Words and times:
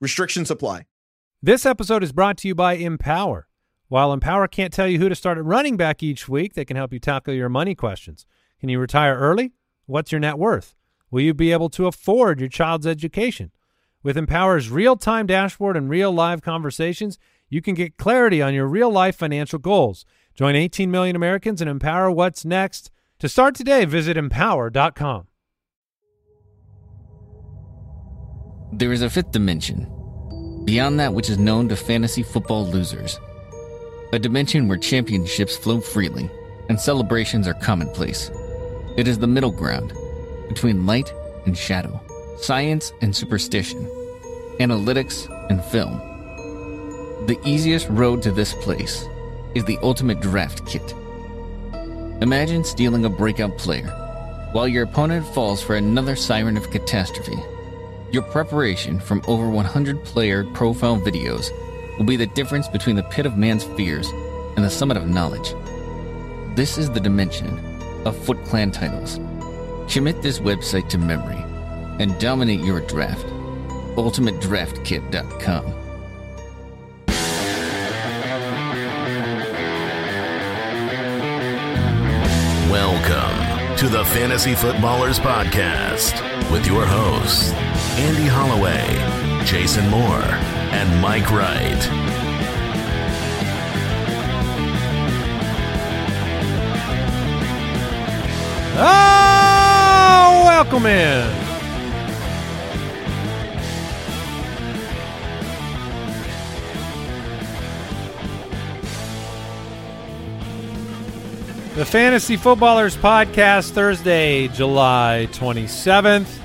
Restrictions 0.00 0.50
apply. 0.50 0.86
This 1.42 1.66
episode 1.66 2.02
is 2.02 2.12
brought 2.12 2.38
to 2.38 2.48
you 2.48 2.54
by 2.54 2.72
Empower. 2.72 3.48
While 3.88 4.14
Empower 4.14 4.48
can't 4.48 4.72
tell 4.72 4.88
you 4.88 4.98
who 4.98 5.10
to 5.10 5.14
start 5.14 5.36
at 5.36 5.44
running 5.44 5.76
back 5.76 6.02
each 6.02 6.26
week, 6.26 6.54
they 6.54 6.64
can 6.64 6.78
help 6.78 6.94
you 6.94 6.98
tackle 6.98 7.34
your 7.34 7.50
money 7.50 7.74
questions. 7.74 8.24
Can 8.60 8.70
you 8.70 8.78
retire 8.78 9.18
early? 9.18 9.52
What's 9.84 10.10
your 10.10 10.20
net 10.20 10.38
worth? 10.38 10.74
Will 11.10 11.20
you 11.20 11.34
be 11.34 11.52
able 11.52 11.68
to 11.70 11.86
afford 11.86 12.40
your 12.40 12.48
child's 12.48 12.86
education? 12.86 13.50
With 14.02 14.16
Empower's 14.16 14.70
real-time 14.70 15.26
dashboard 15.26 15.76
and 15.76 15.90
real 15.90 16.12
live 16.12 16.40
conversations, 16.40 17.18
you 17.50 17.60
can 17.60 17.74
get 17.74 17.98
clarity 17.98 18.40
on 18.40 18.54
your 18.54 18.66
real-life 18.66 19.16
financial 19.16 19.58
goals. 19.58 20.06
Join 20.34 20.56
18 20.56 20.90
million 20.90 21.14
Americans 21.14 21.60
and 21.60 21.68
empower 21.68 22.10
what's 22.10 22.46
next. 22.46 22.90
To 23.18 23.28
start 23.28 23.54
today, 23.54 23.84
visit 23.84 24.16
empower.com. 24.16 25.26
There 28.72 28.92
is 28.92 29.02
a 29.02 29.10
fifth 29.10 29.32
dimension, 29.32 30.62
beyond 30.64 31.00
that 31.00 31.12
which 31.12 31.28
is 31.28 31.38
known 31.38 31.68
to 31.68 31.76
fantasy 31.76 32.22
football 32.22 32.64
losers. 32.64 33.18
A 34.12 34.18
dimension 34.18 34.68
where 34.68 34.78
championships 34.78 35.56
flow 35.56 35.80
freely 35.80 36.30
and 36.68 36.78
celebrations 36.78 37.48
are 37.48 37.54
commonplace. 37.54 38.30
It 38.96 39.08
is 39.08 39.18
the 39.18 39.26
middle 39.26 39.50
ground 39.50 39.92
between 40.48 40.86
light 40.86 41.12
and 41.46 41.58
shadow, 41.58 42.00
science 42.38 42.92
and 43.00 43.14
superstition, 43.14 43.86
analytics 44.60 45.28
and 45.50 45.64
film. 45.64 45.98
The 47.26 47.40
easiest 47.44 47.88
road 47.88 48.22
to 48.22 48.30
this 48.30 48.54
place 48.54 49.04
is 49.56 49.64
the 49.64 49.78
Ultimate 49.82 50.20
Draft 50.20 50.64
Kit. 50.64 50.94
Imagine 52.22 52.62
stealing 52.62 53.04
a 53.04 53.10
breakout 53.10 53.58
player 53.58 53.88
while 54.52 54.68
your 54.68 54.84
opponent 54.84 55.26
falls 55.26 55.60
for 55.60 55.74
another 55.74 56.14
siren 56.14 56.56
of 56.56 56.70
catastrophe 56.70 57.38
your 58.12 58.22
preparation 58.22 58.98
from 58.98 59.22
over 59.28 59.48
100 59.48 60.04
player 60.04 60.44
profile 60.52 60.98
videos 60.98 61.50
will 61.96 62.04
be 62.04 62.16
the 62.16 62.26
difference 62.26 62.66
between 62.68 62.96
the 62.96 63.02
pit 63.04 63.26
of 63.26 63.36
man's 63.36 63.64
fears 63.64 64.08
and 64.56 64.64
the 64.64 64.70
summit 64.70 64.96
of 64.96 65.08
knowledge. 65.08 65.54
This 66.56 66.78
is 66.78 66.90
the 66.90 67.00
dimension 67.00 67.58
of 68.04 68.16
Foot 68.24 68.42
Clan 68.44 68.72
titles. 68.72 69.20
Commit 69.92 70.22
this 70.22 70.40
website 70.40 70.88
to 70.88 70.98
memory 70.98 71.44
and 72.00 72.18
dominate 72.18 72.60
your 72.60 72.80
draft. 72.80 73.26
UltimateDraftKit.com. 73.96 75.76
Welcome 82.70 83.76
to 83.78 83.88
the 83.88 84.04
Fantasy 84.06 84.54
Footballers 84.54 85.18
Podcast 85.18 86.20
with 86.50 86.66
your 86.66 86.84
hosts, 86.86 87.52
Andy 87.98 88.26
Holloway, 88.26 89.44
Jason 89.44 89.88
Moore, 89.90 90.22
and 90.72 91.00
Mike 91.02 91.30
Wright. 91.30 91.88
Oh, 98.82 100.42
welcome 100.46 100.86
in. 100.86 101.40
The 111.74 111.84
Fantasy 111.84 112.36
Footballers 112.36 112.96
Podcast, 112.96 113.70
Thursday, 113.70 114.48
July 114.48 115.28
27th. 115.32 116.39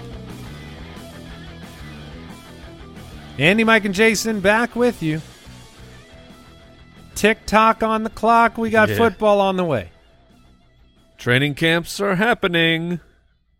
Andy, 3.37 3.63
Mike, 3.63 3.85
and 3.85 3.93
Jason 3.93 4.39
back 4.39 4.75
with 4.75 5.03
you. 5.03 5.21
Tick 7.15 7.45
tock 7.45 7.83
on 7.83 8.03
the 8.03 8.09
clock. 8.09 8.57
We 8.57 8.69
got 8.69 8.89
Yeah. 8.89 8.97
football 8.97 9.41
on 9.41 9.57
the 9.57 9.63
way. 9.63 9.89
Training 11.17 11.55
camps 11.55 11.99
are 11.99 12.15
happening. 12.15 12.99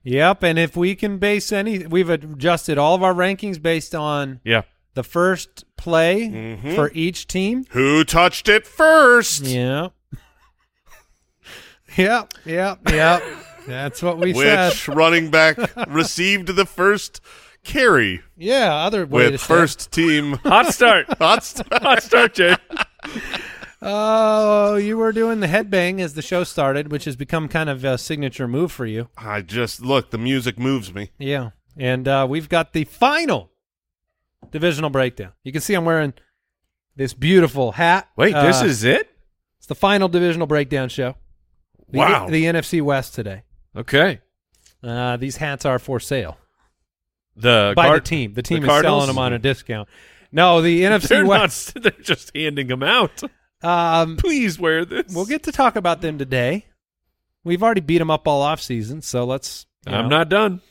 Yep, 0.03 0.43
and 0.43 0.59
if 0.59 0.75
we 0.77 0.95
can 0.95 1.17
base 1.17 1.51
any, 1.51 1.85
we've 1.87 2.09
adjusted 2.09 2.77
all 2.77 2.95
of 2.95 3.03
our 3.03 3.13
rankings 3.13 3.61
based 3.61 3.95
on 3.95 4.39
Yeah. 4.43 4.61
the 4.93 5.03
first 5.03 5.63
play 5.77 6.29
Mhm. 6.29 6.75
for 6.75 6.91
each 6.93 7.27
team. 7.27 7.65
Who 7.71 8.03
touched 8.03 8.47
it 8.47 8.67
first? 8.67 9.43
Yeah. 9.45 9.87
yep, 11.97 12.33
yep, 12.45 12.79
yep. 12.89 13.23
That's 13.67 14.03
what 14.03 14.19
we 14.19 14.33
said. 14.33 14.69
Which 14.69 14.87
running 14.89 15.31
back 15.31 15.57
received 15.87 16.49
the 16.55 16.65
first 16.67 17.19
carry 17.65 18.21
Yeah, 18.37 18.73
other 18.73 19.05
way 19.05 19.31
with 19.31 19.41
say 19.41 19.43
it. 19.53 19.57
first 19.57 19.91
team 19.91 20.33
Hot 20.43 20.73
start. 20.73 21.07
hot 21.19 21.43
start. 21.43 21.81
Hot 21.83 22.01
start, 22.03 22.33
Jay. 22.33 22.55
Oh, 23.81 24.75
you 24.77 24.97
were 24.97 25.11
doing 25.11 25.41
the 25.41 25.47
headbang 25.47 25.99
as 25.99 26.13
the 26.15 26.21
show 26.23 26.43
started, 26.43 26.91
which 26.91 27.05
has 27.05 27.15
become 27.15 27.47
kind 27.47 27.69
of 27.69 27.83
a 27.83 27.97
signature 27.99 28.47
move 28.47 28.71
for 28.71 28.85
you. 28.85 29.09
I 29.17 29.41
just 29.41 29.79
look, 29.81 30.09
the 30.09 30.17
music 30.17 30.57
moves 30.57 30.91
me. 30.93 31.11
Yeah. 31.19 31.51
And 31.77 32.07
uh, 32.07 32.25
we've 32.27 32.49
got 32.49 32.73
the 32.73 32.85
final 32.85 33.51
divisional 34.49 34.89
breakdown. 34.89 35.33
You 35.43 35.51
can 35.51 35.61
see 35.61 35.75
I'm 35.75 35.85
wearing 35.85 36.13
this 36.95 37.13
beautiful 37.13 37.73
hat. 37.73 38.07
Wait, 38.15 38.33
this 38.33 38.61
Uh, 38.61 38.65
is 38.65 38.83
it? 38.83 39.09
it's 39.59 39.67
the 39.67 39.75
final 39.75 40.07
divisional 40.07 40.47
breakdown 40.47 40.89
show. 40.89 41.15
The, 41.89 41.99
Wow. 41.99 42.27
The 42.29 42.45
NFC 42.45 42.81
West 42.81 43.13
today. 43.13 43.43
Okay. 43.75 44.21
Uh, 44.81 45.17
these 45.17 45.37
hats 45.37 45.63
are 45.65 45.77
for 45.79 45.99
sale 45.99 46.37
The 47.35 47.73
by 47.75 47.87
Card- 47.87 48.03
the 48.03 48.07
team. 48.09 48.33
The 48.33 48.41
team 48.41 48.63
is 48.63 48.69
Cardinals? 48.69 49.03
selling 49.03 49.15
them 49.15 49.17
on 49.23 49.33
a 49.33 49.39
discount. 49.39 49.89
No, 50.31 50.61
the 50.61 50.81
NFC 50.83 51.07
They're 51.09 51.25
West. 51.25 51.75
not. 51.75 51.83
They're 51.83 52.03
just 52.03 52.31
handing 52.35 52.67
them 52.67 52.83
out. 52.83 53.23
Um, 53.61 54.17
Please 54.17 54.59
wear 54.59 54.85
this. 54.85 55.13
we'll 55.13 55.25
get 55.25 55.43
to 55.43 55.51
talk 55.51 55.75
about 55.75 56.01
them 56.01 56.17
today. 56.17 56.65
We've 57.43 57.61
already 57.63 57.81
beat 57.81 57.99
them 57.99 58.09
up 58.11 58.27
all 58.27 58.41
off 58.41 58.61
season, 58.61 59.01
so 59.01 59.23
let's. 59.25 59.65
I'm 59.87 60.03
know. 60.09 60.17
not 60.17 60.29
done. 60.29 60.61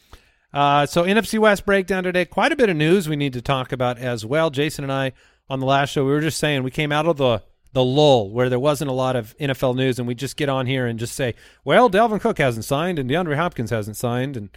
Uh, 0.53 0.87
so 0.87 1.05
NFC 1.05 1.39
West 1.39 1.67
breakdown 1.67 2.05
today. 2.05 2.25
Quite 2.25 2.53
a 2.53 2.57
bit 2.57 2.69
of 2.69 2.77
news 2.77 3.09
we 3.09 3.17
need 3.17 3.33
to 3.33 3.43
talk 3.43 3.73
about 3.73 3.99
as 3.99 4.25
well. 4.25 4.51
Jason 4.51 4.85
and 4.85 4.93
I 4.93 5.13
on 5.49 5.61
the 5.61 5.67
last 5.67 5.91
show 5.91 6.05
we 6.05 6.13
were 6.13 6.21
just 6.21 6.39
saying 6.39 6.63
we 6.63 6.71
came 6.71 6.93
out 6.93 7.07
of 7.07 7.17
the 7.17 7.43
the 7.73 7.85
lull 7.85 8.31
where 8.31 8.49
there 8.49 8.59
wasn't 8.61 8.89
a 8.89 8.95
lot 8.95 9.17
of 9.17 9.37
NFL 9.39 9.75
news, 9.75 9.99
and 9.99 10.07
we 10.07 10.15
just 10.15 10.37
get 10.37 10.49
on 10.49 10.67
here 10.67 10.87
and 10.87 10.97
just 10.99 11.15
say, 11.15 11.35
well, 11.65 11.91
Dalvin 11.91 12.21
Cook 12.21 12.39
hasn't 12.39 12.65
signed 12.65 13.01
and 13.01 13.11
DeAndre 13.11 13.35
Hopkins 13.37 13.71
hasn't 13.71 13.97
signed, 13.97 14.37
and 14.37 14.49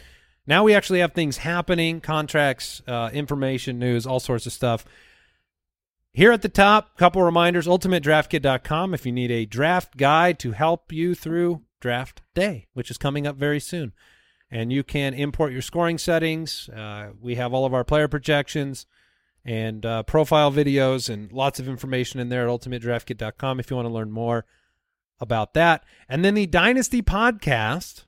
now 0.47 0.63
we 0.63 0.74
actually 0.74 1.00
have 1.00 1.13
things 1.13 1.38
happening, 1.38 2.00
contracts, 2.00 2.81
uh, 2.88 3.09
information, 3.13 3.78
news, 3.78 4.08
all 4.08 4.19
sorts 4.19 4.46
of 4.46 4.53
stuff. 4.53 4.85
Here 6.13 6.31
at 6.31 6.41
the 6.41 6.50
top, 6.50 6.97
couple 6.97 7.22
reminders, 7.22 7.68
ultimatedraftkit.com 7.68 8.94
if 8.94 9.06
you 9.06 9.12
need 9.12 9.30
a 9.30 9.46
draft 9.46 9.97
guide 9.97 10.40
to 10.40 10.53
help 10.53 10.91
you 10.91 11.13
through 11.13 11.62
draft 11.80 12.22
day, 12.34 12.66
which 12.74 12.90
is 12.90 12.97
coming 12.97 13.28
up 13.28 13.35
very 13.35 13.59
soon. 13.59 13.94
And 14.50 14.72
you 14.72 14.84
can 14.84 15.13
import 15.13 15.52
your 15.52 15.62
scoring 15.62 15.97
settings. 15.97 16.69
Uh, 16.69 17.09
we 17.22 17.35
have 17.35 17.53
all 17.53 17.66
of 17.66 17.74
our 17.74 17.84
player 17.84 18.08
projections 18.08 18.88
and 19.46 19.85
uh, 19.85 20.03
profile 20.03 20.52
videos 20.52 21.09
and 21.09 21.32
lots 21.32 21.59
of 21.59 21.67
information 21.67 22.20
in 22.20 22.29
there 22.29 22.47
at 22.47 22.50
ultimatedraftkit.com 22.50 23.59
if 23.59 23.70
you 23.70 23.76
want 23.76 23.88
to 23.88 23.93
learn 23.93 24.11
more 24.11 24.46
about 25.20 25.53
that. 25.53 25.84
And 26.08 26.23
then 26.23 26.34
the 26.34 26.47
Dynasty 26.47 27.02
podcast. 27.02 28.05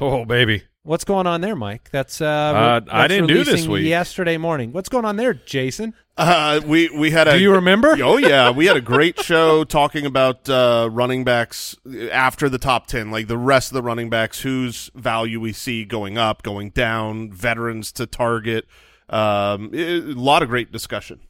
Oh, 0.00 0.24
baby. 0.24 0.64
What's 0.82 1.04
going 1.04 1.26
on 1.26 1.42
there, 1.42 1.54
Mike? 1.54 1.90
That's 1.90 2.22
uh, 2.22 2.26
Uh, 2.26 2.80
I 2.90 3.06
didn't 3.06 3.26
do 3.26 3.44
this 3.44 3.66
week. 3.66 3.86
Yesterday 3.86 4.38
morning. 4.38 4.72
What's 4.72 4.88
going 4.88 5.04
on 5.04 5.16
there, 5.16 5.34
Jason? 5.34 5.92
Uh, 6.16 6.60
we 6.64 6.88
we 6.88 7.10
had 7.10 7.28
a. 7.28 7.32
Do 7.32 7.38
you 7.38 7.52
remember? 7.52 7.96
Oh 8.02 8.16
yeah, 8.16 8.50
we 8.50 8.64
had 8.64 8.78
a 8.78 8.80
great 8.94 9.20
show 9.22 9.64
talking 9.64 10.06
about 10.06 10.48
uh, 10.48 10.88
running 10.90 11.22
backs 11.22 11.76
after 12.10 12.48
the 12.48 12.58
top 12.58 12.86
ten, 12.86 13.10
like 13.10 13.28
the 13.28 13.36
rest 13.36 13.70
of 13.70 13.74
the 13.74 13.82
running 13.82 14.08
backs, 14.08 14.40
whose 14.40 14.90
value 14.94 15.38
we 15.38 15.52
see 15.52 15.84
going 15.84 16.16
up, 16.16 16.42
going 16.42 16.70
down, 16.70 17.30
veterans 17.30 17.92
to 17.92 18.06
target. 18.06 18.66
Um, 19.10 19.70
a 19.74 20.00
lot 20.00 20.42
of 20.42 20.48
great 20.48 20.72
discussion. 20.72 21.20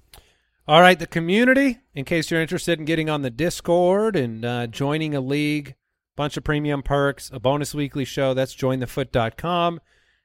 All 0.69 0.81
right, 0.81 0.99
the 0.99 1.07
community. 1.09 1.79
In 1.95 2.05
case 2.05 2.31
you're 2.31 2.41
interested 2.41 2.79
in 2.79 2.85
getting 2.85 3.11
on 3.11 3.23
the 3.23 3.31
Discord 3.31 4.15
and 4.15 4.45
uh, 4.45 4.67
joining 4.69 5.15
a 5.17 5.21
league, 5.21 5.75
bunch 6.17 6.37
of 6.37 6.45
premium 6.45 6.83
perks, 6.83 7.31
a 7.33 7.41
bonus 7.41 7.75
weekly 7.75 8.05
show. 8.05 8.35
That's 8.35 8.55
jointhefoot.com, 8.55 9.81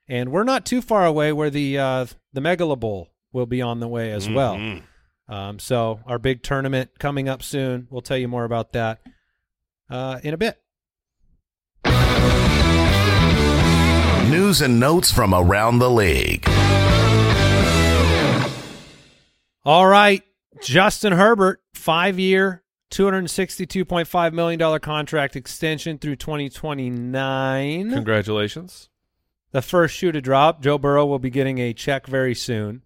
and 0.07 0.31
we're 0.31 0.43
not 0.43 0.65
too 0.65 0.81
far 0.81 1.05
away 1.05 1.31
where 1.31 1.49
the 1.49 1.77
uh, 1.77 2.05
the 2.33 2.41
Megala 2.41 2.79
Bowl 2.79 3.11
will 3.31 3.45
be 3.45 3.61
on 3.61 3.79
the 3.79 3.87
way 3.87 4.11
as 4.11 4.29
well. 4.29 4.55
Mhm. 4.55 4.83
Um, 5.27 5.59
so 5.59 6.01
our 6.05 6.19
big 6.19 6.43
tournament 6.43 6.91
coming 6.99 7.27
up 7.27 7.41
soon. 7.41 7.87
We'll 7.89 8.01
tell 8.01 8.17
you 8.17 8.27
more 8.27 8.43
about 8.45 8.73
that 8.73 8.99
uh, 9.89 10.19
in 10.23 10.33
a 10.33 10.37
bit. 10.37 10.61
News 14.29 14.61
and 14.61 14.79
notes 14.79 15.11
from 15.11 15.33
around 15.33 15.79
the 15.79 15.89
league. 15.89 16.45
All 19.63 19.87
right, 19.87 20.21
Justin 20.61 21.13
Herbert, 21.13 21.61
five 21.73 22.19
year, 22.19 22.61
two 22.95 23.03
hundred 23.03 23.29
sixty-two 23.29 23.83
point 23.83 24.07
five 24.07 24.33
million 24.33 24.57
dollar 24.57 24.79
contract 24.79 25.35
extension 25.35 25.97
through 25.97 26.15
twenty 26.15 26.49
twenty-nine. 26.49 27.91
Congratulations. 27.91 28.89
the 29.51 29.61
first 29.61 29.95
shoe 29.95 30.11
to 30.11 30.21
drop. 30.21 30.61
Joe 30.61 30.77
Burrow 30.77 31.05
will 31.05 31.19
be 31.19 31.29
getting 31.29 31.59
a 31.59 31.73
check 31.73 32.07
very 32.07 32.35
soon. 32.35 32.83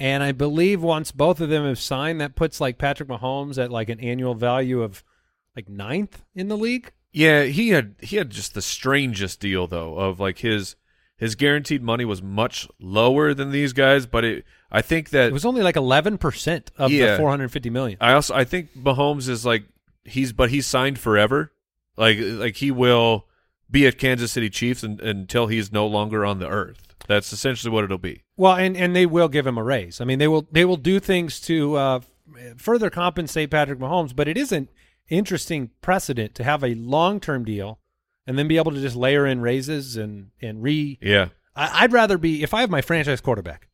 And 0.00 0.22
I 0.22 0.32
believe 0.32 0.82
once 0.82 1.12
both 1.12 1.40
of 1.40 1.50
them 1.50 1.64
have 1.64 1.78
signed, 1.78 2.20
that 2.20 2.34
puts 2.34 2.60
like 2.60 2.78
Patrick 2.78 3.08
Mahomes 3.08 3.62
at 3.62 3.70
like 3.70 3.88
an 3.88 4.00
annual 4.00 4.34
value 4.34 4.82
of 4.82 5.04
like 5.54 5.68
ninth 5.68 6.22
in 6.34 6.48
the 6.48 6.56
league. 6.56 6.92
Yeah, 7.12 7.44
he 7.44 7.68
had 7.68 7.96
he 8.00 8.16
had 8.16 8.30
just 8.30 8.54
the 8.54 8.62
strangest 8.62 9.40
deal 9.40 9.66
though 9.66 9.96
of 9.96 10.18
like 10.18 10.38
his 10.38 10.76
his 11.16 11.36
guaranteed 11.36 11.82
money 11.82 12.04
was 12.04 12.22
much 12.22 12.66
lower 12.80 13.34
than 13.34 13.50
these 13.50 13.72
guys, 13.72 14.04
but 14.06 14.24
it 14.24 14.44
I 14.76 14.82
think 14.82 15.10
that 15.10 15.28
It 15.28 15.32
was 15.32 15.44
only 15.44 15.62
like 15.62 15.76
eleven 15.76 16.18
percent 16.18 16.70
of 16.76 16.90
Yeah. 16.90 17.12
the 17.12 17.16
four 17.18 17.30
hundred 17.30 17.50
fifty 17.52 17.70
million. 17.70 17.96
I 18.00 18.12
also 18.12 18.34
I 18.34 18.44
think 18.44 18.74
Mahomes 18.76 19.28
is 19.28 19.46
like 19.46 19.64
he's 20.04 20.32
but 20.32 20.50
he's 20.50 20.66
signed 20.66 20.98
forever. 20.98 21.52
Like 21.96 22.18
like 22.20 22.56
he 22.56 22.70
will 22.70 23.26
be 23.70 23.86
at 23.86 23.98
Kansas 23.98 24.32
City 24.32 24.50
Chiefs 24.50 24.82
un 24.84 24.98
until 25.02 25.46
he's 25.46 25.70
no 25.72 25.86
longer 25.86 26.24
on 26.24 26.38
the 26.40 26.48
earth. 26.48 26.94
That's 27.06 27.32
essentially 27.32 27.70
what 27.72 27.84
it'll 27.84 27.98
be. 27.98 28.24
Well, 28.36 28.54
and 28.56 28.76
and 28.76 28.96
they 28.96 29.06
will 29.06 29.28
give 29.28 29.46
him 29.46 29.58
a 29.58 29.62
raise. 29.62 30.00
I 30.00 30.04
mean, 30.04 30.18
they 30.18 30.28
will 30.28 30.46
they 30.50 30.64
will 30.64 30.76
do 30.76 30.98
things 31.00 31.38
to 31.42 31.76
uh, 31.76 32.00
further 32.56 32.90
compensate 32.90 33.50
Patrick 33.50 33.78
Mahomes, 33.78 34.14
but 34.16 34.26
it 34.26 34.36
is 34.36 34.50
an 34.52 34.68
interesting 35.08 35.70
precedent 35.82 36.34
to 36.34 36.42
have 36.44 36.64
a 36.64 36.74
long 36.74 37.20
term 37.20 37.44
deal 37.44 37.78
and 38.26 38.38
then 38.38 38.48
be 38.48 38.56
able 38.56 38.72
to 38.72 38.80
just 38.80 38.96
layer 38.96 39.26
in 39.26 39.40
raises 39.40 39.96
and 39.96 40.30
and 40.42 40.62
re. 40.62 40.98
Yeah. 41.00 41.28
I, 41.54 41.84
I'd 41.84 41.92
rather 41.92 42.18
be 42.18 42.42
if 42.42 42.52
I 42.54 42.60
have 42.62 42.70
my 42.70 42.80
franchise 42.80 43.20
quarterback, 43.20 43.68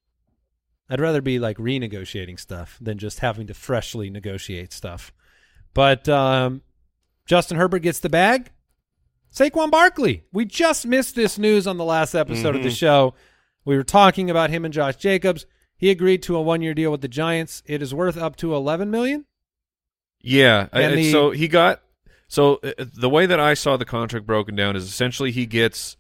I'd 0.90 1.00
rather 1.00 1.22
be 1.22 1.38
like 1.38 1.56
renegotiating 1.58 2.38
stuff 2.40 2.76
than 2.81 2.98
just 2.98 3.20
having 3.20 3.46
to 3.46 3.54
freshly 3.54 4.10
negotiate 4.10 4.72
stuff. 4.72 5.12
But 5.72 6.08
um, 6.08 6.62
Justin 7.26 7.56
Herbert 7.56 7.78
gets 7.78 8.00
the 8.00 8.08
bag. 8.08 8.50
Saquon 9.32 9.70
Barkley. 9.70 10.25
We 10.32 10.44
just 10.44 10.84
missed 10.84 11.14
this 11.14 11.38
news 11.38 11.69
on 11.69 11.76
the 11.76 11.84
last 11.84 12.14
episode 12.16 12.56
of 12.56 12.64
the 12.64 12.70
show. 12.70 13.14
We 13.64 13.76
were 13.76 13.84
talking 13.84 14.28
about 14.28 14.50
him 14.50 14.64
and 14.64 14.75
Josh 14.75 14.96
Jacobs. 14.96 15.46
He 15.76 15.90
agreed 15.90 16.22
to 16.25 16.37
a 16.37 16.42
one-year 16.42 16.75
deal 16.75 16.90
with 16.90 17.00
the 17.02 17.08
Giants. 17.08 17.62
It 17.66 17.81
is 17.82 17.94
worth 17.94 18.16
up 18.16 18.34
to 18.36 18.52
11 18.54 18.90
million. 18.90 19.26
Yeah. 20.20 20.69
And 20.72 20.82
and 20.84 20.98
the- 20.98 21.12
so 21.12 21.31
he 21.31 21.46
got 21.46 21.81
so 22.26 22.56
uh, 22.56 22.72
the 22.78 23.08
way 23.08 23.26
that 23.26 23.38
I 23.38 23.54
saw 23.54 23.76
the 23.76 23.84
contract 23.84 24.26
broken 24.26 24.56
down 24.56 24.75
is 24.75 24.84
essentially 24.84 25.31
he 25.31 25.46
gets 25.46 25.96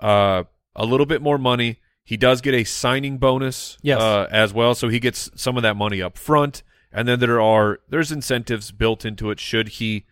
uh, 0.00 0.44
a 0.74 0.84
little 0.86 1.06
bit 1.06 1.20
more 1.20 1.36
money. 1.38 1.78
He 2.04 2.16
does 2.16 2.40
get 2.40 2.54
a 2.54 2.64
signing 2.64 3.18
bonus 3.18 3.78
Yes. 3.82 4.00
uh, 4.00 4.26
as 4.30 4.52
well, 4.52 4.74
so 4.74 4.88
he 4.88 4.98
gets 5.00 5.30
some 5.34 5.56
of 5.56 5.62
that 5.62 5.76
money 5.76 6.02
up 6.02 6.18
front, 6.18 6.62
and 6.92 7.06
then 7.06 7.20
there 7.20 7.40
are 7.40 7.78
there's 7.88 8.10
incentives 8.12 8.72
built 8.72 9.04
into 9.04 9.30
it 9.30 9.38
should 9.40 9.68
he 9.68 10.04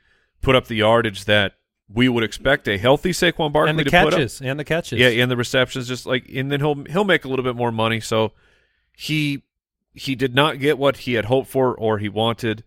put 0.43 0.55
up 0.57 0.67
the 0.69 0.77
yardage 0.77 1.25
that 1.27 1.55
we 1.93 2.09
would 2.09 2.23
expect 2.23 2.69
a 2.69 2.79
healthy 2.79 3.11
Saquon 3.11 3.53
Barkley 3.53 3.71
and 3.71 3.79
the 3.79 3.85
to 3.85 3.91
put 3.91 3.99
up. 3.99 4.11
catches. 4.13 4.41
And 4.41 4.59
the 4.61 4.65
catches. 4.65 4.99
Yeah, 5.01 5.09
and 5.09 5.29
the 5.31 5.37
receptions, 5.37 5.89
just 5.89 6.07
like, 6.07 6.29
and 6.33 6.51
then 6.51 6.61
he'll 6.61 6.85
he'll 6.85 7.05
make 7.05 7.25
a 7.25 7.29
little 7.29 7.45
bit 7.45 7.57
more 7.57 7.73
money. 7.73 7.99
So 8.01 8.33
he 8.97 9.43
he 9.93 10.15
did 10.15 10.35
not 10.35 10.61
get 10.61 10.79
what 10.79 10.99
he 10.99 11.15
had 11.15 11.25
hoped 11.25 11.49
for 11.51 11.75
or 11.75 11.99
he 11.99 12.09
wanted, 12.09 12.63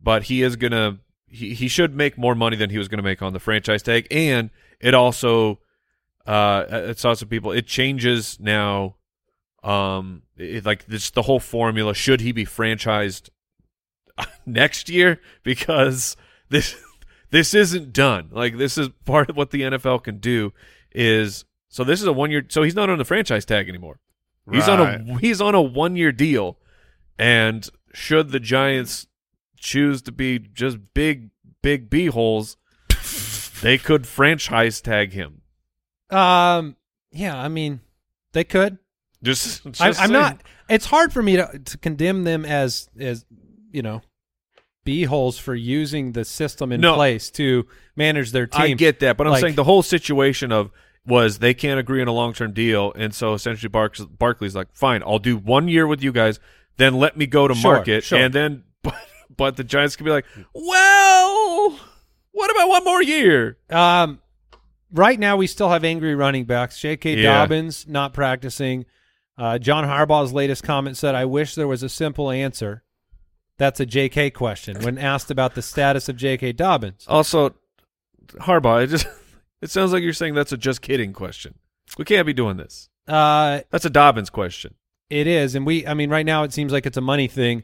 but 0.00 0.24
he 0.24 0.42
is 0.42 0.56
gonna 0.56 0.98
he 1.28 1.54
he 1.54 1.68
should 1.68 1.94
make 1.94 2.18
more 2.18 2.34
money 2.34 2.56
than 2.56 2.70
he 2.70 2.78
was 2.78 2.88
gonna 2.88 3.02
make 3.02 3.22
on 3.22 3.32
the 3.32 3.38
franchise 3.40 3.82
tag, 3.84 4.08
and 4.10 4.50
it 4.80 4.92
also 4.92 5.60
uh 6.26 6.64
it 6.70 6.98
saw 6.98 7.14
some 7.14 7.28
people 7.28 7.52
it 7.52 7.66
changes 7.66 8.38
now. 8.40 8.96
Um, 9.62 10.22
it, 10.36 10.66
like 10.66 10.86
this 10.86 11.10
the 11.10 11.22
whole 11.22 11.40
formula. 11.40 11.94
Should 11.94 12.20
he 12.20 12.32
be 12.32 12.44
franchised 12.44 13.30
next 14.46 14.88
year? 14.88 15.20
Because 15.42 16.16
this 16.50 16.76
this 17.30 17.54
isn't 17.54 17.92
done. 17.92 18.28
Like 18.30 18.58
this 18.58 18.78
is 18.78 18.90
part 19.04 19.30
of 19.30 19.36
what 19.36 19.50
the 19.50 19.62
NFL 19.62 20.04
can 20.04 20.18
do 20.18 20.52
is 20.92 21.44
so 21.68 21.82
this 21.82 22.00
is 22.00 22.06
a 22.06 22.12
one 22.12 22.30
year 22.30 22.44
so 22.48 22.62
he's 22.62 22.76
not 22.76 22.90
on 22.90 22.98
the 22.98 23.04
franchise 23.04 23.44
tag 23.44 23.68
anymore. 23.68 24.00
He's 24.50 24.68
on 24.68 24.80
a 24.80 25.18
he's 25.18 25.40
on 25.40 25.54
a 25.54 25.62
one 25.62 25.96
year 25.96 26.12
deal. 26.12 26.58
And 27.18 27.68
should 27.92 28.30
the 28.30 28.40
Giants 28.40 29.06
choose 29.56 30.02
to 30.02 30.12
be 30.12 30.38
just 30.38 30.78
big 30.94 31.30
big 31.62 31.88
b 31.88 32.06
holes, 32.06 32.56
they 33.62 33.78
could 33.78 34.06
franchise 34.06 34.80
tag 34.80 35.12
him. 35.12 35.40
Um. 36.10 36.76
Yeah. 37.10 37.36
I 37.36 37.48
mean, 37.48 37.80
they 38.32 38.44
could. 38.44 38.78
Just, 39.22 39.64
just 39.64 39.80
I, 39.80 40.04
I'm 40.04 40.12
not. 40.12 40.42
It's 40.68 40.86
hard 40.86 41.12
for 41.12 41.22
me 41.22 41.36
to 41.36 41.58
to 41.58 41.78
condemn 41.78 42.24
them 42.24 42.44
as 42.44 42.88
as 42.98 43.24
you 43.72 43.80
know, 43.82 44.02
b 44.84 45.04
holes 45.04 45.38
for 45.38 45.54
using 45.54 46.12
the 46.12 46.24
system 46.24 46.70
in 46.72 46.80
No. 46.80 46.94
place 46.94 47.30
to 47.32 47.66
manage 47.96 48.32
their 48.32 48.46
team. 48.46 48.60
I 48.60 48.72
get 48.74 49.00
that, 49.00 49.16
but 49.16 49.26
I'm 49.26 49.40
saying 49.40 49.54
the 49.54 49.64
whole 49.64 49.82
situation 49.82 50.52
of 50.52 50.70
was 51.06 51.38
they 51.38 51.54
can't 51.54 51.78
agree 51.80 52.00
on 52.02 52.08
a 52.08 52.12
long 52.12 52.32
term 52.34 52.52
deal, 52.52 52.92
and 52.96 53.14
so 53.14 53.32
essentially 53.34 53.68
Barks, 53.68 54.00
Barkley's 54.00 54.54
like, 54.54 54.68
fine, 54.74 55.02
I'll 55.02 55.18
do 55.18 55.36
one 55.36 55.68
year 55.68 55.86
with 55.86 56.02
you 56.02 56.12
guys, 56.12 56.38
then 56.76 56.94
let 56.94 57.16
me 57.16 57.26
go 57.26 57.48
to 57.48 57.54
Sure, 57.54 57.74
market, 57.76 58.04
sure. 58.04 58.18
and 58.18 58.32
then 58.32 58.64
but, 58.82 58.94
but 59.34 59.56
the 59.56 59.64
Giants 59.64 59.96
could 59.96 60.04
be 60.04 60.10
like, 60.10 60.24
well, 60.54 61.78
what 62.32 62.50
about 62.50 62.68
one 62.68 62.84
more 62.84 63.02
year? 63.02 63.58
Um, 63.70 64.20
right 64.94 65.18
now 65.18 65.36
we 65.36 65.46
still 65.46 65.68
have 65.68 65.84
angry 65.84 66.14
running 66.14 66.44
backs. 66.44 66.78
J.K. 66.78 67.16
Yeah. 67.16 67.40
Dobbins 67.40 67.86
not 67.86 68.14
practicing. 68.14 68.86
Uh, 69.36 69.58
John 69.58 69.84
Harbaugh's 69.84 70.32
latest 70.32 70.62
comment 70.62 70.96
said, 70.96 71.14
"I 71.14 71.26
wish 71.26 71.54
there 71.54 71.68
was 71.68 71.82
a 71.82 71.88
simple 71.88 72.30
answer." 72.30 72.82
That's 73.58 73.80
a 73.80 73.86
J.K. 73.86 74.30
question 74.30 74.80
when 74.80 74.96
asked 74.98 75.30
about 75.30 75.54
the 75.54 75.62
status 75.62 76.08
of 76.08 76.16
J.K. 76.16 76.52
Dobbins. 76.52 77.04
Also, 77.08 77.54
Harbaugh, 78.38 78.84
it 78.84 78.88
just 78.88 79.06
it 79.60 79.70
sounds 79.70 79.92
like 79.92 80.02
you're 80.02 80.12
saying 80.12 80.34
that's 80.34 80.52
a 80.52 80.56
just 80.56 80.80
kidding 80.80 81.12
question. 81.12 81.54
We 81.98 82.04
can't 82.04 82.26
be 82.26 82.32
doing 82.32 82.56
this. 82.56 82.88
Uh, 83.06 83.60
That's 83.70 83.84
a 83.84 83.90
Dobbins 83.90 84.30
question. 84.30 84.74
It 85.10 85.26
is, 85.26 85.54
and 85.54 85.66
we. 85.66 85.86
I 85.86 85.94
mean, 85.94 86.10
right 86.10 86.24
now 86.24 86.44
it 86.44 86.52
seems 86.52 86.72
like 86.72 86.86
it's 86.86 86.96
a 86.96 87.02
money 87.02 87.28
thing. 87.28 87.62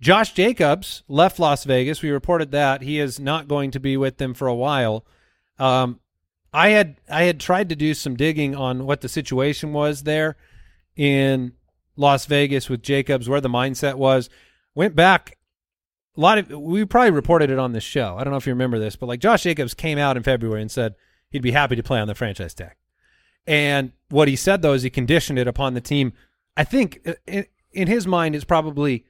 Josh 0.00 0.32
Jacobs 0.32 1.02
left 1.08 1.38
Las 1.38 1.64
Vegas. 1.64 2.02
We 2.02 2.10
reported 2.10 2.50
that 2.50 2.82
he 2.82 2.98
is 2.98 3.18
not 3.18 3.48
going 3.48 3.70
to 3.70 3.80
be 3.80 3.96
with 3.96 4.18
them 4.18 4.34
for 4.34 4.48
a 4.48 4.54
while. 4.54 5.06
Um, 5.58 6.00
I 6.52 6.70
had 6.70 6.96
I 7.08 7.24
had 7.24 7.40
tried 7.40 7.68
to 7.70 7.76
do 7.76 7.94
some 7.94 8.16
digging 8.16 8.54
on 8.54 8.86
what 8.86 9.00
the 9.00 9.08
situation 9.08 9.72
was 9.72 10.02
there 10.02 10.36
in 10.96 11.52
Las 11.96 12.26
Vegas 12.26 12.68
with 12.68 12.82
Jacobs, 12.82 13.28
where 13.28 13.40
the 13.40 13.48
mindset 13.48 13.94
was. 13.94 14.28
Went 14.74 14.96
back 14.96 15.38
a 16.16 16.20
lot 16.20 16.38
of 16.38 16.50
we 16.50 16.84
probably 16.84 17.10
reported 17.10 17.50
it 17.50 17.58
on 17.58 17.72
this 17.72 17.84
show. 17.84 18.16
I 18.18 18.24
don't 18.24 18.32
know 18.32 18.36
if 18.36 18.46
you 18.46 18.52
remember 18.52 18.78
this, 18.78 18.96
but 18.96 19.06
like 19.06 19.20
Josh 19.20 19.42
Jacobs 19.42 19.74
came 19.74 19.98
out 19.98 20.16
in 20.16 20.22
February 20.22 20.60
and 20.60 20.70
said 20.70 20.94
he'd 21.30 21.42
be 21.42 21.52
happy 21.52 21.76
to 21.76 21.82
play 21.82 22.00
on 22.00 22.08
the 22.08 22.14
franchise 22.14 22.54
tag. 22.54 22.74
And 23.46 23.92
what 24.08 24.28
he 24.28 24.36
said 24.36 24.62
though 24.62 24.74
is 24.74 24.82
he 24.82 24.90
conditioned 24.90 25.38
it 25.38 25.48
upon 25.48 25.74
the 25.74 25.80
team. 25.80 26.12
I 26.56 26.64
think 26.64 27.00
uh, 27.06 27.14
in, 27.26 27.46
in 27.72 27.88
his 27.88 28.06
mind 28.06 28.34
is 28.34 28.44
probably 28.44 29.06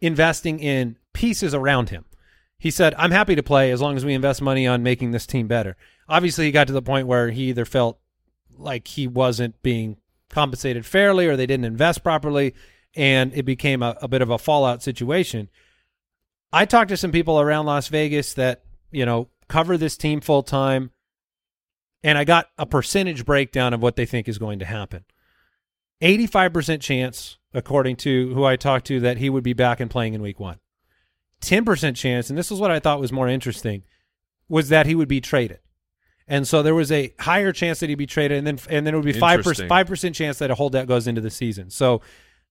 investing 0.00 0.60
in 0.60 0.96
pieces 1.12 1.54
around 1.54 1.90
him. 1.90 2.04
He 2.64 2.70
said, 2.70 2.94
"I'm 2.96 3.10
happy 3.10 3.34
to 3.34 3.42
play 3.42 3.70
as 3.72 3.82
long 3.82 3.94
as 3.94 4.06
we 4.06 4.14
invest 4.14 4.40
money 4.40 4.66
on 4.66 4.82
making 4.82 5.10
this 5.10 5.26
team 5.26 5.46
better." 5.46 5.76
Obviously, 6.08 6.46
he 6.46 6.50
got 6.50 6.66
to 6.68 6.72
the 6.72 6.80
point 6.80 7.06
where 7.06 7.30
he 7.30 7.50
either 7.50 7.66
felt 7.66 7.98
like 8.56 8.88
he 8.88 9.06
wasn't 9.06 9.62
being 9.62 9.98
compensated 10.30 10.86
fairly 10.86 11.26
or 11.26 11.36
they 11.36 11.44
didn't 11.44 11.66
invest 11.66 12.02
properly, 12.02 12.54
and 12.96 13.34
it 13.34 13.42
became 13.42 13.82
a, 13.82 13.98
a 14.00 14.08
bit 14.08 14.22
of 14.22 14.30
a 14.30 14.38
fallout 14.38 14.82
situation. 14.82 15.50
I 16.54 16.64
talked 16.64 16.88
to 16.88 16.96
some 16.96 17.12
people 17.12 17.38
around 17.38 17.66
Las 17.66 17.88
Vegas 17.88 18.32
that 18.32 18.62
you 18.90 19.04
know 19.04 19.28
cover 19.46 19.76
this 19.76 19.98
team 19.98 20.22
full 20.22 20.42
time, 20.42 20.90
and 22.02 22.16
I 22.16 22.24
got 22.24 22.46
a 22.56 22.64
percentage 22.64 23.26
breakdown 23.26 23.74
of 23.74 23.82
what 23.82 23.96
they 23.96 24.06
think 24.06 24.26
is 24.26 24.38
going 24.38 24.58
to 24.60 24.64
happen. 24.64 25.04
85% 26.00 26.80
chance, 26.80 27.36
according 27.52 27.96
to 27.96 28.32
who 28.32 28.46
I 28.46 28.56
talked 28.56 28.86
to, 28.86 29.00
that 29.00 29.18
he 29.18 29.28
would 29.28 29.44
be 29.44 29.52
back 29.52 29.80
and 29.80 29.90
playing 29.90 30.14
in 30.14 30.22
week 30.22 30.40
one. 30.40 30.60
10% 31.44 31.96
chance, 31.96 32.28
and 32.30 32.38
this 32.38 32.50
is 32.50 32.58
what 32.58 32.70
I 32.70 32.80
thought 32.80 33.00
was 33.00 33.12
more 33.12 33.28
interesting, 33.28 33.82
was 34.48 34.68
that 34.68 34.86
he 34.86 34.94
would 34.94 35.08
be 35.08 35.20
traded. 35.20 35.60
And 36.26 36.48
so 36.48 36.62
there 36.62 36.74
was 36.74 36.90
a 36.90 37.14
higher 37.18 37.52
chance 37.52 37.80
that 37.80 37.90
he'd 37.90 37.96
be 37.96 38.06
traded, 38.06 38.38
and 38.38 38.46
then 38.46 38.58
and 38.70 38.86
then 38.86 38.94
it 38.94 38.96
would 38.96 39.04
be 39.04 39.12
five 39.12 39.42
percent 39.42 39.68
five 39.68 39.86
percent 39.86 40.14
chance 40.14 40.38
that 40.38 40.50
a 40.50 40.54
holdout 40.54 40.86
goes 40.86 41.06
into 41.06 41.20
the 41.20 41.30
season. 41.30 41.68
So 41.70 42.00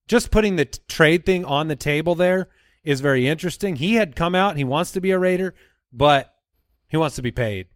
just 0.07 0.29
putting 0.29 0.57
the 0.57 0.65
t- 0.65 0.79
trade 0.87 1.25
thing 1.25 1.43
on 1.43 1.69
the 1.69 1.75
table 1.75 2.13
there 2.13 2.49
is 2.83 3.01
very 3.01 3.27
interesting. 3.27 3.77
He 3.77 3.95
had 3.95 4.15
come 4.15 4.35
out, 4.35 4.57
he 4.57 4.63
wants 4.63 4.91
to 4.91 5.01
be 5.01 5.11
a 5.11 5.17
Raider, 5.17 5.55
but 5.91 6.33
he 6.87 6.97
wants 6.97 7.15
to 7.15 7.23
be 7.23 7.31
paid. 7.31 7.67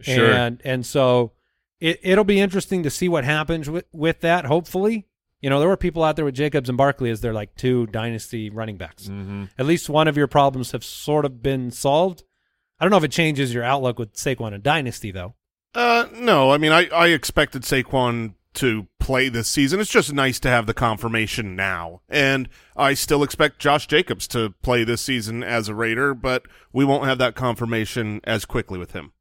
Sure. 0.00 0.30
And 0.30 0.62
and 0.64 0.86
so 0.86 1.32
it 1.80 1.98
it'll 2.02 2.24
be 2.24 2.40
interesting 2.40 2.84
to 2.84 2.90
see 2.90 3.08
what 3.08 3.24
happens 3.24 3.68
with 3.68 3.86
with 3.92 4.20
that. 4.20 4.44
Hopefully, 4.44 5.08
You 5.40 5.48
know, 5.48 5.58
there 5.58 5.68
were 5.68 5.76
people 5.76 6.04
out 6.04 6.16
there 6.16 6.24
with 6.24 6.34
Jacobs 6.34 6.68
and 6.68 6.76
Barkley 6.76 7.10
as 7.10 7.20
their 7.20 7.32
like 7.32 7.54
two 7.54 7.86
dynasty 7.86 8.50
running 8.50 8.76
backs. 8.76 9.04
Mm-hmm. 9.04 9.44
At 9.58 9.66
least 9.66 9.88
one 9.88 10.06
of 10.06 10.16
your 10.16 10.26
problems 10.26 10.72
have 10.72 10.84
sort 10.84 11.24
of 11.24 11.42
been 11.42 11.70
solved. 11.70 12.24
I 12.78 12.84
don't 12.84 12.90
know 12.90 12.98
if 12.98 13.04
it 13.04 13.12
changes 13.12 13.52
your 13.54 13.64
outlook 13.64 13.98
with 13.98 14.14
Saquon 14.14 14.54
and 14.54 14.62
dynasty 14.62 15.10
though. 15.10 15.34
Uh, 15.74 16.06
no, 16.12 16.50
I 16.50 16.58
mean, 16.58 16.72
I, 16.72 16.88
I 16.88 17.08
expected 17.08 17.62
Saquon 17.62 18.34
to 18.54 18.88
play 18.98 19.28
this 19.28 19.48
season. 19.48 19.80
It's 19.80 19.90
just 19.90 20.12
nice 20.12 20.40
to 20.40 20.48
have 20.48 20.66
the 20.66 20.74
confirmation 20.74 21.54
now. 21.54 22.00
And 22.08 22.48
I 22.76 22.94
still 22.94 23.22
expect 23.22 23.60
Josh 23.60 23.86
Jacobs 23.86 24.26
to 24.28 24.54
play 24.62 24.82
this 24.82 25.00
season 25.00 25.44
as 25.44 25.68
a 25.68 25.74
Raider, 25.74 26.14
but 26.14 26.46
we 26.72 26.84
won't 26.84 27.04
have 27.04 27.18
that 27.18 27.36
confirmation 27.36 28.20
as 28.24 28.44
quickly 28.44 28.78
with 28.78 28.92
him. 28.92 29.12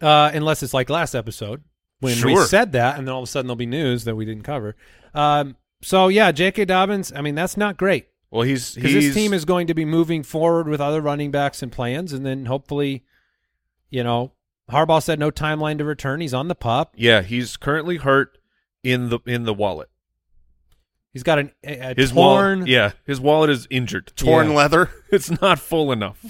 Uh, 0.00 0.32
unless 0.34 0.64
it's 0.64 0.74
like 0.74 0.90
last 0.90 1.14
episode 1.14 1.62
when 2.02 2.20
we 2.24 2.36
said 2.44 2.72
that, 2.72 2.98
and 2.98 3.06
then 3.08 3.12
all 3.14 3.22
of 3.22 3.28
a 3.28 3.30
sudden 3.30 3.46
there'll 3.46 3.56
be 3.56 3.66
news 3.66 4.04
that 4.04 4.14
we 4.16 4.24
didn't 4.24 4.42
cover. 4.42 4.76
Um, 5.14 5.56
so 5.82 6.08
yeah, 6.08 6.30
J.K. 6.32 6.66
Dobbins. 6.66 7.12
I 7.14 7.20
mean, 7.22 7.34
that's 7.34 7.56
not 7.56 7.76
great 7.76 8.06
Well, 8.30 8.42
he's 8.42 8.74
because 8.74 8.92
this 8.92 9.14
team 9.14 9.32
is 9.32 9.44
going 9.44 9.66
to 9.68 9.74
be 9.74 9.84
moving 9.84 10.22
forward 10.22 10.68
with 10.68 10.80
other 10.80 11.00
running 11.00 11.30
backs 11.30 11.62
and 11.62 11.72
plans, 11.72 12.12
and 12.12 12.24
then 12.26 12.46
hopefully, 12.46 13.04
you 13.90 14.04
know, 14.04 14.32
Harbaugh 14.70 15.02
said 15.02 15.18
no 15.18 15.30
timeline 15.30 15.78
to 15.78 15.84
return. 15.84 16.20
He's 16.20 16.34
on 16.34 16.48
the 16.48 16.54
pup. 16.54 16.94
yeah 16.96 17.22
he's 17.22 17.56
currently 17.56 17.96
hurt 17.96 18.38
in 18.82 19.08
the 19.08 19.18
in 19.26 19.44
the 19.44 19.54
wallet. 19.54 19.88
He's 21.12 21.22
got 21.22 21.38
an, 21.38 21.52
a, 21.62 21.90
a 21.90 21.94
His 21.94 22.12
torn. 22.12 22.60
wallet, 22.60 22.68
yeah, 22.70 22.92
his 23.04 23.20
wallet 23.20 23.50
is 23.50 23.66
injured. 23.70 24.12
Torn 24.16 24.50
Yeah. 24.50 24.56
leather. 24.56 24.90
It's 25.12 25.30
not 25.42 25.58
full 25.58 25.92
enough. 25.92 26.24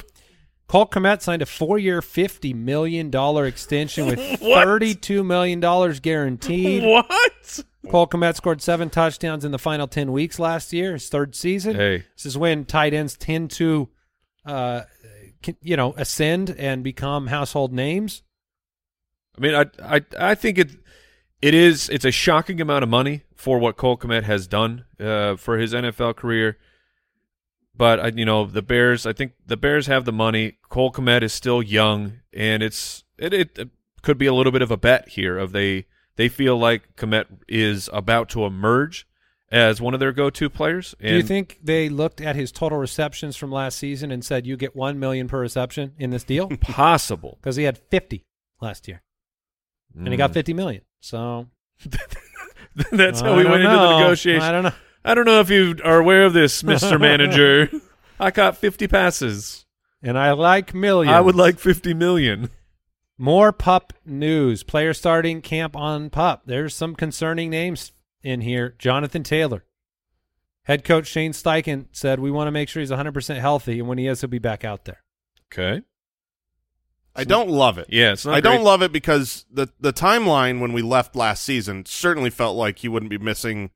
Cole 0.73 0.87
Kmet 0.87 1.21
signed 1.21 1.43
a 1.43 1.47
four-year, 1.47 2.01
fifty 2.01 2.55
million 2.55 3.11
dollar 3.11 3.45
extension 3.45 4.07
with 4.07 4.19
What? 4.41 4.65
thirty-two 4.65 5.23
million 5.23 5.61
dollars 5.61 6.01
guaranteed. 6.01 6.83
What? 6.83 7.61
Cole 7.91 8.07
Kmet 8.07 8.37
scored 8.37 8.63
seven 8.63 8.89
touchdowns 8.89 9.45
in 9.45 9.53
the 9.53 9.59
final 9.59 9.87
10 9.87 10.13
weeks 10.13 10.39
last 10.39 10.73
year, 10.73 10.95
his 10.95 11.11
third 11.11 11.35
season. 11.35 11.77
Hey, 11.77 12.05
This 12.17 12.25
is 12.25 12.39
when 12.39 12.65
tight 12.65 12.95
ends 12.95 13.19
tend 13.19 13.51
to, 13.51 13.91
uh, 14.47 14.83
you 15.61 15.77
know, 15.77 15.93
ascend 15.99 16.55
and 16.57 16.83
become 16.83 17.27
household 17.27 17.75
names. 17.75 18.23
I 19.37 19.41
mean, 19.43 19.55
I 19.55 19.67
I 19.97 20.01
I 20.19 20.35
think 20.35 20.57
it 20.57 20.71
it 21.43 21.53
is 21.53 21.91
it's 21.91 22.07
a 22.07 22.11
shocking 22.11 22.63
amount 22.63 22.83
of 22.83 22.89
money 22.89 23.25
for 23.37 23.59
what 23.59 23.77
Cole 23.77 23.99
Kmet 23.99 24.23
has 24.23 24.47
done 24.47 24.87
uh, 24.99 25.37
for 25.37 25.59
his 25.59 25.75
NFL 25.75 26.17
career. 26.17 26.57
But 27.75 28.01
I, 28.01 28.07
you 28.09 28.25
know, 28.25 28.45
the 28.45 28.63
Bears. 28.63 29.07
I 29.07 29.13
think 29.13 29.33
the 29.47 29.57
Bears 29.57 29.87
have 29.87 30.05
the 30.05 30.13
money. 30.13 30.59
Cole 30.69 30.93
Kmet 30.93 31.23
is 31.23 31.33
still 31.33 31.63
young, 31.63 32.21
and 32.33 32.63
it's 32.63 33.05
it, 33.19 33.33
it 33.33 33.71
could 34.03 34.19
be 34.19 34.27
a 34.27 34.35
little 34.35 34.53
bit 34.53 34.63
of 34.63 34.71
a 34.71 34.77
bet 34.77 35.09
here. 35.11 35.39
Of 35.39 35.53
they 35.53 35.87
they 36.17 36.29
feel 36.29 36.59
like 36.59 36.97
Kmet 36.97 37.27
is 37.49 37.89
about 37.93 38.29
to 38.31 38.45
emerge 38.45 39.07
as 39.51 39.81
one 39.81 39.93
of 39.95 40.01
their 40.01 40.13
go-to 40.13 40.49
players. 40.49 40.95
And 41.01 41.11
Do 41.11 41.17
you 41.17 41.23
think 41.23 41.59
they 41.63 41.89
looked 41.91 42.21
at 42.23 42.37
his 42.37 42.51
total 42.53 42.79
receptions 42.79 43.37
from 43.37 43.53
last 43.53 43.77
season 43.79 44.11
and 44.11 44.25
said, 44.25 44.47
you 44.47 44.57
get 44.57 44.75
1 44.75 44.99
million 44.99 45.29
per 45.29 45.39
reception 45.41 45.93
in 45.99 46.09
this 46.09 46.25
deal? 46.25 46.49
possible? 46.61 47.37
Because 47.39 47.57
he 47.57 47.65
had 47.65 47.77
50 47.77 48.25
last 48.63 48.89
year 48.89 49.03
and 49.95 50.09
he 50.09 50.15
Mm. 50.15 50.19
got 50.19 50.33
50 50.33 50.55
million. 50.55 50.83
So 51.01 51.49
That's 52.93 53.21
how 53.21 53.35
I 53.35 53.37
we 53.37 53.45
went 53.45 53.63
into 53.63 53.77
the 53.77 53.99
negotiation. 53.99 54.43
I 54.43 54.53
don't 54.53 54.63
know. 54.65 54.73
I 55.05 55.15
don't 55.15 55.25
know 55.25 55.41
if 55.41 55.51
you 55.51 55.77
are 55.85 55.99
aware 55.99 56.25
of 56.25 56.33
this, 56.33 56.63
Mr. 56.63 56.99
Manager. 57.01 57.71
I 58.21 58.31
caught 58.31 58.57
50 58.57 58.87
passes. 58.89 59.67
And 60.03 60.19
I 60.19 60.33
like 60.33 60.75
millions. 60.75 61.13
I 61.15 61.21
would 61.21 61.35
like 61.37 61.59
50 61.59 61.95
million. 61.95 62.51
More 63.19 63.53
pup 63.53 63.93
news. 64.05 64.63
Player 64.63 64.93
starting 64.95 65.41
camp 65.43 65.77
on 65.77 66.11
pup. 66.11 66.43
There's 66.47 66.75
some 66.75 66.95
concerning 66.95 67.51
names 67.51 67.93
in 68.23 68.41
here. 68.41 68.75
Jonathan 68.79 69.23
Taylor. 69.23 69.65
Head 70.65 70.85
coach 70.85 71.07
Shane 71.09 71.33
Steichen 71.33 71.87
said, 71.93 72.21
We 72.21 72.31
want 72.31 72.47
to 72.49 72.53
make 72.53 72.69
sure 72.69 72.81
he's 72.81 72.91
100% 72.91 73.41
healthy, 73.41 73.81
and 73.81 73.89
when 73.89 73.99
he 73.99 74.07
is, 74.07 74.21
he'll 74.21 74.31
be 74.31 74.39
back 74.39 74.65
out 74.65 74.85
there. 74.85 75.03
Okay. 75.53 75.83
I 77.15 77.25
don't 77.25 77.51
love 77.51 77.77
it. 77.79 77.89
Yeah, 77.91 78.13
it's 78.13 78.25
not 78.25 78.35
I 78.35 78.41
don't 78.41 78.63
love 78.65 78.81
it 78.83 78.91
because 78.91 79.45
the 79.53 79.69
the 79.79 79.93
timeline 79.93 80.61
when 80.61 80.73
we 80.73 80.81
left 80.81 81.15
last 81.15 81.43
season 81.45 81.85
certainly 81.85 82.31
felt 82.31 82.57
like 82.57 82.79
he 82.79 82.89
wouldn't 82.89 83.11
be 83.11 83.19
missing 83.19 83.65
i- 83.65 83.69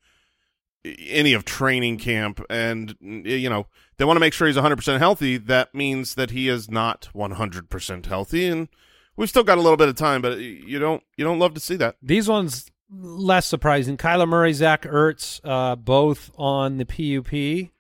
any 1.01 1.33
of 1.33 1.45
training 1.45 1.99
camp, 1.99 2.41
and 2.51 2.95
you 3.01 3.49
know 3.49 3.67
they 3.97 4.05
want 4.05 4.17
to 4.17 4.21
make 4.21 4.33
sure 4.33 4.47
he's 4.47 4.57
100 4.57 4.77
percent 4.77 4.99
healthy. 4.99 5.37
That 5.37 5.75
means 5.75 6.15
that 6.15 6.31
he 6.31 6.49
is 6.49 6.71
not 6.71 7.09
100 7.13 7.71
percent 7.71 8.07
healthy, 8.07 8.47
and 8.47 8.69
we've 9.17 9.29
still 9.29 9.45
got 9.45 9.59
a 9.59 9.61
little 9.61 9.77
bit 9.77 9.89
of 9.89 9.97
time, 9.97 10.23
but 10.23 10.39
you 10.39 10.79
don't 10.79 11.03
you 11.17 11.25
don't 11.25 11.39
love 11.39 11.55
to 11.55 11.61
see 11.61 11.77
that. 11.77 11.97
These 12.03 12.29
ones 12.29 12.71
less 12.91 13.47
surprising. 13.47 13.97
Kyler 13.97 14.29
Murray, 14.29 14.53
Zach 14.53 14.83
Ertz, 14.83 15.41
uh, 15.45 15.77
both 15.77 16.31
on 16.37 16.79
the 16.79 16.85
PUP. 16.85 17.71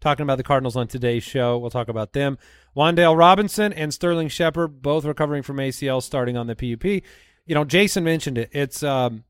Talking 0.00 0.22
about 0.22 0.38
the 0.38 0.42
Cardinals 0.42 0.76
on 0.76 0.88
today's 0.88 1.22
show. 1.22 1.58
We'll 1.58 1.70
talk 1.70 1.88
about 1.88 2.14
them. 2.14 2.38
Wan'Dale 2.74 3.16
Robinson 3.16 3.72
and 3.72 3.92
Sterling 3.92 4.28
Shepard 4.28 4.80
both 4.80 5.04
recovering 5.04 5.42
from 5.42 5.58
ACL 5.58 6.02
starting 6.02 6.38
on 6.38 6.46
the 6.46 6.56
PUP. 6.56 6.84
You 6.84 7.54
know, 7.54 7.64
Jason 7.64 8.04
mentioned 8.04 8.38
it. 8.38 8.48
It's 8.52 8.82
um 8.82 9.24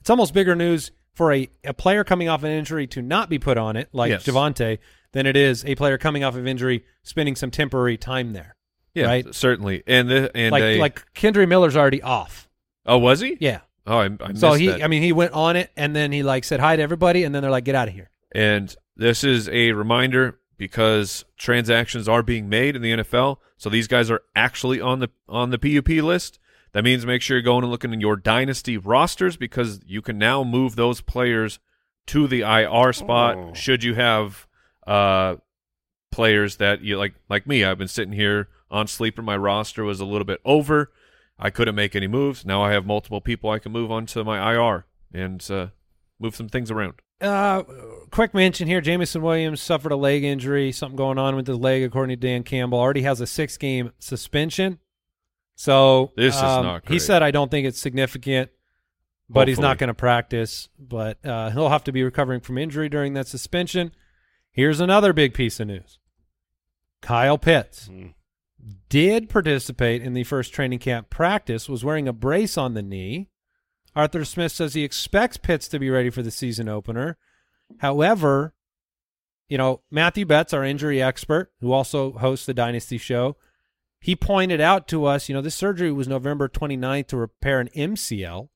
it's 0.00 0.10
almost 0.10 0.32
bigger 0.34 0.54
news 0.54 0.92
for 1.14 1.32
a, 1.32 1.48
a 1.64 1.72
player 1.74 2.04
coming 2.04 2.28
off 2.28 2.42
an 2.42 2.50
injury 2.50 2.86
to 2.88 3.00
not 3.02 3.28
be 3.30 3.38
put 3.38 3.56
on 3.56 3.76
it, 3.76 3.88
like 3.92 4.10
Yes. 4.10 4.24
Javonte, 4.24 4.78
than 5.12 5.26
it 5.26 5.36
is 5.36 5.64
a 5.64 5.74
player 5.76 5.96
coming 5.96 6.24
off 6.24 6.34
of 6.36 6.46
injury 6.46 6.84
spending 7.02 7.36
some 7.36 7.50
temporary 7.50 7.96
time 7.96 8.32
there. 8.32 8.56
Yeah, 8.94 9.06
right? 9.06 9.34
certainly. 9.34 9.82
And 9.86 10.08
the, 10.10 10.30
and 10.36 10.52
like 10.52 10.62
a- 10.62 10.78
like 10.80 11.12
Kendre 11.14 11.46
Miller's 11.48 11.76
already 11.76 12.02
off. 12.02 12.48
oh, 12.86 12.98
was 12.98 13.20
he? 13.20 13.36
Yeah. 13.40 13.60
Oh, 13.86 13.98
I, 13.98 14.04
I 14.04 14.08
missed 14.28 14.40
So 14.40 14.52
he, 14.54 14.68
that. 14.68 14.82
I 14.82 14.88
mean, 14.88 15.02
he 15.02 15.12
went 15.12 15.32
on 15.32 15.56
it 15.56 15.70
and 15.76 15.94
then 15.94 16.10
he 16.12 16.22
like 16.22 16.44
said 16.44 16.58
hi 16.60 16.76
to 16.76 16.82
everybody, 16.82 17.24
and 17.24 17.34
then 17.34 17.42
they're 17.42 17.50
like, 17.50 17.64
"Get 17.64 17.74
out 17.74 17.88
of 17.88 17.94
here." 17.94 18.10
And 18.32 18.74
this 18.96 19.22
is 19.24 19.48
a 19.50 19.72
reminder 19.72 20.38
because 20.56 21.24
transactions 21.36 22.08
are 22.08 22.22
being 22.22 22.48
made 22.48 22.76
in 22.76 22.82
the 22.82 22.92
NFL. 22.92 23.38
So 23.56 23.68
these 23.68 23.86
guys 23.88 24.10
are 24.10 24.22
actually 24.34 24.80
on 24.80 25.00
the 25.00 25.10
on 25.28 25.50
the 25.50 25.58
PUP 25.58 25.88
list. 26.02 26.38
That 26.74 26.84
means 26.84 27.06
make 27.06 27.22
sure 27.22 27.36
you're 27.36 27.42
going 27.42 27.62
and 27.64 27.70
looking 27.70 27.92
in 27.94 28.00
your 28.02 28.16
dynasty 28.16 28.76
rosters 28.76 29.36
because 29.38 29.80
you 29.86 30.02
can 30.02 30.18
now 30.18 30.44
move 30.44 30.76
those 30.76 31.00
players 31.00 31.58
to 32.08 32.26
the 32.28 32.42
IR 32.42 32.92
spot 32.92 33.36
Oh. 33.38 33.54
should 33.54 33.82
you 33.82 33.94
have 33.94 34.46
uh 34.86 35.36
players 36.12 36.56
that 36.56 36.82
you 36.82 36.96
like 36.98 37.14
like 37.30 37.46
me. 37.46 37.64
I've 37.64 37.78
been 37.78 37.88
sitting 37.88 38.12
here 38.12 38.48
on 38.70 38.86
sleeper. 38.86 39.22
My 39.22 39.36
roster 39.36 39.84
was 39.84 40.00
a 40.00 40.04
little 40.04 40.24
bit 40.26 40.40
over. 40.44 40.92
I 41.38 41.50
couldn't 41.50 41.74
make 41.74 41.96
any 41.96 42.06
moves. 42.06 42.44
Now 42.44 42.62
I 42.62 42.72
have 42.72 42.86
multiple 42.86 43.20
people 43.20 43.50
I 43.50 43.58
can 43.58 43.72
move 43.72 43.90
onto 43.90 44.22
my 44.22 44.52
IR 44.54 44.84
and 45.12 45.44
uh, 45.50 45.68
move 46.20 46.36
some 46.36 46.48
things 46.48 46.70
around. 46.70 46.94
Uh, 47.20 47.62
quick 48.10 48.34
mention 48.34 48.68
here: 48.68 48.80
Jameson 48.80 49.22
Williams 49.22 49.60
suffered 49.60 49.92
a 49.92 49.96
leg 49.96 50.22
injury. 50.24 50.70
Something 50.72 50.96
going 50.96 51.18
on 51.18 51.34
with 51.36 51.46
his 51.46 51.56
leg, 51.58 51.82
according 51.82 52.16
to 52.16 52.26
Dan 52.26 52.42
Campbell. 52.42 52.78
Already 52.78 53.02
has 53.02 53.20
a 53.20 53.26
six-game 53.26 53.92
suspension. 53.98 54.78
So 55.56 56.12
This 56.16 56.34
is 56.34 56.42
um, 56.42 56.64
not 56.64 56.88
He 56.88 56.98
said, 56.98 57.22
"I 57.22 57.30
don't 57.30 57.50
think 57.50 57.66
it's 57.66 57.80
significant, 57.80 58.50
but 59.28 59.48
he's 59.48 59.58
not 59.60 59.78
going 59.78 59.88
to 59.88 59.94
practice. 59.94 60.68
But 60.78 61.24
uh, 61.24 61.50
he'll 61.50 61.68
have 61.68 61.84
to 61.84 61.92
be 61.92 62.02
recovering 62.02 62.40
from 62.40 62.58
injury 62.58 62.88
during 62.88 63.14
that 63.14 63.26
suspension." 63.28 63.92
Here's 64.50 64.80
another 64.80 65.12
big 65.12 65.34
piece 65.34 65.60
of 65.60 65.68
news: 65.68 65.98
Kyle 67.02 67.38
Pitts 67.38 67.88
Mm. 67.88 68.14
did 68.88 69.28
participate 69.28 70.02
in 70.02 70.14
the 70.14 70.24
first 70.24 70.52
training 70.52 70.78
camp 70.78 71.10
practice. 71.10 71.68
Was 71.68 71.84
wearing 71.84 72.08
a 72.08 72.12
brace 72.12 72.56
on 72.58 72.74
the 72.74 72.82
knee. 72.82 73.28
Arthur 73.96 74.24
Smith 74.24 74.50
says 74.52 74.74
he 74.74 74.82
expects 74.82 75.36
Pitts 75.36 75.68
to 75.68 75.78
be 75.78 75.88
ready 75.90 76.10
for 76.10 76.22
the 76.22 76.30
season 76.32 76.68
opener. 76.68 77.16
However, 77.78 78.54
you 79.48 79.56
know, 79.58 79.82
Matthew 79.90 80.26
Betz, 80.26 80.52
our 80.52 80.64
injury 80.64 81.00
expert, 81.00 81.52
who 81.60 81.72
also 81.72 82.12
hosts 82.12 82.46
the 82.46 82.54
Dynasty 82.54 82.98
show, 82.98 83.36
he 84.04 84.14
pointed 84.14 84.60
out 84.60 84.86
to 84.88 85.06
us, 85.06 85.30
you 85.30 85.34
know, 85.34 85.40
this 85.40 85.54
surgery 85.54 85.90
was 85.90 86.06
November 86.06 86.46
29th 86.46 87.06
to 87.06 87.16
repair 87.16 87.58
an 87.58 87.70
MCL. 87.74 88.48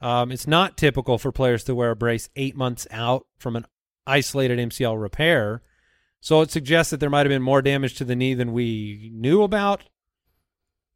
Um, 0.00 0.30
it's 0.30 0.46
not 0.46 0.76
typical 0.78 1.18
for 1.18 1.32
players 1.32 1.64
to 1.64 1.74
wear 1.74 1.90
a 1.90 1.96
brace 1.96 2.28
eight 2.36 2.54
months 2.54 2.86
out 2.92 3.26
from 3.36 3.56
an 3.56 3.66
isolated 4.06 4.60
MCL 4.60 5.00
repair. 5.02 5.62
So 6.20 6.40
it 6.40 6.52
suggests 6.52 6.92
that 6.92 7.00
there 7.00 7.10
might 7.10 7.26
have 7.26 7.30
been 7.30 7.42
more 7.42 7.62
damage 7.62 7.94
to 7.96 8.04
the 8.04 8.14
knee 8.14 8.34
than 8.34 8.52
we 8.52 9.10
knew 9.12 9.42
about 9.42 9.82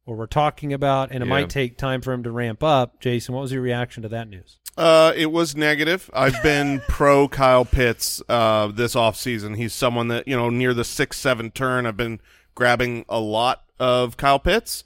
or 0.05 0.15
were 0.15 0.25
talking 0.27 0.71
about, 0.71 1.11
and 1.11 1.21
it 1.21 1.25
Yeah. 1.27 1.29
might 1.31 1.49
take 1.49 1.77
time 1.77 1.99
for 2.01 2.13
him 2.13 2.23
to 2.23 2.31
ramp 2.31 2.63
up. 2.63 3.01
Jason, 3.01 3.35
what 3.35 3.41
was 3.41 3.51
your 3.51 3.61
reaction 3.61 4.03
to 4.03 4.09
that 4.09 4.29
news? 4.29 4.57
Uh, 4.77 5.11
it 5.17 5.31
was 5.33 5.53
negative. 5.55 6.09
I've 6.13 6.41
been 6.41 6.79
pro 6.87 7.27
Kyle 7.27 7.65
Pitts 7.65 8.21
uh, 8.29 8.67
this 8.67 8.95
offseason. 8.95 9.57
He's 9.57 9.73
someone 9.73 10.07
that, 10.07 10.27
you 10.29 10.35
know, 10.37 10.49
near 10.49 10.73
the 10.73 10.85
6 10.85 11.17
7 11.17 11.51
turn, 11.51 11.85
I've 11.85 11.97
been 11.97 12.21
grabbing 12.55 13.03
a 13.09 13.19
lot 13.19 13.64
of 13.79 14.17
Kyle 14.17 14.39
Pitts. 14.39 14.83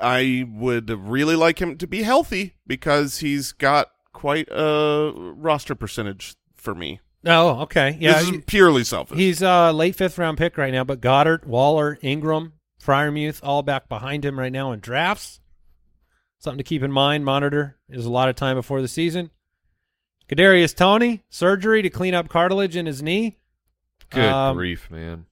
I 0.00 0.46
would 0.50 0.90
really 0.90 1.36
like 1.36 1.60
him 1.60 1.76
to 1.78 1.86
be 1.86 2.02
healthy 2.02 2.54
because 2.66 3.18
he's 3.18 3.52
got 3.52 3.90
quite 4.12 4.48
a 4.50 5.12
roster 5.14 5.74
percentage 5.74 6.34
for 6.54 6.74
me. 6.74 7.00
Oh, 7.24 7.60
okay. 7.62 7.96
Yeah, 8.00 8.14
this 8.20 8.30
is 8.30 8.42
purely 8.46 8.84
selfish. 8.84 9.16
He's 9.18 9.42
a 9.42 9.70
late 9.72 9.94
fifth 9.94 10.18
round 10.18 10.38
pick 10.38 10.58
right 10.58 10.72
now, 10.72 10.82
but 10.84 11.00
Goedert, 11.00 11.46
Waller, 11.46 11.98
Engram, 12.02 12.52
Freiermuth 12.82 13.40
all 13.44 13.62
back 13.62 13.88
behind 13.88 14.24
him 14.24 14.38
right 14.38 14.50
now 14.50 14.72
in 14.72 14.80
drafts. 14.80 15.38
Something 16.38 16.58
to 16.58 16.64
keep 16.64 16.82
in 16.82 16.90
mind, 16.90 17.24
monitor 17.24 17.76
is 17.88 18.04
a 18.06 18.10
lot 18.10 18.28
of 18.28 18.34
time 18.34 18.56
before 18.56 18.82
the 18.82 18.88
season. 18.88 19.30
Kadarius 20.28 20.74
Toney 20.74 21.22
surgery 21.30 21.82
to 21.82 21.90
clean 21.90 22.14
up 22.14 22.28
cartilage 22.28 22.76
in 22.76 22.86
his 22.86 23.02
knee. 23.02 23.38
Good 24.10 24.24
Um, 24.24 24.56
grief, 24.56 24.90
man. 24.90 25.26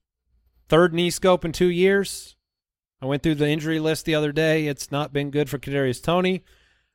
Third 0.69 0.95
knee 0.95 1.11
scope 1.11 1.45
in 1.45 1.51
two 1.53 1.67
years. 1.71 2.37
I 3.03 3.07
went 3.07 3.23
through 3.23 3.37
the 3.37 3.49
injury 3.49 3.81
list 3.81 4.05
the 4.05 4.15
other 4.15 4.33
day. 4.33 4.67
It's 4.67 4.91
not 4.93 5.13
been 5.13 5.31
good 5.31 5.49
for 5.49 5.59
Kadarius 5.59 6.03
Toney. 6.03 6.45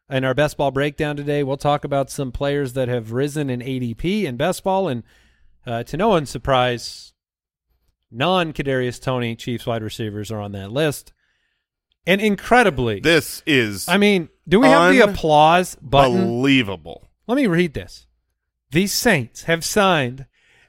In 0.09 0.23
our 0.23 0.35
best 0.35 0.55
ball 0.57 0.69
breakdown 0.69 1.15
today, 1.15 1.41
we'll 1.41 1.57
talk 1.57 1.83
about 1.83 2.11
some 2.11 2.31
players 2.31 2.73
that 2.73 2.87
have 2.87 3.11
risen 3.11 3.49
in 3.49 3.59
ADP 3.61 4.23
in 4.25 4.37
best 4.37 4.63
ball, 4.63 4.87
and 4.87 5.01
uh, 5.65 5.81
to 5.83 5.97
no 5.97 6.09
one's 6.09 6.29
surprise, 6.29 7.13
non 8.11 8.53
Kadarius 8.53 9.01
Toney 9.01 9.35
Chiefs 9.35 9.65
wide 9.65 9.81
receivers 9.81 10.31
are 10.31 10.39
on 10.39 10.51
that 10.51 10.71
list. 10.71 11.11
And 12.05 12.21
incredibly, 12.21 12.99
This 12.99 13.41
is 13.47 13.89
I 13.89 13.97
mean, 13.97 14.29
do 14.47 14.59
we 14.59 14.67
have 14.67 14.93
the 14.93 14.99
applause 14.99 15.73
button? 15.81 16.23
believable. 16.23 17.09
Let 17.25 17.35
me 17.35 17.47
read 17.47 17.73
this. 17.73 18.05
The 18.69 18.85
Saints 18.85 19.43
have 19.45 19.65
signed 19.65 20.27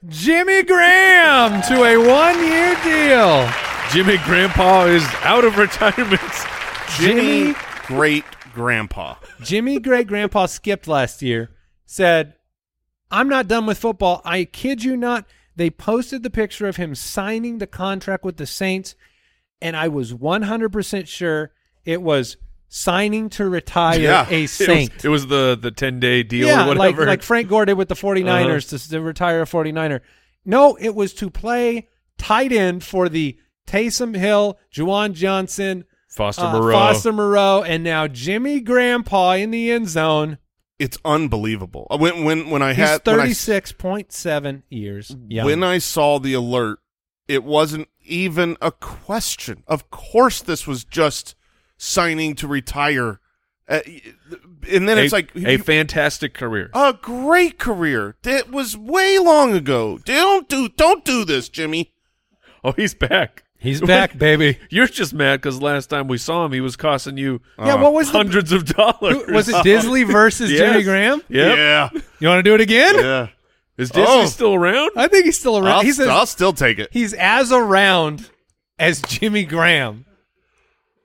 Jimmy 0.09 0.63
Graham 0.63 1.61
to 1.61 1.85
a 1.85 1.99
one-year 1.99 2.75
deal. 2.83 3.76
Jimmy 3.93 4.19
Grandpa 4.25 4.87
is 4.87 5.05
out 5.23 5.45
of 5.45 5.57
retirement. 5.57 6.21
Jimmy, 6.99 7.55
great 7.87 8.25
grandpa. 8.53 9.15
Jimmy 9.43 9.79
Great 9.79 10.07
Grandpa 10.07 10.47
skipped 10.47 10.89
last 10.89 11.23
year, 11.23 11.51
said, 11.85 12.35
I'm 13.11 13.29
not 13.29 13.49
done 13.49 13.67
with 13.67 13.79
football. 13.79 14.21
I 14.25 14.45
kid 14.45 14.83
you 14.83 14.97
not. 14.97 15.27
They 15.55 15.71
posted 15.71 16.23
the 16.23 16.31
picture 16.31 16.67
of 16.67 16.77
him 16.77 16.95
signing 16.95 17.59
the 17.59 17.67
contract 17.67 18.25
with 18.25 18.37
the 18.37 18.47
Saints, 18.47 18.95
and 19.63 19.77
I 19.77 19.89
was 19.89 20.13
100% 20.13 21.07
sure 21.07 21.53
it 21.85 22.03
was 22.03 22.37
signing 22.69 23.31
to 23.31 23.49
retire 23.49 24.01
Yeah, 24.01 24.27
a 24.29 24.33
it 24.43 24.45
It 24.45 24.49
Saint. 24.49 24.95
was, 24.95 25.05
it 25.05 25.09
was 25.09 25.27
the 25.29 25.57
the 25.61 25.71
ten 25.71 26.01
day 26.01 26.23
deal 26.23 26.49
yeah, 26.49 26.65
or 26.65 26.75
like, 26.75 26.79
whatever. 26.79 27.07
like 27.07 27.23
Frank 27.23 27.49
Gore 27.49 27.65
did 27.65 27.75
with 27.75 27.89
the 27.89 27.95
uh-huh. 27.95 28.07
49ers 28.09 28.69
to, 28.71 28.91
to 28.91 29.01
retire 29.01 29.41
a 29.43 29.47
49er. 29.47 30.01
No, 30.45 30.77
it 30.81 30.95
was 30.95 31.15
to 31.15 31.31
play 31.31 31.89
tight 32.19 32.53
end 32.53 32.83
for 32.83 33.09
the 33.09 33.39
Taysom 33.67 34.17
Hill, 34.17 34.59
Juwan 34.73 35.13
Johnson, 35.13 35.85
Foster 36.09 36.43
uh, 36.45 36.53
Moreau. 36.53 36.73
Foster 36.73 37.13
Moreau, 37.13 37.63
and 37.63 37.83
now 37.85 38.07
Jimmy 38.07 38.61
Grandpa 38.61 39.33
in 39.33 39.51
the 39.51 39.71
end 39.71 39.89
zone. 39.89 40.39
It's 40.79 40.99
unbelievable. 41.05 41.87
Uh, 41.91 41.97
When 41.99 42.25
when 42.25 42.51
when 42.51 42.63
I 42.63 42.75
He's 42.75 42.87
had 42.87 43.05
36.7 43.05 44.63
years 44.69 45.17
young. 45.29 45.47
when 45.47 45.63
I 45.63 45.79
saw 45.79 46.19
the 46.19 46.35
alert, 46.35 46.79
it 47.29 47.45
wasn't 47.45 47.89
even 48.05 48.57
a 48.61 48.71
question. 48.71 49.65
Of 49.67 49.91
course, 49.91 50.43
this 50.43 50.67
was 50.67 50.85
just 50.85 51.35
signing 51.77 52.35
to 52.37 52.47
retire. 52.47 53.21
Uh, 53.69 53.81
and 54.71 54.89
then 54.89 54.99
a, 54.99 55.03
it's 55.03 55.13
like 55.13 55.35
a 55.35 55.57
fantastic 55.57 56.35
career. 56.35 56.71
a 56.73 56.93
great 57.01 57.59
career. 57.59 58.17
That 58.23 58.51
was 58.51 58.77
way 58.77 59.19
long 59.19 59.55
ago. 59.55 59.99
Don't 60.05 60.49
do 60.49 60.69
don't 60.69 61.05
do 61.05 61.25
this, 61.25 61.49
Jimmy. 61.49 61.93
Oh, 62.63 62.73
he's 62.73 62.95
back. 62.95 63.45
He's 63.59 63.81
back, 63.95 64.17
baby. 64.19 64.59
You're 64.71 64.87
just 64.87 65.15
mad 65.15 65.37
because 65.41 65.61
last 65.63 65.87
time 65.87 66.09
we 66.09 66.19
saw 66.19 66.45
him, 66.45 66.53
he 66.53 66.61
was 66.61 66.77
costing 66.77 67.17
you 67.17 67.41
yeah, 67.59 67.75
what 67.75 67.93
was 67.93 68.11
the, 68.13 68.19
hundreds 68.19 68.53
of 68.53 68.67
dollars. 68.67 69.25
who- 69.27 69.33
was 69.35 69.49
it 69.49 69.55
Disley 69.65 70.07
versus 70.11 70.51
Yes. 70.51 70.61
Jimmy 70.61 70.83
Graham? 70.85 71.23
Yep. 71.29 71.57
Yeah, 71.57 71.89
You 72.21 72.29
want 72.29 72.39
to 72.39 72.43
do 72.43 72.55
it 72.55 72.61
again? 72.61 72.95
yeah. 72.99 73.29
Is 73.79 73.91
Disney 73.91 74.07
Oh. 74.09 74.27
still 74.27 74.55
around? 74.55 74.91
I 74.97 75.07
think 75.09 75.27
he's 75.27 75.39
still 75.39 75.59
around. 75.59 75.69
I'll, 75.69 75.81
he's, 75.83 75.97
st- 75.97 76.09
as, 76.09 76.15
I'll 76.15 76.27
still 76.27 76.53
take 76.55 76.79
it. 76.79 76.89
he's 76.93 77.13
as 77.13 77.53
around 77.53 78.31
as 78.79 79.03
Jimmy 79.03 79.45
Graham. 79.45 80.07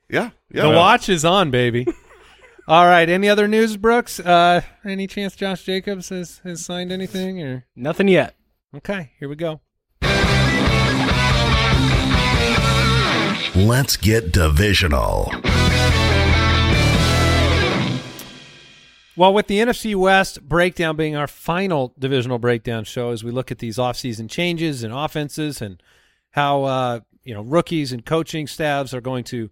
Yeah, 0.10 0.30
yeah. 0.50 0.64
The 0.64 0.70
watch 0.70 1.10
is 1.10 1.26
on, 1.26 1.52
baby. 1.52 1.86
All 2.68 2.86
right. 2.86 3.10
Any 3.10 3.28
other 3.28 3.48
news, 3.48 3.76
Brooks? 3.76 4.20
Uh, 4.22 4.62
any 4.86 5.06
chance 5.08 5.36
Josh 5.36 5.64
Jacobs 5.64 6.10
has, 6.10 6.40
has 6.46 6.64
signed 6.66 6.92
anything? 6.94 7.42
Or 7.42 7.66
Nothing 7.76 8.08
yet. 8.08 8.36
okay, 8.76 9.12
here 9.20 9.28
we 9.28 9.36
go. 9.36 9.60
Let's 13.56 13.98
get 13.98 14.32
divisional. 14.32 15.30
Well, 19.18 19.34
with 19.34 19.48
the 19.48 19.58
NFC 19.60 19.94
West 19.94 20.42
breakdown 20.48 20.96
being 20.96 21.18
our 21.18 21.28
final 21.28 21.94
divisional 22.00 22.40
breakdown 22.40 22.86
show, 22.86 23.12
as 23.12 23.24
we 23.26 23.32
look 23.32 23.52
at 23.52 23.60
these 23.60 23.78
offseason 23.78 24.30
changes 24.30 24.84
and 24.84 24.94
offenses 24.94 25.62
and 25.62 25.84
how 26.32 26.64
uh, 26.64 27.00
you 27.24 27.34
know 27.34 27.42
rookies 27.42 27.92
and 27.92 28.06
coaching 28.06 28.48
staffs 28.48 28.94
are 28.94 29.02
going 29.02 29.26
to 29.26 29.50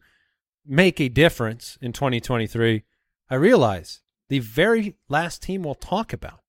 make 0.65 1.01
a 1.01 1.09
difference 1.09 1.77
in 1.81 1.91
2023, 1.91 2.83
I 3.29 3.35
realize 3.35 3.99
the 4.29 4.39
very 4.39 4.95
last 5.09 5.43
team 5.43 5.63
we'll 5.63 5.75
talk 5.75 6.13
about 6.13 6.39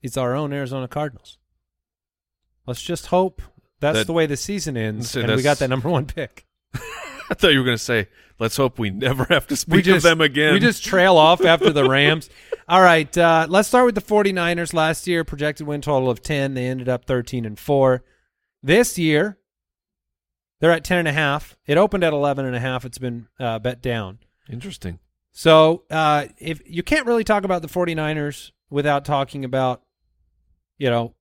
is 0.00 0.16
our 0.16 0.34
own 0.36 0.52
Arizona 0.52 0.86
Cardinals. 0.86 1.38
Let's 2.66 2.82
just 2.82 3.06
hope 3.06 3.42
that's 3.80 3.98
That- 3.98 4.06
the 4.06 4.12
way 4.12 4.26
the 4.26 4.36
season 4.36 4.76
ends, 4.76 5.10
So 5.10 5.20
and 5.22 5.34
we 5.34 5.42
got 5.42 5.58
that 5.58 5.68
number 5.70 5.88
one 5.88 6.06
pick. 6.06 6.43
I 7.30 7.34
thought 7.34 7.52
you 7.52 7.58
were 7.58 7.64
going 7.64 7.76
to 7.76 7.82
say, 7.82 8.08
let's 8.38 8.56
hope 8.56 8.78
we 8.78 8.90
never 8.90 9.24
have 9.24 9.46
to 9.48 9.56
speak 9.56 9.84
just, 9.84 9.98
of 9.98 10.02
them 10.02 10.20
again. 10.20 10.54
We 10.54 10.60
just 10.60 10.84
trail 10.84 11.16
off 11.16 11.44
after 11.44 11.70
the 11.70 11.88
Rams. 11.88 12.28
All 12.68 12.80
right, 12.80 13.16
uh, 13.16 13.46
let's 13.48 13.68
start 13.68 13.86
with 13.86 13.94
the 13.94 14.02
49ers. 14.02 14.74
Last 14.74 15.06
year, 15.06 15.24
projected 15.24 15.66
win 15.66 15.80
total 15.80 16.10
of 16.10 16.22
10. 16.22 16.54
They 16.54 16.66
ended 16.66 16.88
up 16.88 17.04
13 17.04 17.44
and 17.44 17.58
4. 17.58 18.02
This 18.62 18.98
year, 18.98 19.38
they're 20.60 20.72
at 20.72 20.84
10 20.84 20.98
and 20.98 21.08
a 21.08 21.12
half. 21.12 21.56
It 21.66 21.76
opened 21.76 22.04
at 22.04 22.12
11 22.12 22.44
and 22.46 22.56
a 22.56 22.60
half. 22.60 22.84
It's 22.84 22.98
been 22.98 23.28
uh, 23.38 23.58
bet 23.58 23.82
down. 23.82 24.18
Interesting. 24.50 24.98
So, 25.32 25.82
uh, 25.90 26.26
if 26.38 26.62
you 26.66 26.82
can't 26.82 27.06
really 27.06 27.24
talk 27.24 27.44
about 27.44 27.62
the 27.62 27.68
49ers 27.68 28.52
without 28.70 29.04
talking 29.04 29.44
about, 29.44 29.82
you 30.78 30.88
know, 30.88 31.14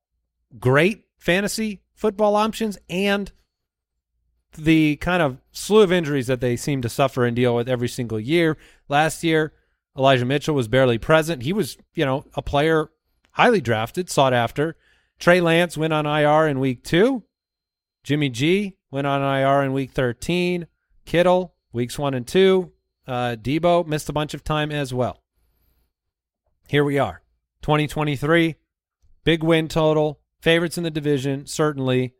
great 0.59 1.05
fantasy 1.17 1.81
football 1.95 2.35
options 2.35 2.77
and 2.89 3.31
the 4.57 4.97
kind 4.97 5.21
of 5.21 5.37
slew 5.51 5.81
of 5.81 5.91
injuries 5.91 6.27
that 6.27 6.41
they 6.41 6.55
seem 6.55 6.81
to 6.81 6.89
suffer 6.89 7.25
and 7.25 7.35
deal 7.35 7.55
with 7.55 7.69
every 7.69 7.87
single 7.87 8.19
year. 8.19 8.57
Last 8.87 9.23
year, 9.23 9.53
Elijah 9.97 10.25
Mitchell 10.25 10.55
was 10.55 10.67
barely 10.67 10.97
present. 10.97 11.43
He 11.43 11.53
was, 11.53 11.77
you 11.93 12.05
know, 12.05 12.25
a 12.33 12.41
player 12.41 12.89
highly 13.31 13.61
drafted, 13.61 14.09
sought 14.09 14.33
after. 14.33 14.75
Trey 15.19 15.41
Lance 15.41 15.77
went 15.77 15.93
on 15.93 16.05
IR 16.05 16.47
in 16.47 16.59
week 16.59 16.83
two. 16.83 17.23
Jimmy 18.03 18.29
G 18.29 18.77
went 18.91 19.07
on 19.07 19.21
IR 19.21 19.63
in 19.63 19.73
week 19.73 19.91
13. 19.91 20.67
Kittle, 21.05 21.53
weeks 21.71 21.99
one 21.99 22.13
and 22.13 22.27
two. 22.27 22.71
Uh, 23.07 23.35
Deebo 23.39 23.85
missed 23.85 24.09
a 24.09 24.13
bunch 24.13 24.33
of 24.33 24.43
time 24.43 24.71
as 24.71 24.93
well. 24.93 25.21
Here 26.67 26.83
we 26.83 26.97
are, 26.97 27.21
2023, 27.61 28.55
big 29.25 29.43
win 29.43 29.67
total, 29.67 30.21
favorites 30.39 30.77
in 30.77 30.83
the 30.83 30.89
division, 30.89 31.45
certainly. 31.45 32.13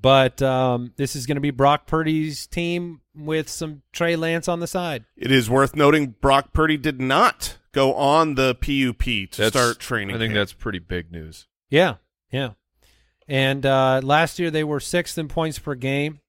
But 0.00 0.40
um, 0.42 0.92
this 0.96 1.16
is 1.16 1.26
going 1.26 1.36
to 1.36 1.40
be 1.40 1.50
Brock 1.50 1.86
Purdy's 1.86 2.46
team 2.46 3.00
with 3.16 3.48
some 3.48 3.82
Trey 3.92 4.16
Lance 4.16 4.46
on 4.46 4.60
the 4.60 4.66
side. 4.66 5.04
It 5.16 5.32
is 5.32 5.50
worth 5.50 5.74
noting 5.74 6.14
Brock 6.20 6.52
Purdy 6.52 6.76
did 6.76 7.00
not 7.00 7.58
go 7.72 7.94
on 7.94 8.34
the 8.34 8.54
PUP 8.54 9.02
to 9.02 9.26
That's- 9.42 9.52
start 9.52 9.78
training. 9.78 10.14
I 10.14 10.18
think 10.18 10.30
camp. 10.32 10.40
that's 10.40 10.52
pretty 10.52 10.78
big 10.78 11.10
news. 11.10 11.46
Yeah, 11.70 11.96
yeah. 12.30 12.50
And 13.26 13.66
uh, 13.66 14.00
last 14.02 14.38
year 14.38 14.50
they 14.50 14.64
were 14.64 14.80
sixth 14.80 15.18
in 15.18 15.28
points 15.28 15.58
per 15.58 15.74
game. 15.74 16.20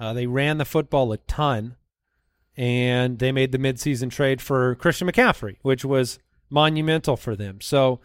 Uh, 0.00 0.12
they 0.12 0.26
ran 0.26 0.58
the 0.58 0.64
football 0.64 1.12
a 1.12 1.16
ton, 1.18 1.76
and 2.56 3.18
they 3.18 3.32
made 3.32 3.52
the 3.52 3.58
midseason 3.58 4.10
trade 4.10 4.40
for 4.40 4.74
Christian 4.76 5.08
McCaffrey, 5.08 5.56
which 5.62 5.84
was 5.84 6.18
monumental 6.50 7.16
for 7.16 7.36
them. 7.36 7.60
So, 7.60 8.00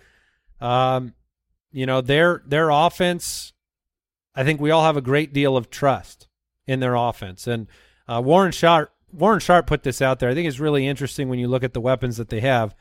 um, 0.59 1.13
you 1.71 1.85
know 1.85 2.01
their 2.01 2.43
their 2.45 2.69
offense. 2.69 3.53
I 4.35 4.43
think 4.43 4.59
we 4.59 4.71
all 4.71 4.83
have 4.83 4.97
a 4.97 5.01
great 5.01 5.33
deal 5.33 5.55
of 5.55 5.69
trust 5.69 6.27
in 6.65 6.79
their 6.79 6.95
offense, 6.95 7.47
and 7.47 7.67
uh, 8.07 8.21
Warren 8.23 8.51
Sharp 8.51 8.91
Warren 9.11 9.39
Sharp 9.39 9.67
put 9.67 9.83
this 9.83 10.01
out 10.01 10.19
there. 10.19 10.29
I 10.29 10.33
think 10.33 10.47
it's 10.47 10.59
really 10.59 10.87
interesting 10.87 11.29
when 11.29 11.39
you 11.39 11.47
look 11.47 11.63
at 11.63 11.73
the 11.73 11.81
weapons 11.81 12.17
that 12.17 12.29
they 12.29 12.39
have, 12.39 12.75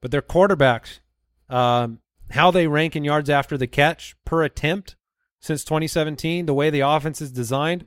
but 0.00 0.10
their 0.10 0.22
quarterbacks. 0.22 1.00
Um, 1.48 1.98
how 2.30 2.50
they 2.50 2.66
rank 2.66 2.96
in 2.96 3.04
yards 3.04 3.28
after 3.28 3.58
the 3.58 3.66
catch 3.66 4.16
per 4.24 4.42
attempt 4.42 4.96
since 5.40 5.64
2017, 5.64 6.46
the 6.46 6.54
way 6.54 6.70
the 6.70 6.80
offense 6.80 7.20
is 7.20 7.30
designed. 7.30 7.84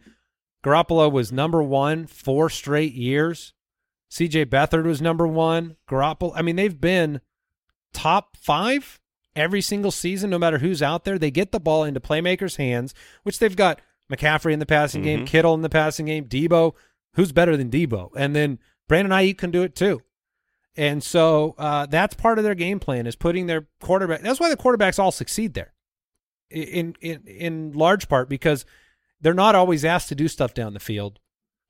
Garoppolo 0.64 1.12
was 1.12 1.32
number 1.32 1.64
one 1.64 2.06
four 2.06 2.50
straight 2.50 2.94
years. 2.94 3.54
CJ 4.12 4.46
Beathard 4.48 4.86
was 4.86 5.02
number 5.02 5.28
one. 5.28 5.78
Garoppolo, 5.90 6.34
I 6.36 6.42
mean, 6.42 6.56
they've 6.56 6.80
been 6.80 7.22
top 7.94 8.38
five 8.38 9.00
every 9.36 9.62
single 9.62 9.92
season, 9.92 10.30
no 10.30 10.40
matter 10.40 10.60
who's 10.60 10.82
out 10.82 11.04
there. 11.04 11.18
They 11.18 11.32
get 11.32 11.52
the 11.52 11.60
ball 11.60 11.84
into 11.84 12.00
playmakers' 12.00 12.58
hands, 12.58 12.94
which 13.24 13.40
they've 13.40 13.56
got 13.56 13.82
McCaffrey 14.12 14.54
in 14.54 14.60
the 14.60 14.66
passing 14.66 15.02
game, 15.02 15.26
Kittle 15.26 15.54
in 15.54 15.62
the 15.62 15.70
passing 15.70 16.06
game, 16.06 16.26
Deebo. 16.26 16.74
Who's 17.14 17.32
better 17.32 17.56
than 17.58 17.70
Deebo? 17.70 18.12
And 18.16 18.36
then 18.36 18.60
Brandon 18.88 19.12
Aiyuk 19.12 19.38
can 19.38 19.52
do 19.52 19.64
it 19.64 19.76
too. 19.76 20.02
And 20.78 21.04
so 21.04 21.56
uh, 21.58 21.86
that's 21.86 22.16
part 22.16 22.38
of 22.38 22.44
their 22.44 22.56
game 22.56 22.80
plan 22.80 23.08
is 23.08 23.16
putting 23.16 23.48
their 23.48 23.68
quarterback. 23.82 24.22
That's 24.22 24.40
why 24.40 24.50
the 24.50 24.58
quarterbacks 24.58 25.00
all 25.00 25.12
succeed 25.12 25.54
there, 25.54 25.74
in 26.50 26.96
in 27.00 27.26
in 27.26 27.72
large 27.72 28.10
part 28.10 28.28
because 28.28 28.66
they're 29.22 29.34
not 29.34 29.56
always 29.56 29.86
asked 29.86 30.10
to 30.10 30.16
do 30.16 30.28
stuff 30.28 30.54
down 30.54 30.74
the 30.74 30.80
field, 30.82 31.20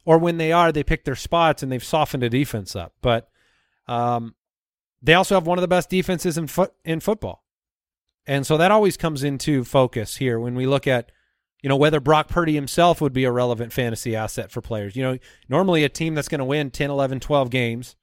or 0.05 0.17
when 0.17 0.37
they 0.37 0.51
are, 0.51 0.71
they 0.71 0.83
pick 0.83 1.05
their 1.05 1.15
spots 1.15 1.61
and 1.61 1.71
they've 1.71 1.83
softened 1.83 2.23
the 2.23 2.29
defense 2.29 2.75
up. 2.75 2.93
But 3.03 3.29
um, 3.87 4.33
they 5.03 5.13
also 5.13 5.35
have 5.35 5.45
one 5.45 5.59
of 5.59 5.61
the 5.61 5.67
best 5.67 5.89
defenses 5.91 6.35
in 6.37 6.47
foot 6.47 6.73
in 6.83 6.99
football. 6.99 7.44
And 8.27 8.45
so 8.45 8.57
that 8.57 8.71
always 8.71 8.97
comes 8.97 9.23
into 9.23 9.63
focus 9.63 10.17
here 10.17 10.39
when 10.39 10.55
we 10.55 10.65
look 10.65 10.87
at, 10.87 11.11
you 11.61 11.69
know, 11.69 11.75
whether 11.75 11.99
Brock 11.99 12.27
Purdy 12.27 12.53
himself 12.53 13.01
would 13.01 13.13
be 13.13 13.23
a 13.23 13.31
relevant 13.31 13.71
fantasy 13.71 14.15
asset 14.15 14.51
for 14.51 14.61
players. 14.61 14.95
You 14.95 15.03
know, 15.03 15.17
normally 15.47 15.83
a 15.83 15.89
team 15.89 16.15
that's 16.15 16.27
going 16.27 16.39
to 16.39 16.45
win 16.45 16.71
10, 16.71 16.89
11, 16.89 17.19
12 17.19 17.49
games 17.49 17.95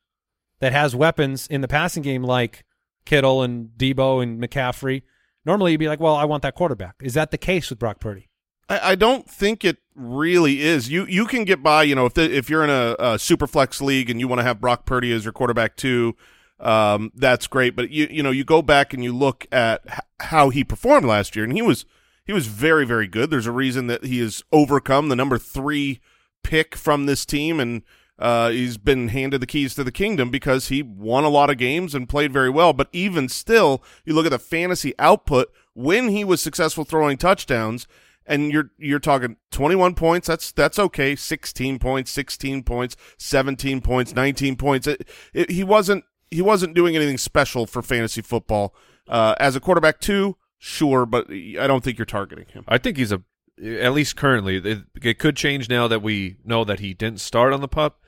that 0.61 0.72
has 0.72 0.94
weapons 0.94 1.46
in 1.48 1.61
the 1.61 1.68
passing 1.68 2.02
game 2.02 2.22
like 2.22 2.64
Kittle 3.04 3.42
and 3.42 3.70
Deebo 3.76 4.22
and 4.22 4.40
McCaffrey, 4.40 5.02
normally 5.44 5.72
you'd 5.72 5.78
be 5.78 5.88
like, 5.88 6.00
well, 6.00 6.14
I 6.14 6.24
want 6.24 6.42
that 6.42 6.54
quarterback. 6.54 6.96
Is 7.02 7.14
that 7.14 7.30
the 7.30 7.38
case 7.38 7.68
with 7.70 7.78
Brock 7.78 7.98
Purdy? 7.98 8.28
I, 8.68 8.94
don't 8.94 9.28
think 9.28 9.64
it 9.64 9.78
really 9.94 10.62
is. 10.62 10.90
You 10.90 11.04
you 11.04 11.26
can 11.26 11.44
get 11.44 11.62
by. 11.62 11.82
You 11.82 11.94
know, 11.94 12.06
if 12.06 12.14
the, 12.14 12.35
if 12.35 12.48
you're 12.48 12.64
in 12.64 12.70
a, 12.70 12.96
a 12.98 13.18
super 13.18 13.46
flex 13.46 13.82
league 13.82 14.08
and 14.08 14.18
you 14.18 14.28
want 14.28 14.38
to 14.38 14.44
have 14.44 14.61
Brock 14.61 14.87
Purdy 14.87 15.12
as 15.12 15.24
your 15.24 15.32
quarterback 15.32 15.76
too, 15.76 16.16
um, 16.62 17.11
that's 17.14 17.46
great. 17.46 17.77
But 17.77 17.90
you 17.90 18.09
you 18.11 18.22
know 18.22 18.31
you 18.31 18.44
go 18.44 18.62
back 18.62 18.94
and 18.94 19.03
you 19.05 19.14
look 19.14 19.46
at 19.53 19.83
how 20.20 20.51
he 20.51 20.64
performed 20.64 21.07
last 21.07 21.37
year, 21.37 21.44
and 21.44 21.53
he 21.53 21.62
was 21.62 21.85
he 22.25 22.33
was 22.33 22.46
very 22.46 22.87
very 22.87 23.09
good. 23.09 23.31
There's 23.31 23.46
a 23.46 23.53
reason 23.53 23.88
that 23.88 24.05
he 24.05 24.20
has 24.20 24.42
overcome 24.53 25.09
the 25.09 25.16
number 25.16 25.38
three 25.38 26.01
pick 26.42 26.75
from 26.75 27.07
this 27.07 27.27
team 27.27 27.61
and. 27.61 27.83
Uh, 28.18 28.51
he's 28.51 28.77
been 28.77 29.09
handed 29.09 29.40
the 29.40 29.46
keys 29.46 29.75
to 29.75 29.83
the 29.83 29.90
kingdom 29.90 30.31
because 30.31 30.68
he 30.68 30.81
won 30.81 31.25
a 31.25 31.29
lot 31.29 31.51
of 31.51 31.59
games 31.59 31.92
and 31.92 32.09
played 32.09 32.33
very 32.33 32.51
well. 32.51 32.72
But 32.72 32.88
even 32.92 33.29
still, 33.29 33.83
you 34.05 34.14
look 34.14 34.27
at 34.27 34.31
the 34.31 34.38
fantasy 34.38 34.94
output 34.96 35.51
when 35.75 36.09
he 36.09 36.22
was 36.22 36.40
successful 36.40 36.85
throwing 36.85 37.16
touchdowns, 37.16 37.88
and 38.25 38.53
you're 38.53 38.70
you're 38.79 39.01
talking 39.01 39.38
21 39.51 39.94
points. 39.94 40.29
That's 40.29 40.53
that's 40.53 40.79
okay. 40.79 41.16
16 41.16 41.81
points, 41.81 42.12
16 42.12 42.62
points, 42.62 42.96
17 43.18 43.81
points, 43.81 44.14
19 44.14 44.57
points. 44.57 44.87
It, 44.87 45.09
it, 45.33 45.51
he 45.51 45.64
wasn't 45.64 46.05
he 46.33 46.42
wasn't 46.42 46.75
doing 46.75 46.97
anything 46.97 47.18
special 47.18 47.66
for 47.66 47.83
fantasy 47.83 48.23
football. 48.23 48.75
Uh, 49.09 49.35
as 49.38 49.57
a 49.57 49.61
quarterback 49.61 50.01
too, 50.01 50.37
sure, 50.59 51.05
but 51.05 51.31
I 51.31 51.66
don't 51.66 51.85
think 51.85 51.99
you're 51.99 52.07
targeting 52.07 52.47
him. 52.47 52.64
I 52.68 52.79
think 52.79 52.97
he's 52.97 53.12
a 53.12 53.23
at 53.62 53.92
least 53.92 54.16
currently. 54.16 54.57
It, 54.57 54.85
it 55.03 55.18
could 55.18 55.37
change 55.37 55.68
now 55.68 55.87
that 55.88 56.03
we 56.03 56.37
know 56.45 56.64
that 56.64 56.81
he 56.81 56.95
didn't 56.95 57.21
start 57.21 57.53
on 57.53 57.61
the 57.61 57.68
pup, 57.68 58.01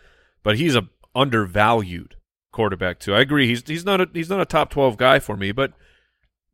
but 0.43 0.57
he's 0.57 0.75
a 0.75 0.89
undervalued 1.15 2.17
quarterback 2.53 3.01
too. 3.01 3.15
I 3.15 3.21
agree. 3.21 3.47
He's 3.49 3.67
he's 3.67 3.85
not 3.85 4.01
a 4.01 4.09
he's 4.13 4.31
not 4.31 4.41
a 4.41 4.47
top 4.47 4.71
twelve 4.71 4.97
guy 4.97 5.19
for 5.19 5.37
me, 5.37 5.53
but 5.53 5.73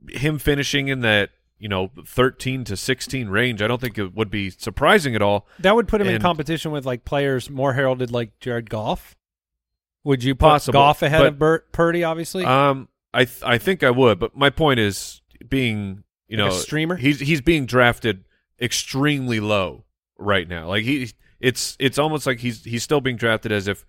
him 0.08 0.38
finishing 0.38 0.88
in 0.88 1.00
that 1.00 1.30
you 1.58 1.68
know 1.68 1.90
thirteen 2.06 2.64
to 2.64 2.76
sixteen 2.76 3.28
range, 3.28 3.62
I 3.62 3.68
don't 3.68 3.80
think 3.80 3.98
it 3.98 4.14
would 4.14 4.30
be 4.30 4.50
surprising 4.50 5.14
at 5.14 5.22
all. 5.22 5.46
That 5.60 5.76
would 5.76 5.88
put 5.88 6.00
him 6.00 6.08
in 6.08 6.20
competition 6.20 6.72
with 6.72 6.84
like 6.86 7.04
players 7.04 7.48
more 7.48 7.74
heralded 7.74 8.10
like 8.10 8.38
Jared 8.40 8.68
Goff. 8.70 9.16
Would 10.04 10.24
you 10.24 10.34
put 10.34 10.46
Possible, 10.46 10.72
Goff 10.80 11.02
ahead 11.02 11.20
but- 11.20 11.26
of 11.28 11.38
Burt, 11.38 11.72
Purdy? 11.72 12.04
Obviously, 12.04 12.44
Um, 12.44 12.88
I 13.12 13.24
th- 13.24 13.42
I 13.42 13.58
think 13.58 13.82
I 13.82 13.90
would, 13.90 14.18
but 14.18 14.36
my 14.36 14.50
point 14.50 14.80
is 14.80 15.20
being 15.48 16.04
you 16.28 16.36
Like 16.38 16.46
a 16.46 16.50
know 16.50 16.56
streamer? 16.56 16.96
He's 16.96 17.20
he's 17.20 17.40
being 17.40 17.66
drafted 17.66 18.24
extremely 18.60 19.40
low 19.40 19.84
right 20.18 20.48
now. 20.48 20.68
Like 20.68 20.84
he, 20.84 21.10
it's 21.40 21.76
it's 21.80 21.98
almost 21.98 22.26
like 22.26 22.40
he's 22.40 22.64
he's 22.64 22.82
still 22.82 23.00
being 23.00 23.16
drafted 23.16 23.50
as 23.52 23.66
if 23.68 23.84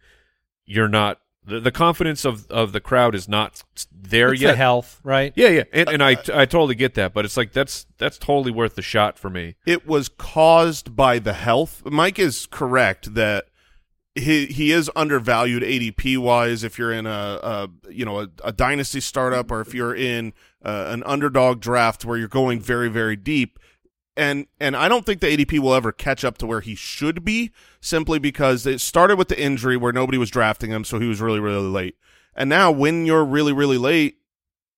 you're 0.65 0.88
not 0.88 1.19
the, 1.45 1.60
the 1.60 1.71
confidence 1.71 2.26
of 2.26 2.50
of 2.50 2.71
the 2.71 2.80
crowd 2.80 3.13
is 3.15 3.28
not 3.30 3.63
there 3.91 4.34
it's 4.34 4.41
yet. 4.41 4.52
the 4.52 4.58
health, 4.58 5.00
right? 5.04 5.34
Yeah, 5.36 5.50
yeah, 5.50 5.63
and, 5.74 5.89
and 5.89 6.04
I 6.04 6.12
I 6.34 6.45
totally 6.45 6.76
get 6.76 6.93
that, 6.95 7.13
but 7.13 7.26
it's 7.26 7.38
like 7.38 7.52
that's 7.54 7.86
that's 7.97 8.17
totally 8.17 8.52
worth 8.52 8.76
the 8.76 8.82
shot 8.82 9.19
for 9.19 9.30
me. 9.30 9.56
it 9.65 9.86
was 9.88 10.10
caused 10.10 10.95
by 10.95 11.19
the 11.19 11.34
health. 11.34 11.84
Mike 11.86 12.17
is 12.19 12.47
correct 12.47 13.13
that 13.15 13.45
he 14.15 14.47
he 14.47 14.71
is 14.71 14.91
undervalued 14.95 15.63
ADP 15.63 16.17
wise. 16.17 16.63
If 16.63 16.78
you're 16.78 16.91
in 16.91 17.06
a, 17.06 17.39
a 17.41 17.69
you 17.89 18.06
know 18.06 18.21
a, 18.21 18.28
a 18.43 18.52
dynasty 18.52 19.00
startup 19.00 19.52
or 19.52 19.62
if 19.62 19.74
you're 19.74 19.95
in 19.95 20.34
uh, 20.63 20.86
an 20.88 21.04
underdog 21.04 21.62
draft 21.62 22.04
where 22.04 22.17
you're 22.17 22.28
going 22.28 22.60
very 22.60 22.89
very 22.89 23.15
deep, 23.15 23.58
and 24.17 24.47
and 24.60 24.76
I 24.76 24.89
don't 24.89 25.06
think 25.06 25.21
the 25.21 25.28
ADP 25.28 25.60
will 25.60 25.74
ever 25.74 25.91
catch 25.91 26.26
up 26.26 26.38
to 26.39 26.45
where 26.45 26.62
he 26.62 26.76
should 26.76 27.24
be 27.24 27.52
simply 27.80 28.19
because 28.19 28.65
it 28.65 28.82
started 28.82 29.17
with 29.17 29.30
the 29.30 29.41
injury 29.41 29.78
where 29.78 29.93
nobody 29.93 30.17
was 30.17 30.30
drafting 30.30 30.71
him, 30.71 30.84
so 30.84 31.00
he 31.00 31.08
was 31.08 31.21
really 31.21 31.39
really 31.39 31.62
late. 31.62 31.95
And 32.36 32.50
now 32.50 32.69
when 32.71 33.06
you're 33.06 33.26
really 33.26 33.54
really 33.54 33.78
late, 33.78 34.17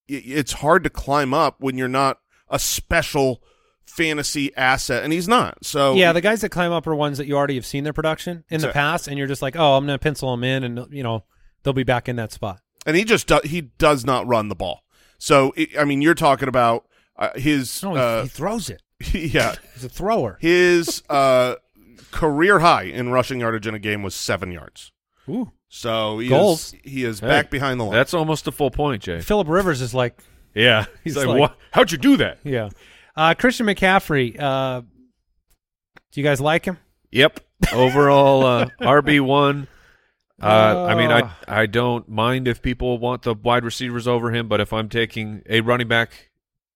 it's 0.06 0.52
hard 0.52 0.84
to 0.84 0.90
climb 0.90 1.34
up 1.34 1.56
when 1.58 1.76
you're 1.76 1.88
not 1.88 2.20
a 2.48 2.58
special 2.60 3.42
fantasy 3.86 4.54
asset, 4.56 5.04
and 5.04 5.12
he's 5.12 5.28
not. 5.28 5.64
So 5.64 5.94
Yeah, 5.94 6.12
the 6.12 6.20
guys 6.20 6.40
that 6.40 6.48
climb 6.50 6.72
up 6.72 6.86
are 6.86 6.94
ones 6.94 7.18
that 7.18 7.26
you 7.26 7.36
already 7.36 7.54
have 7.56 7.66
seen 7.66 7.84
their 7.84 7.92
production 7.92 8.44
in 8.50 8.60
the 8.60 8.68
past, 8.68 9.08
and 9.08 9.18
you're 9.18 9.26
just 9.26 9.42
like, 9.42 9.56
oh, 9.56 9.76
I'm 9.76 9.86
going 9.86 9.98
to 9.98 10.02
pencil 10.02 10.30
them 10.30 10.44
in, 10.44 10.64
and 10.64 10.86
you 10.92 11.02
know 11.02 11.24
they'll 11.62 11.72
be 11.72 11.84
back 11.84 12.08
in 12.08 12.16
that 12.16 12.32
spot. 12.32 12.60
and 12.86 12.96
he 12.96 13.04
just 13.04 13.26
do, 13.26 13.40
he 13.44 13.60
does 13.62 14.04
not 14.04 14.26
run 14.26 14.48
the 14.48 14.54
ball. 14.54 14.82
So 15.18 15.52
i 15.56 15.68
I 15.80 15.84
mean, 15.84 16.02
you're 16.02 16.14
talking 16.14 16.48
about 16.48 16.86
uh, 17.16 17.30
his 17.36 17.82
No, 17.82 17.92
he, 17.94 17.98
uh, 18.00 18.22
he 18.22 18.28
throws 18.28 18.68
it. 18.70 18.82
yeah 19.12 19.54
He's 19.74 19.84
a 19.84 19.88
thrower. 19.88 20.38
his 20.40 21.02
uh, 21.08 21.54
career 22.10 22.58
high 22.60 22.84
in 22.84 23.10
rushing 23.10 23.40
yardage 23.40 23.66
in 23.66 23.74
a 23.74 23.78
game 23.78 24.02
was 24.02 24.14
seven 24.14 24.50
yards. 24.50 24.92
Ooh. 25.28 25.52
So 25.68 26.18
he 26.18 26.28
Goals. 26.28 26.74
is 26.74 26.80
he 26.84 27.04
is 27.04 27.20
Hey, 27.20 27.28
back 27.28 27.50
behind 27.50 27.80
the 27.80 27.84
line. 27.84 27.94
That's 27.94 28.14
almost 28.14 28.46
a 28.46 28.52
full 28.52 28.70
point, 28.70 29.02
Jay. 29.02 29.20
Philip 29.20 29.48
Rivers 29.48 29.80
is 29.80 29.94
like, 29.94 30.20
Yeah, 30.54 30.84
he's 31.04 31.14
He's 31.14 31.16
like, 31.16 31.26
like- 31.28 31.40
what? 31.40 31.58
How'd 31.72 31.90
you 31.92 31.98
do 31.98 32.16
that? 32.18 32.38
yeah. 32.44 32.68
Uh, 33.16 33.34
Christian 33.34 33.66
McCaffrey. 33.66 34.38
Uh, 34.40 34.80
do 34.80 36.20
you 36.20 36.24
guys 36.24 36.40
like 36.40 36.64
him? 36.64 36.78
Yep. 37.12 37.40
Overall, 37.72 38.44
uh, 38.44 38.66
RB 38.80 39.20
one. 39.20 39.68
Uh, 40.42 40.86
I 40.88 40.94
mean, 40.94 41.10
I 41.12 41.22
Ah. 41.22 41.38
I 41.46 41.66
don't 41.66 42.08
mind 42.08 42.48
if 42.48 42.60
people 42.60 42.98
want 42.98 43.22
the 43.22 43.34
wide 43.34 43.64
receivers 43.64 44.08
over 44.08 44.32
him, 44.32 44.48
but 44.48 44.60
if 44.60 44.72
I'm 44.72 44.88
taking 44.88 45.42
a 45.48 45.60
running 45.60 45.86
back, 45.88 46.30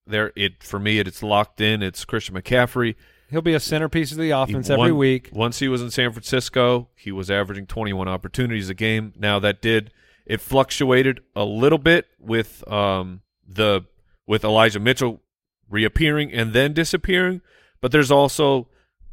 there 0.07 0.33
it 0.37 0.63
for 0.63 0.79
me 0.79 1.01
it's 1.01 1.23
locked 1.23 1.61
in. 1.61 1.83
It's 1.83 2.05
Christian 2.05 2.35
McCaffrey. 2.37 2.95
He'll 3.31 3.43
be 3.43 3.55
a 3.55 3.61
centerpiece 3.61 4.11
of 4.13 4.19
the 4.19 4.25
He 4.25 4.31
offense 4.31 4.71
every 4.71 4.93
week. 4.93 5.31
Once 5.33 5.59
he 5.59 5.69
was 5.69 5.83
in 5.83 5.91
San 5.91 6.13
Francisco, 6.13 6.89
he 6.95 7.13
was 7.13 7.31
averaging 7.31 7.67
21 7.67 8.09
opportunities 8.09 8.71
a 8.71 8.75
game. 8.75 9.13
Now 9.19 9.39
that 9.41 9.61
did 9.61 9.93
it 10.25 10.41
fluctuated 10.41 11.21
a 11.37 11.45
little 11.45 11.79
bit 11.79 12.07
with 12.19 12.67
um 12.71 13.21
the 13.47 13.83
with 14.27 14.45
Elijah 14.45 14.81
Mitchell 14.81 15.21
reappearing 15.69 16.33
and 16.33 16.53
then 16.53 16.73
disappearing, 16.73 17.41
but 17.81 17.93
there's 17.93 18.11
also 18.11 18.69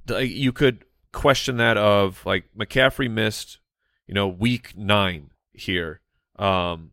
you 0.07 0.51
could 0.51 0.85
question 1.11 1.57
that 1.57 1.77
of 1.77 2.25
like 2.25 2.45
McCaffrey 2.57 3.09
missed, 3.09 3.59
you 4.07 4.13
know, 4.13 4.27
week 4.27 4.77
9 4.77 5.31
here. 5.53 6.01
Um 6.37 6.91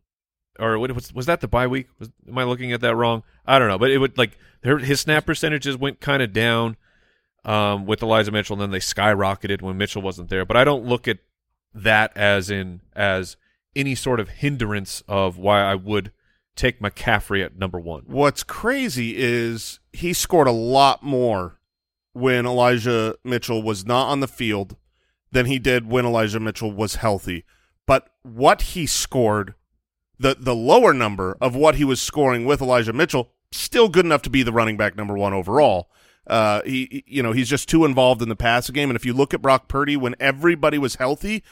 or 0.59 0.77
what 0.77 0.91
was 0.91 1.13
was 1.13 1.25
that 1.25 1.41
the 1.41 1.47
bye 1.47 1.67
week? 1.67 1.87
Was, 1.99 2.11
am 2.27 2.37
I 2.37 2.43
looking 2.43 2.71
at 2.71 2.81
that 2.81 2.95
wrong? 2.95 3.23
I 3.45 3.59
don't 3.59 3.67
know, 3.67 3.79
but 3.79 3.91
it 3.91 3.97
would 3.97 4.17
like 4.17 4.37
his 4.63 5.01
snap 5.01 5.25
percentages 5.25 5.77
went 5.77 5.99
kind 5.99 6.21
of 6.21 6.31
down 6.31 6.77
um, 7.45 7.85
with 7.85 8.01
Elijah 8.01 8.31
Mitchell, 8.31 8.53
and 8.53 8.61
then 8.61 8.71
they 8.71 8.79
skyrocketed 8.79 9.61
when 9.61 9.77
Mitchell 9.77 10.01
wasn't 10.01 10.29
there. 10.29 10.45
But 10.45 10.57
I 10.57 10.63
don't 10.63 10.85
look 10.85 11.07
at 11.07 11.19
that 11.73 12.15
as 12.15 12.49
in 12.49 12.81
as 12.95 13.35
any 13.75 13.95
sort 13.95 14.19
of 14.19 14.29
hindrance 14.29 15.03
of 15.07 15.37
why 15.37 15.61
I 15.61 15.75
would 15.75 16.11
take 16.55 16.79
McCaffrey 16.79 17.43
at 17.43 17.57
number 17.57 17.79
one. 17.79 18.03
What's 18.05 18.43
crazy 18.43 19.15
is 19.17 19.79
he 19.91 20.13
scored 20.13 20.47
a 20.47 20.51
lot 20.51 21.03
more 21.03 21.59
when 22.13 22.45
Elijah 22.45 23.15
Mitchell 23.23 23.63
was 23.63 23.85
not 23.85 24.09
on 24.09 24.19
the 24.19 24.27
field 24.27 24.77
than 25.31 25.47
he 25.47 25.59
did 25.59 25.89
when 25.89 26.05
Elijah 26.05 26.39
Mitchell 26.39 26.71
was 26.71 26.95
healthy. 26.95 27.43
But 27.85 28.09
what 28.21 28.61
he 28.61 28.85
scored, 28.85 29.55
the 30.17 30.35
the 30.39 30.55
lower 30.55 30.93
number 30.93 31.37
of 31.41 31.55
what 31.55 31.75
he 31.75 31.83
was 31.83 32.01
scoring 32.01 32.45
with 32.45 32.61
Elijah 32.61 32.93
Mitchell, 32.93 33.31
still 33.51 33.89
good 33.89 34.05
enough 34.05 34.21
to 34.23 34.29
be 34.29 34.43
the 34.43 34.53
running 34.53 34.77
back 34.77 34.95
number 34.95 35.17
one 35.17 35.33
overall. 35.33 35.89
Uh, 36.25 36.61
he, 36.63 37.03
you 37.05 37.21
know, 37.21 37.33
he's 37.33 37.49
just 37.49 37.67
too 37.67 37.83
involved 37.83 38.21
in 38.21 38.29
the 38.29 38.35
passing 38.35 38.73
game. 38.73 38.89
And 38.89 38.95
if 38.95 39.05
you 39.05 39.13
look 39.13 39.33
at 39.33 39.41
Brock 39.41 39.67
Purdy, 39.67 39.97
when 39.97 40.15
everybody 40.21 40.77
was 40.77 40.95
healthy, 40.95 41.43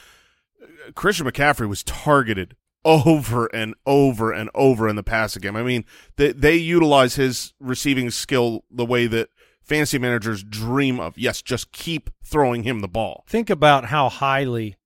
Christian 0.94 1.26
McCaffrey 1.26 1.68
was 1.68 1.82
targeted 1.82 2.56
over 2.84 3.46
and 3.46 3.74
over 3.86 4.32
and 4.32 4.50
over 4.54 4.88
in 4.88 4.96
the 4.96 5.02
passing 5.02 5.40
game. 5.40 5.56
I 5.56 5.62
mean, 5.62 5.84
they 6.16 6.32
they 6.32 6.56
utilize 6.56 7.14
his 7.16 7.54
receiving 7.60 8.10
skill 8.10 8.64
the 8.70 8.84
way 8.84 9.06
that 9.06 9.28
fantasy 9.62 9.98
managers 9.98 10.42
dream 10.42 10.98
of. 11.00 11.16
Yes, 11.16 11.42
just 11.42 11.72
keep 11.72 12.10
throwing 12.24 12.64
him 12.64 12.80
the 12.80 12.88
ball. 12.88 13.24
Think 13.28 13.50
about 13.50 13.86
how 13.86 14.08
highly 14.08 14.76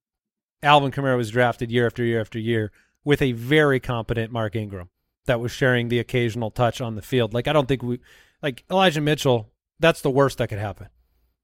Alvin 0.63 0.91
Kamara 0.91 1.17
was 1.17 1.31
drafted 1.31 1.71
year 1.71 1.87
after 1.87 2.05
year 2.05 2.21
after 2.21 2.39
year 2.39 2.73
with 3.05 3.23
a 3.23 3.33
very 3.33 3.81
competent 3.81 4.33
Mark 4.33 4.57
Ingram 4.57 4.91
that 5.27 5.41
was 5.41 5.53
sharing 5.53 5.89
the 5.89 5.99
occasional 5.99 6.51
touch 6.51 6.81
on 6.81 6.95
the 6.95 7.03
field. 7.03 7.33
Like 7.35 7.49
I 7.49 7.53
don't 7.53 7.67
think 7.67 7.83
we 7.83 8.01
like 8.43 8.65
Elijah 8.71 9.01
Mitchell. 9.01 9.51
That's 9.79 10.01
the 10.01 10.11
worst 10.11 10.39
that 10.39 10.49
could 10.49 10.59
happen. 10.59 10.89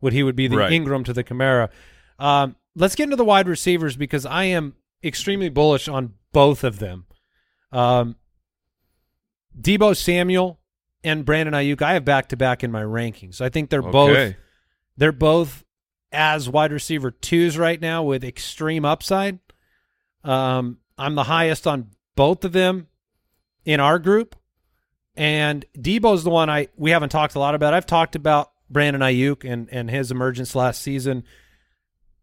Would 0.01 0.13
he 0.13 0.23
would 0.23 0.37
be 0.37 0.49
the 0.49 0.57
Right. 0.57 0.73
Ingram 0.73 1.05
to 1.05 1.13
the 1.13 1.23
Kamara? 1.23 1.69
Um, 2.19 2.57
let's 2.75 2.95
get 2.95 3.05
into 3.05 3.17
the 3.17 3.25
wide 3.25 3.49
receivers 3.49 3.97
because 3.97 4.27
I 4.27 4.45
am 4.45 4.75
extremely 5.05 5.49
bullish 5.49 5.89
on 5.89 6.15
both 6.33 6.65
of 6.65 6.79
them. 6.79 7.07
Um, 7.71 8.17
Deebo 9.59 9.97
Samuel 9.97 10.61
and 11.05 11.25
Brandon 11.25 11.55
Aiyuk. 11.55 11.83
I 11.83 11.95
have 11.95 12.05
back 12.05 12.29
to 12.29 12.37
back 12.37 12.65
in 12.65 12.71
my 12.71 12.83
rankings. 12.83 13.41
I 13.41 13.49
think 13.49 13.71
they're 13.71 13.83
both 13.83 14.35
they're 14.97 15.13
both 15.13 15.65
as 16.11 16.49
wide 16.49 16.73
receiver 16.73 17.11
twos 17.11 17.57
right 17.57 17.81
now 17.81 18.03
with 18.03 18.25
extreme 18.25 18.85
upside. 18.85 19.39
Um, 20.25 20.79
I'm 20.99 21.15
the 21.15 21.25
highest 21.25 21.67
on 21.67 21.91
both 22.15 22.45
of 22.45 22.53
them 22.53 22.89
in 23.65 23.81
our 23.81 23.99
group. 23.99 24.37
And 25.15 25.65
Deebo's 25.77 26.25
the 26.25 26.31
one 26.31 26.49
I 26.49 26.69
we 26.77 26.91
haven't 26.91 27.11
talked 27.11 27.35
a 27.35 27.39
lot 27.39 27.55
about. 27.55 27.75
I've 27.75 27.87
talked 27.87 28.17
about 28.17 28.53
Brandon 28.71 29.03
Aiyuk 29.03 29.51
and 29.51 29.69
and 29.71 29.91
his 29.91 30.11
emergence 30.11 30.55
last 30.55 30.81
season. 30.81 31.25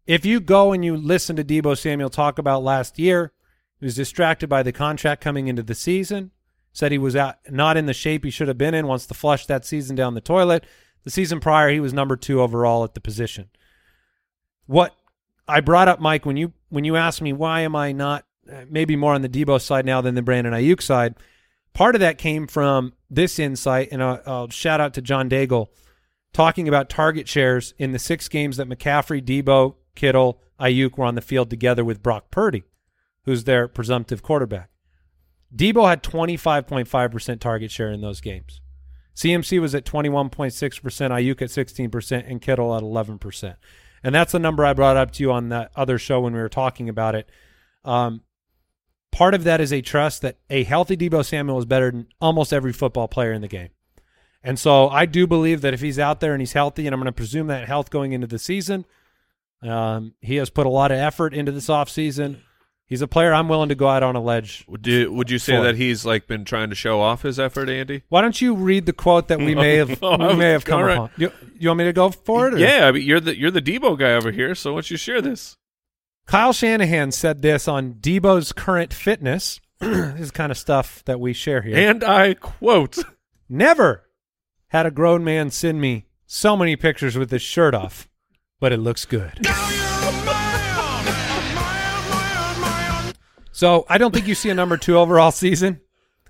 If 0.06 0.24
you 0.24 0.40
go 0.40 0.72
and 0.72 0.84
you 0.84 0.96
listen 0.96 1.36
to 1.36 1.44
Deebo 1.44 1.78
Samuel 1.78 2.10
talk 2.10 2.38
about 2.38 2.64
last 2.64 2.98
year, 2.98 3.32
he 3.80 3.86
was 3.86 3.96
distracted 3.96 4.48
by 4.48 4.62
the 4.62 4.72
contract 4.72 5.22
coming 5.22 5.48
into 5.48 5.62
the 5.62 5.74
season. 5.74 6.30
Said 6.72 6.92
he 6.92 6.98
was 6.98 7.16
out, 7.16 7.36
not 7.50 7.76
in 7.76 7.86
the 7.86 7.92
shape 7.94 8.24
he 8.24 8.30
should 8.30 8.46
have 8.46 8.58
been 8.58 8.74
in. 8.74 8.86
Wants 8.86 9.06
to 9.06 9.14
flush 9.14 9.46
that 9.46 9.64
season 9.64 9.96
down 9.96 10.14
the 10.14 10.20
toilet. 10.20 10.64
The 11.02 11.10
season 11.10 11.40
prior, 11.40 11.70
he 11.70 11.80
was 11.80 11.92
number 11.92 12.14
two 12.16 12.40
overall 12.40 12.84
at 12.84 12.94
the 12.94 13.00
position. 13.00 13.48
What 14.66 14.94
I 15.48 15.60
brought 15.60 15.88
up, 15.88 15.98
Mike, 15.98 16.24
when 16.24 16.36
you 16.36 16.52
when 16.68 16.84
you 16.84 16.94
asked 16.94 17.22
me 17.22 17.32
why 17.32 17.62
am 17.62 17.74
I 17.74 17.90
not 17.90 18.24
uh, 18.50 18.64
maybe 18.68 18.94
more 18.94 19.14
on 19.14 19.22
the 19.22 19.28
Deebo 19.28 19.60
side 19.60 19.84
now 19.84 20.00
than 20.00 20.14
the 20.14 20.22
Brandon 20.22 20.52
Aiyuk 20.52 20.80
side, 20.80 21.16
part 21.72 21.96
of 21.96 22.00
that 22.02 22.18
came 22.18 22.46
from 22.46 22.92
this 23.10 23.40
insight, 23.40 23.88
and 23.90 24.02
I'll, 24.02 24.20
I'll 24.26 24.50
shout 24.50 24.80
out 24.80 24.94
to 24.94 25.02
John 25.02 25.28
Daigle 25.28 25.66
talking 26.32 26.68
about 26.68 26.88
target 26.88 27.28
shares 27.28 27.74
in 27.78 27.92
the 27.92 27.98
six 27.98 28.28
games 28.28 28.56
that 28.58 28.68
McCaffrey, 28.68 29.20
Deebo, 29.20 29.74
Kittle, 29.94 30.40
Aiyuk 30.60 30.96
were 30.96 31.04
on 31.04 31.14
the 31.14 31.20
field 31.20 31.50
together 31.50 31.84
with 31.84 32.02
Brock 32.02 32.30
Purdy, 32.30 32.64
who's 33.24 33.44
their 33.44 33.68
presumptive 33.68 34.22
quarterback. 34.22 34.70
Deebo 35.54 35.88
had 35.88 36.02
25.5% 36.02 37.40
target 37.40 37.70
share 37.70 37.90
in 37.90 38.00
those 38.00 38.20
games. 38.20 38.60
CMC 39.14 39.60
was 39.60 39.74
at 39.74 39.84
21.6%, 39.84 40.30
Aiyuk 40.30 41.42
at 41.42 41.48
16%, 41.48 42.24
and 42.26 42.40
Kittle 42.40 42.74
at 42.74 42.82
11%. 42.82 43.56
And 44.02 44.14
that's 44.14 44.32
the 44.32 44.38
number 44.38 44.64
I 44.64 44.72
brought 44.72 44.96
up 44.96 45.10
to 45.12 45.22
you 45.22 45.32
on 45.32 45.48
that 45.50 45.72
other 45.76 45.98
show 45.98 46.20
when 46.20 46.32
we 46.32 46.40
were 46.40 46.48
talking 46.48 46.88
about 46.88 47.14
it. 47.14 47.28
Um, 47.84 48.22
part 49.10 49.34
of 49.34 49.44
that 49.44 49.60
is 49.60 49.72
a 49.72 49.82
trust 49.82 50.22
that 50.22 50.38
a 50.48 50.64
healthy 50.64 50.96
Deebo 50.96 51.24
Samuel 51.24 51.58
is 51.58 51.64
better 51.66 51.90
than 51.90 52.06
almost 52.20 52.52
every 52.52 52.72
football 52.72 53.08
player 53.08 53.32
in 53.32 53.42
the 53.42 53.48
game. 53.48 53.70
And 54.42 54.58
so 54.58 54.88
I 54.88 55.04
do 55.04 55.26
believe 55.26 55.60
that 55.60 55.74
if 55.74 55.80
he's 55.80 55.98
out 55.98 56.20
there 56.20 56.32
and 56.32 56.40
he's 56.40 56.54
healthy, 56.54 56.86
and 56.86 56.94
I'm 56.94 57.00
going 57.00 57.06
to 57.06 57.12
presume 57.12 57.48
that 57.48 57.68
health 57.68 57.90
going 57.90 58.12
into 58.12 58.26
the 58.26 58.38
season, 58.38 58.86
um, 59.62 60.14
he 60.22 60.36
has 60.36 60.48
put 60.48 60.66
a 60.66 60.70
lot 60.70 60.90
of 60.90 60.98
effort 60.98 61.34
into 61.34 61.52
this 61.52 61.66
offseason. 61.66 62.38
He's 62.90 63.00
a 63.02 63.08
player 63.08 63.32
I'm 63.32 63.48
willing 63.48 63.68
to 63.70 63.74
go 63.76 63.88
out 63.88 64.02
on 64.02 64.16
a 64.16 64.20
ledge. 64.20 64.64
Would 64.68 64.84
you, 64.86 65.12
would 65.12 65.30
you 65.30 65.38
say 65.38 65.56
For- 65.56 65.62
that 65.62 65.76
he's 65.76 66.04
like 66.04 66.26
been 66.26 66.44
trying 66.44 66.68
to 66.70 66.74
show 66.76 67.00
off 67.00 67.22
his 67.22 67.38
effort, 67.38 67.68
Andy? 67.70 68.02
Why 68.08 68.20
don't 68.20 68.38
you 68.40 68.54
read 68.54 68.84
the 68.84 68.92
quote 68.92 69.28
that 69.28 69.38
we 69.38 69.54
may 69.54 69.76
have 69.76 70.02
No, 70.02 70.16
we 70.18 70.34
may 70.34 70.50
have 70.50 70.64
come 70.64 70.80
all 70.80 70.84
right. 70.84 70.96
upon? 70.96 71.10
You, 71.16 71.32
you 71.58 71.68
want 71.68 71.78
me 71.78 71.84
to 71.84 71.92
go 71.92 72.10
for 72.10 72.48
it? 72.48 72.54
or- 72.54 72.58
Yeah, 72.58 72.88
I 72.88 72.92
mean, 72.92 73.06
you're 73.06 73.20
the 73.20 73.38
you're 73.38 73.52
the 73.52 73.62
Deebo 73.62 73.96
guy 73.98 74.12
over 74.14 74.32
here, 74.32 74.54
so 74.56 74.72
why 74.72 74.76
don't 74.78 74.90
you 74.90 74.96
share 74.96 75.22
this? 75.22 75.56
Kyle 76.26 76.52
Shanahan 76.52 77.12
said 77.12 77.42
this 77.42 77.66
on 77.68 77.94
Deebo's 77.94 78.52
current 78.52 78.92
fitness. 78.92 79.60
this 79.78 80.20
is 80.20 80.30
kind 80.32 80.50
of 80.52 80.58
stuff 80.58 81.04
that 81.06 81.20
we 81.20 81.32
share 81.32 81.62
here. 81.62 81.76
And 81.76 82.02
I 82.04 82.34
quote, 82.34 82.98
Never 83.48 84.04
had 84.68 84.84
a 84.86 84.90
grown 84.90 85.22
man 85.24 85.50
send 85.50 85.80
me 85.80 86.06
so 86.26 86.56
many 86.56 86.74
pictures 86.76 87.16
with 87.16 87.30
his 87.30 87.42
shirt 87.42 87.72
off, 87.74 88.08
but 88.60 88.72
it 88.72 88.78
looks 88.78 89.04
good. 89.04 89.38
So 93.60 93.84
I 93.90 93.98
don't 93.98 94.14
think 94.14 94.26
you 94.26 94.34
see 94.34 94.48
a 94.48 94.54
number 94.54 94.78
two 94.78 94.96
overall 94.96 95.30
season 95.30 95.82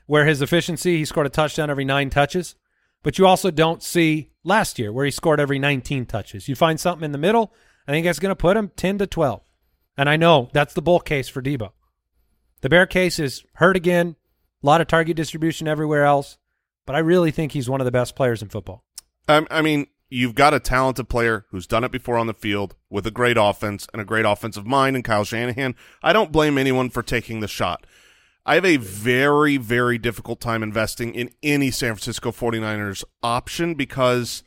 where 0.06 0.26
his 0.26 0.42
efficiency, 0.42 0.96
he 0.96 1.04
scored 1.04 1.28
a 1.28 1.30
touchdown 1.30 1.70
every 1.70 1.84
nine 1.84 2.10
touches, 2.10 2.56
but 3.04 3.18
you 3.18 3.26
also 3.28 3.52
don't 3.52 3.84
see 3.84 4.32
last 4.42 4.80
year 4.80 4.92
where 4.92 5.04
he 5.04 5.12
scored 5.12 5.38
every 5.38 5.60
19 5.60 6.06
touches. 6.06 6.48
You 6.48 6.56
find 6.56 6.80
something 6.80 7.04
in 7.04 7.12
the 7.12 7.18
middle, 7.18 7.54
I 7.86 7.92
think 7.92 8.04
that's 8.04 8.18
going 8.18 8.32
to 8.32 8.34
put 8.34 8.56
him 8.56 8.72
10 8.74 8.98
to 8.98 9.06
12. 9.06 9.42
And 9.96 10.08
I 10.08 10.16
know 10.16 10.48
that's 10.52 10.74
the 10.74 10.82
bull 10.82 10.98
case 10.98 11.28
for 11.28 11.40
Deebo. 11.40 11.70
The 12.62 12.68
bear 12.68 12.84
case 12.84 13.20
is 13.20 13.44
hurt 13.54 13.76
again, 13.76 14.16
a 14.60 14.66
lot 14.66 14.80
of 14.80 14.88
target 14.88 15.16
distribution 15.16 15.68
everywhere 15.68 16.06
else, 16.06 16.36
but 16.84 16.96
I 16.96 16.98
really 16.98 17.30
think 17.30 17.52
he's 17.52 17.70
one 17.70 17.80
of 17.80 17.84
the 17.84 17.92
best 17.92 18.16
players 18.16 18.42
in 18.42 18.48
football. 18.48 18.82
Um, 19.28 19.46
I 19.52 19.62
mean, 19.62 19.86
you've 20.10 20.34
got 20.34 20.52
a 20.52 20.60
talented 20.60 21.08
player 21.08 21.46
who's 21.50 21.66
done 21.66 21.84
it 21.84 21.92
before 21.92 22.18
on 22.18 22.26
the 22.26 22.34
field 22.34 22.74
with 22.90 23.06
a 23.06 23.10
great 23.10 23.36
offense 23.38 23.86
and 23.92 24.02
a 24.02 24.04
great 24.04 24.26
offensive 24.26 24.66
mind 24.66 24.96
in 24.96 25.02
Kyle 25.02 25.24
Shanahan. 25.24 25.76
I 26.02 26.12
don't 26.12 26.32
blame 26.32 26.58
anyone 26.58 26.90
for 26.90 27.02
taking 27.02 27.40
the 27.40 27.48
shot. 27.48 27.86
I 28.44 28.56
have 28.56 28.64
a 28.64 28.76
very, 28.78 29.56
very 29.56 29.98
difficult 29.98 30.40
time 30.40 30.62
investing 30.62 31.14
in 31.14 31.30
any 31.42 31.70
San 31.70 31.94
Francisco 31.94 32.32
49ers 32.32 33.04
option 33.22 33.74
because 33.74 34.42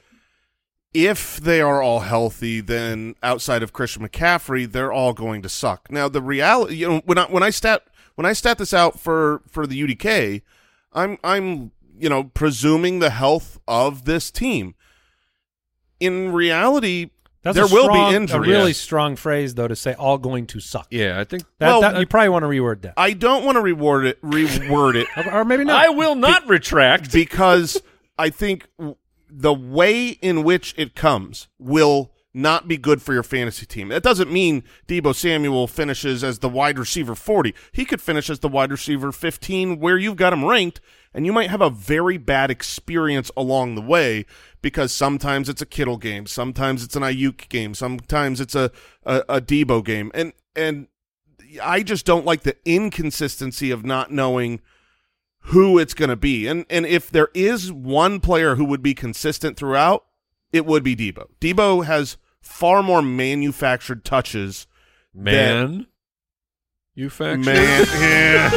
if 0.93 1.37
they 1.37 1.61
are 1.61 1.81
all 1.81 2.01
healthy, 2.01 2.59
then 2.59 3.15
outside 3.23 3.63
of 3.63 3.73
Christian 3.73 4.07
McCaffrey, 4.07 4.69
they're 4.69 4.91
all 4.91 5.13
going 5.13 5.41
to 5.41 5.49
suck. 5.49 5.89
Now, 5.89 6.09
the 6.09 6.21
reality, 6.21 6.75
you 6.75 6.89
know, 6.89 7.01
when 7.05 7.17
I 7.17 7.25
when 7.25 7.43
I 7.43 7.49
stat 7.49 7.83
when 8.15 8.25
I 8.25 8.33
stat 8.33 8.57
this 8.57 8.73
out 8.73 8.99
for 8.99 9.41
for 9.47 9.65
the 9.65 9.81
UDK, 9.81 10.41
I'm 10.91 11.17
I'm 11.23 11.71
you 11.97 12.09
know 12.09 12.25
presuming 12.25 12.99
the 12.99 13.09
health 13.09 13.59
of 13.67 14.05
this 14.05 14.29
team. 14.29 14.75
In 16.03 16.31
reality, 16.31 17.09
That's 17.41 17.55
there 17.55 17.65
a 17.65 17.67
will 17.67 17.89
be 17.91 18.15
injuries. 18.15 18.47
A 18.47 18.51
really 18.51 18.73
strong 18.73 19.15
phrase, 19.15 19.55
though, 19.55 19.67
to 19.67 19.75
say 19.75 19.93
all 19.93 20.17
going 20.17 20.47
to 20.47 20.59
suck. 20.59 20.87
yeah, 20.91 21.19
I 21.19 21.23
think 21.23 21.43
That, 21.59 21.67
Well, 21.67 21.81
that- 21.81 21.95
uh, 21.95 21.99
you 21.99 22.05
probably 22.07 22.29
want 22.29 22.43
to 22.43 22.47
reword 22.49 22.81
that, 22.81 22.93
I 22.97 23.13
don't 23.13 23.43
want 23.45 23.55
to 23.57 23.61
reward 23.61 24.05
it, 24.05 24.21
reword 24.21 24.95
it 24.95 25.07
or, 25.17 25.39
or 25.41 25.45
maybe 25.45 25.63
not. 25.63 25.83
I 25.85 25.89
will 25.89 26.15
not 26.15 26.47
retract. 26.47 27.11
because 27.11 27.81
I 28.17 28.29
think 28.29 28.67
w- 28.77 28.95
the 29.29 29.53
way 29.53 30.09
in 30.09 30.43
which 30.43 30.73
it 30.77 30.93
comes 30.95 31.47
will 31.57 32.11
not 32.35 32.67
be 32.67 32.77
good 32.77 33.01
for 33.01 33.13
your 33.13 33.21
fantasy 33.23 33.65
team. 33.65 33.89
That 33.89 34.01
doesn't 34.03 34.31
mean 34.31 34.63
Deebo 34.87 35.13
Samuel 35.13 35.67
finishes 35.67 36.23
as 36.23 36.39
the 36.39 36.49
wide 36.49 36.79
receiver 36.79 37.13
40. 37.15 37.53
He 37.71 37.85
could 37.85 38.01
finish 38.01 38.27
as 38.29 38.39
the 38.39 38.47
wide 38.47 38.71
receiver 38.71 39.11
15 39.11 39.79
where 39.79 39.97
you've 39.97 40.15
got 40.15 40.33
him 40.33 40.43
ranked 40.45 40.81
and 41.13 41.25
you 41.25 41.33
might 41.33 41.49
have 41.49 41.61
a 41.61 41.69
very 41.69 42.17
bad 42.17 42.49
experience 42.49 43.29
along 43.37 43.75
the 43.75 43.81
way 43.81 44.25
because 44.61 44.91
sometimes 44.91 45.49
it's 45.49 45.61
a 45.61 45.65
Kittle 45.65 45.97
game, 45.97 46.25
sometimes 46.25 46.83
it's 46.83 46.95
an 46.95 47.03
Aiyuk 47.03 47.49
game, 47.49 47.73
sometimes 47.73 48.41
it's 48.41 48.55
a 48.55 48.71
a, 49.05 49.23
a 49.29 49.41
Deebo 49.41 49.83
game. 49.83 50.11
And 50.13 50.33
and 50.55 50.87
I 51.61 51.83
just 51.83 52.05
don't 52.05 52.25
like 52.25 52.41
the 52.41 52.57
inconsistency 52.65 53.71
of 53.71 53.85
not 53.85 54.11
knowing 54.11 54.61
who 55.47 55.77
it's 55.77 55.93
going 55.93 56.09
to 56.09 56.15
be. 56.15 56.47
And 56.47 56.65
and 56.69 56.85
if 56.85 57.09
there 57.09 57.29
is 57.33 57.71
one 57.71 58.19
player 58.19 58.55
who 58.55 58.65
would 58.65 58.81
be 58.81 58.93
consistent 58.93 59.57
throughout, 59.57 60.05
it 60.51 60.65
would 60.65 60.83
be 60.83 60.95
Deebo. 60.95 61.27
Deebo 61.39 61.85
has 61.85 62.17
far 62.41 62.81
more 62.81 63.01
manufactured 63.01 64.03
touches. 64.05 64.67
Man, 65.13 65.87
you 66.95 67.09
fact 67.09 67.45
Man, 67.45 67.85
yeah. 67.99 68.49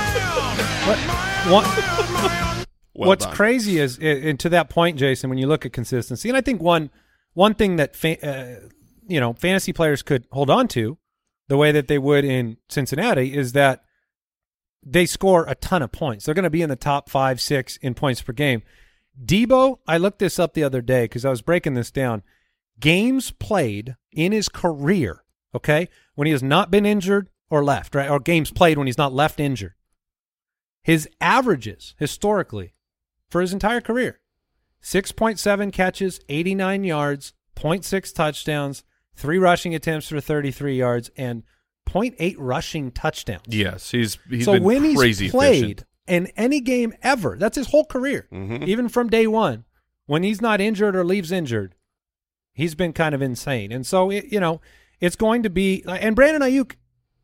One- 1.51 2.06
Well 2.97 3.09
what's 3.09 3.27
done. 3.27 3.35
crazy 3.35 3.79
is, 3.79 3.99
and 3.99 4.41
to 4.41 4.49
that 4.51 4.71
point, 4.71 4.99
Jason, 4.99 5.29
when 5.31 5.39
you 5.39 5.47
look 5.47 5.67
at 5.67 5.73
consistency, 5.73 6.29
and 6.29 6.37
I 6.37 6.41
think 6.41 6.63
one 6.63 6.91
one 7.35 7.55
thing 7.55 7.77
that 7.77 7.95
fa- 7.95 8.27
uh, 8.27 8.69
you 9.07 9.21
know 9.21 9.35
fantasy 9.35 9.73
players 9.73 10.03
could 10.03 10.27
hold 10.33 10.51
on 10.51 10.69
to, 10.69 10.99
the 11.49 11.57
way 11.57 11.73
that 11.73 11.89
they 11.89 11.99
would 11.99 12.25
in 12.25 12.57
Cincinnati, 12.69 13.37
is 13.37 13.53
that 13.53 13.85
they 14.85 15.05
score 15.05 15.45
a 15.49 15.55
ton 15.55 15.83
of 15.83 15.93
points. 15.93 16.25
They're 16.25 16.35
going 16.35 16.45
to 16.45 16.51
be 16.51 16.63
in 16.63 16.71
the 16.71 16.77
top 16.77 17.11
five, 17.11 17.41
six 17.41 17.77
in 17.79 17.95
points 17.95 18.23
per 18.23 18.33
game. 18.33 18.63
Deebo, 19.23 19.79
I 19.87 19.99
looked 19.99 20.19
this 20.19 20.39
up 20.39 20.55
the 20.55 20.63
other 20.63 20.81
day 20.81 21.05
because 21.05 21.25
I 21.25 21.31
was 21.31 21.43
breaking 21.43 21.75
this 21.75 21.91
down. 21.91 22.23
Games 22.79 23.31
played 23.31 23.97
in 24.13 24.33
his 24.33 24.49
career, 24.49 25.25
okay, 25.55 25.89
when 26.15 26.27
he 26.27 26.33
has 26.33 26.43
not 26.43 26.71
been 26.71 26.87
injured 26.87 27.29
or 27.51 27.65
left, 27.65 27.95
right, 27.95 28.11
or 28.11 28.21
games 28.21 28.51
played 28.51 28.79
when 28.79 28.87
he's 28.87 28.99
not 28.99 29.15
left 29.15 29.41
injured. 29.41 29.75
His 30.83 31.09
averages 31.21 31.95
historically 31.99 32.75
for 33.29 33.41
his 33.41 33.53
entire 33.53 33.81
career 33.81 34.21
6.7 34.83 35.73
catches, 35.73 36.21
89 36.29 36.85
yards, 36.85 37.33
0.6 37.57 38.15
touchdowns, 38.15 38.85
three 39.15 39.39
rushing 39.39 39.75
attempts 39.75 40.09
for 40.09 40.21
33 40.21 40.77
yards, 40.77 41.11
and 41.17 41.43
0.8 41.89 42.37
rushing 42.39 42.91
touchdowns. 42.91 43.43
Yes, 43.49 43.91
he's 43.91 44.19
he's 44.29 44.45
so 44.45 44.61
when 44.61 44.95
crazy 44.95 45.25
he's 45.25 45.33
played 45.33 45.55
efficient. 45.81 45.85
in 46.07 46.27
any 46.37 46.61
game 46.61 46.93
ever, 47.03 47.37
that's 47.39 47.57
his 47.57 47.69
whole 47.69 47.85
career, 47.85 48.29
Mhm. 48.33 48.67
even 48.67 48.89
from 48.89 49.09
day 49.09 49.27
one, 49.27 49.65
when 50.07 50.23
he's 50.23 50.41
not 50.41 50.61
injured 50.61 50.95
or 50.95 51.05
leaves 51.05 51.33
injured, 51.33 51.75
he's 52.53 52.75
been 52.75 52.93
kind 52.93 53.15
of 53.15 53.23
insane. 53.23 53.73
And 53.73 53.87
so, 53.87 54.11
it, 54.11 54.27
you 54.31 54.41
know, 54.41 54.61
it's 55.01 55.17
going 55.17 55.43
to 55.43 55.51
be, 55.51 55.85
and 55.87 56.15
Brandon 56.17 56.43
Aiyuk 56.43 56.73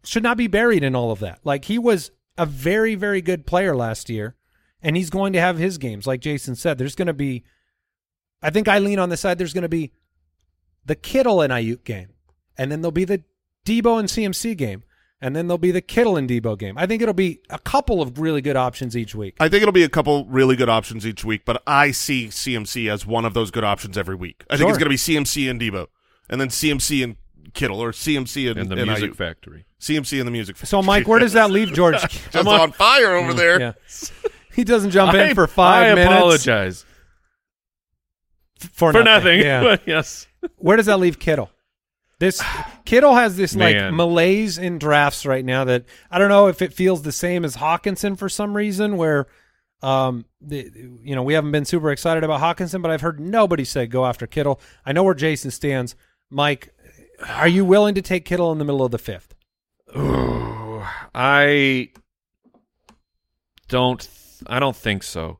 should 0.04 0.22
not 0.22 0.36
be 0.36 0.46
buried 0.48 0.82
in 0.82 0.94
all 0.96 1.10
of 1.12 1.20
that. 1.20 1.40
Like 1.44 1.66
he 1.66 1.78
was 1.78 2.10
a 2.36 2.46
very, 2.46 2.94
very 2.94 3.20
good 3.20 3.46
player 3.46 3.74
last 3.76 4.08
year, 4.10 4.34
and 4.82 4.96
he's 4.96 5.10
going 5.10 5.32
to 5.32 5.40
have 5.40 5.58
his 5.58 5.78
games. 5.78 6.06
Like 6.06 6.20
Jason 6.20 6.54
said, 6.54 6.78
there's 6.78 6.94
going 6.94 7.06
to 7.06 7.12
be, 7.12 7.44
I 8.42 8.50
think 8.50 8.68
I 8.68 8.78
lean 8.78 8.98
on 8.98 9.08
the 9.08 9.16
side, 9.16 9.38
there's 9.38 9.54
going 9.54 9.62
to 9.62 9.68
be 9.68 9.92
the 10.84 10.94
Kittle 10.96 11.40
and 11.40 11.52
Aiyuk 11.52 11.84
game, 11.84 12.10
and 12.58 12.70
then 12.70 12.80
there'll 12.80 12.92
be 12.92 13.04
the 13.04 13.22
Deebo 13.64 13.98
and 13.98 14.08
CMC 14.08 14.56
game, 14.56 14.82
and 15.20 15.36
then 15.36 15.46
there'll 15.46 15.58
be 15.58 15.70
the 15.70 15.80
Kittle 15.80 16.16
and 16.16 16.28
Deebo 16.28 16.58
game. 16.58 16.76
I 16.76 16.86
think 16.86 17.00
it'll 17.00 17.14
be 17.14 17.40
a 17.48 17.58
couple 17.58 18.02
of 18.02 18.18
really 18.18 18.42
good 18.42 18.56
options 18.56 18.96
each 18.96 19.14
week. 19.14 19.36
I 19.38 19.48
think 19.48 19.62
it'll 19.62 19.72
be 19.72 19.84
a 19.84 19.88
couple 19.88 20.26
really 20.26 20.56
good 20.56 20.68
options 20.68 21.06
each 21.06 21.24
week, 21.24 21.42
but 21.44 21.62
I 21.66 21.92
see 21.92 22.26
CMC 22.26 22.90
as 22.90 23.06
one 23.06 23.24
of 23.24 23.34
those 23.34 23.50
good 23.50 23.64
options 23.64 23.96
every 23.96 24.16
week. 24.16 24.44
I 24.50 24.56
think 24.56 24.68
it's 24.68 24.78
going 24.78 24.86
to 24.86 24.90
be 24.90 24.96
CMC 24.96 25.48
and 25.48 25.60
Deebo, 25.60 25.86
and 26.28 26.40
then 26.40 26.48
CMC 26.48 27.04
and 27.04 27.16
Kittle, 27.54 27.80
or 27.80 27.92
CMC 27.92 28.50
and, 28.50 28.58
and 28.58 28.70
the 28.70 28.76
and 28.76 28.86
Music 28.86 29.12
Aiyuk. 29.12 29.16
Factory. 29.16 29.66
CMC 29.80 30.18
and 30.18 30.26
the 30.26 30.30
music. 30.30 30.56
Factory. 30.56 30.68
So, 30.68 30.82
Mike, 30.82 31.08
where 31.08 31.18
does 31.18 31.32
that 31.32 31.50
leave 31.50 31.72
George? 31.74 32.00
Just 32.30 32.36
on 32.46 32.72
fire 32.72 33.16
over 33.16 33.32
mm, 33.32 33.36
there? 33.36 33.60
Yeah. 33.60 33.72
He 34.56 34.64
doesn't 34.64 34.90
jump 34.90 35.14
I, 35.14 35.28
in 35.28 35.34
for 35.34 35.46
five 35.46 35.92
I 35.92 35.94
minutes. 35.94 36.14
apologize 36.14 36.84
for, 38.72 38.92
for 38.92 39.02
nothing. 39.02 39.40
Yeah. 39.40 39.62
But 39.62 39.82
yes. 39.86 40.26
Where 40.56 40.76
does 40.76 40.86
that 40.86 40.98
leave 40.98 41.18
Kittle? 41.18 41.50
This 42.18 42.40
Kittle 42.84 43.14
has 43.14 43.36
this 43.36 43.56
like 43.56 43.74
Man. 43.74 43.96
malaise 43.96 44.56
in 44.56 44.78
drafts 44.78 45.26
right 45.26 45.44
now 45.44 45.64
that 45.64 45.84
I 46.10 46.18
don't 46.18 46.28
know 46.28 46.46
if 46.46 46.62
it 46.62 46.72
feels 46.72 47.02
the 47.02 47.10
same 47.10 47.44
as 47.44 47.56
Hockenson 47.56 48.16
for 48.16 48.28
some 48.28 48.56
reason. 48.56 48.96
Where, 48.96 49.26
um, 49.82 50.24
the, 50.40 50.70
you 51.02 51.16
know, 51.16 51.24
we 51.24 51.34
haven't 51.34 51.50
been 51.50 51.64
super 51.64 51.90
excited 51.90 52.22
about 52.22 52.40
Hockenson, 52.40 52.80
but 52.80 52.92
I've 52.92 53.00
heard 53.00 53.18
nobody 53.18 53.64
say 53.64 53.86
go 53.86 54.06
after 54.06 54.28
Kittle. 54.28 54.60
I 54.86 54.92
know 54.92 55.02
where 55.02 55.14
Jason 55.14 55.50
stands. 55.50 55.96
Mike, 56.30 56.72
are 57.26 57.48
you 57.48 57.64
willing 57.64 57.96
to 57.96 58.02
take 58.02 58.24
Kittle 58.24 58.52
in 58.52 58.58
the 58.58 58.64
middle 58.64 58.84
of 58.84 58.92
the 58.92 58.98
fifth? 58.98 59.34
Ooh, 59.96 60.84
I 61.12 61.88
don't. 63.66 64.08
I 64.46 64.58
don't 64.58 64.76
think 64.76 65.02
so. 65.02 65.38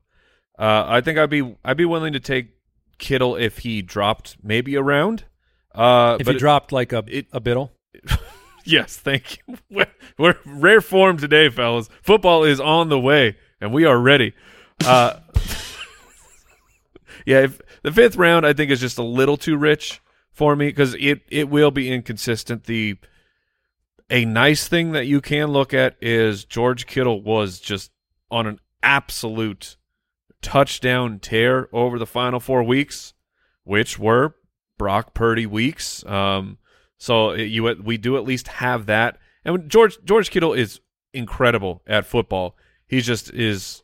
Uh, 0.57 0.85
I 0.87 1.01
think 1.01 1.17
I'd 1.17 1.29
be. 1.29 1.55
I'd 1.65 1.77
be 1.77 1.85
willing 1.85 2.13
to 2.13 2.19
take 2.19 2.51
Kittle 2.99 3.35
if 3.35 3.59
he 3.59 3.81
dropped 3.81 4.37
maybe 4.43 4.75
a 4.75 4.81
round. 4.81 5.25
Uh, 5.73 6.17
If 6.19 6.27
he 6.27 6.33
dropped 6.35 6.71
like 6.71 6.93
a 6.93 7.03
it- 7.07 7.27
a 7.31 7.39
biddle, 7.39 7.73
yes, 8.65 8.95
thank 8.97 9.39
you. 9.47 9.57
We're, 9.71 9.87
we're 10.19 10.35
rare 10.45 10.81
form 10.81 11.17
today, 11.17 11.49
fellas. 11.49 11.89
Football 12.03 12.43
is 12.43 12.59
on 12.59 12.89
the 12.89 12.99
way, 12.99 13.37
and 13.59 13.73
we 13.73 13.85
are 13.85 13.97
ready. 13.97 14.33
Uh, 14.85 15.19
yeah, 17.25 17.41
if 17.41 17.61
the 17.81 17.91
fifth 17.91 18.15
round, 18.15 18.45
I 18.45 18.53
think 18.53 18.71
is 18.71 18.79
just 18.79 18.97
a 18.97 19.03
little 19.03 19.37
too 19.37 19.57
rich 19.57 20.01
for 20.31 20.55
me 20.55 20.67
because 20.67 20.93
it 20.99 21.21
it 21.29 21.49
will 21.49 21.71
be 21.71 21.91
inconsistent. 21.91 22.65
The 22.65 22.97
a 24.09 24.25
nice 24.25 24.67
thing 24.67 24.91
that 24.91 25.07
you 25.07 25.21
can 25.21 25.49
look 25.51 25.73
at 25.73 25.95
is 26.01 26.45
George 26.45 26.85
Kittle 26.85 27.21
was 27.21 27.59
just 27.59 27.91
on 28.29 28.45
an 28.47 28.59
absolute 28.83 29.77
touchdown 30.41 31.19
tear 31.19 31.69
over 31.73 31.97
the 31.97 32.05
final 32.05 32.39
four 32.39 32.61
weeks, 32.63 33.13
which 33.63 33.97
were 33.97 34.35
Brock 34.77 35.13
Purdy 35.13 35.45
weeks. 35.45 36.05
Um, 36.05 36.57
so 36.97 37.33
you 37.33 37.63
we 37.83 37.97
do 37.97 38.17
at 38.17 38.23
least 38.23 38.47
have 38.47 38.85
that. 38.85 39.17
And 39.43 39.69
George 39.69 39.97
George 40.03 40.29
Kittle 40.29 40.53
is 40.53 40.79
incredible 41.13 41.81
at 41.87 42.05
football. 42.05 42.55
He 42.87 43.01
just 43.01 43.33
is. 43.33 43.81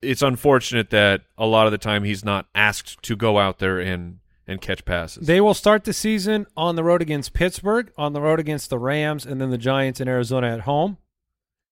It's 0.00 0.22
unfortunate 0.22 0.90
that 0.90 1.22
a 1.36 1.46
lot 1.46 1.66
of 1.66 1.72
the 1.72 1.78
time 1.78 2.04
he's 2.04 2.24
not 2.24 2.46
asked 2.54 3.02
to 3.02 3.16
go 3.16 3.38
out 3.38 3.58
there 3.58 3.80
and 3.80 4.18
and 4.46 4.60
catch 4.62 4.84
passes. 4.84 5.26
they 5.26 5.40
will 5.40 5.54
start 5.54 5.84
the 5.84 5.92
season 5.92 6.46
on 6.56 6.74
the 6.74 6.82
road 6.82 7.02
against 7.02 7.34
Pittsburgh, 7.34 7.92
on 7.98 8.14
the 8.14 8.20
road 8.20 8.40
against 8.40 8.70
the 8.70 8.78
Rams, 8.78 9.26
and 9.26 9.40
then 9.40 9.50
the 9.50 9.58
Giants 9.58 10.00
in 10.00 10.08
Arizona 10.08 10.48
at 10.48 10.60
home. 10.60 10.96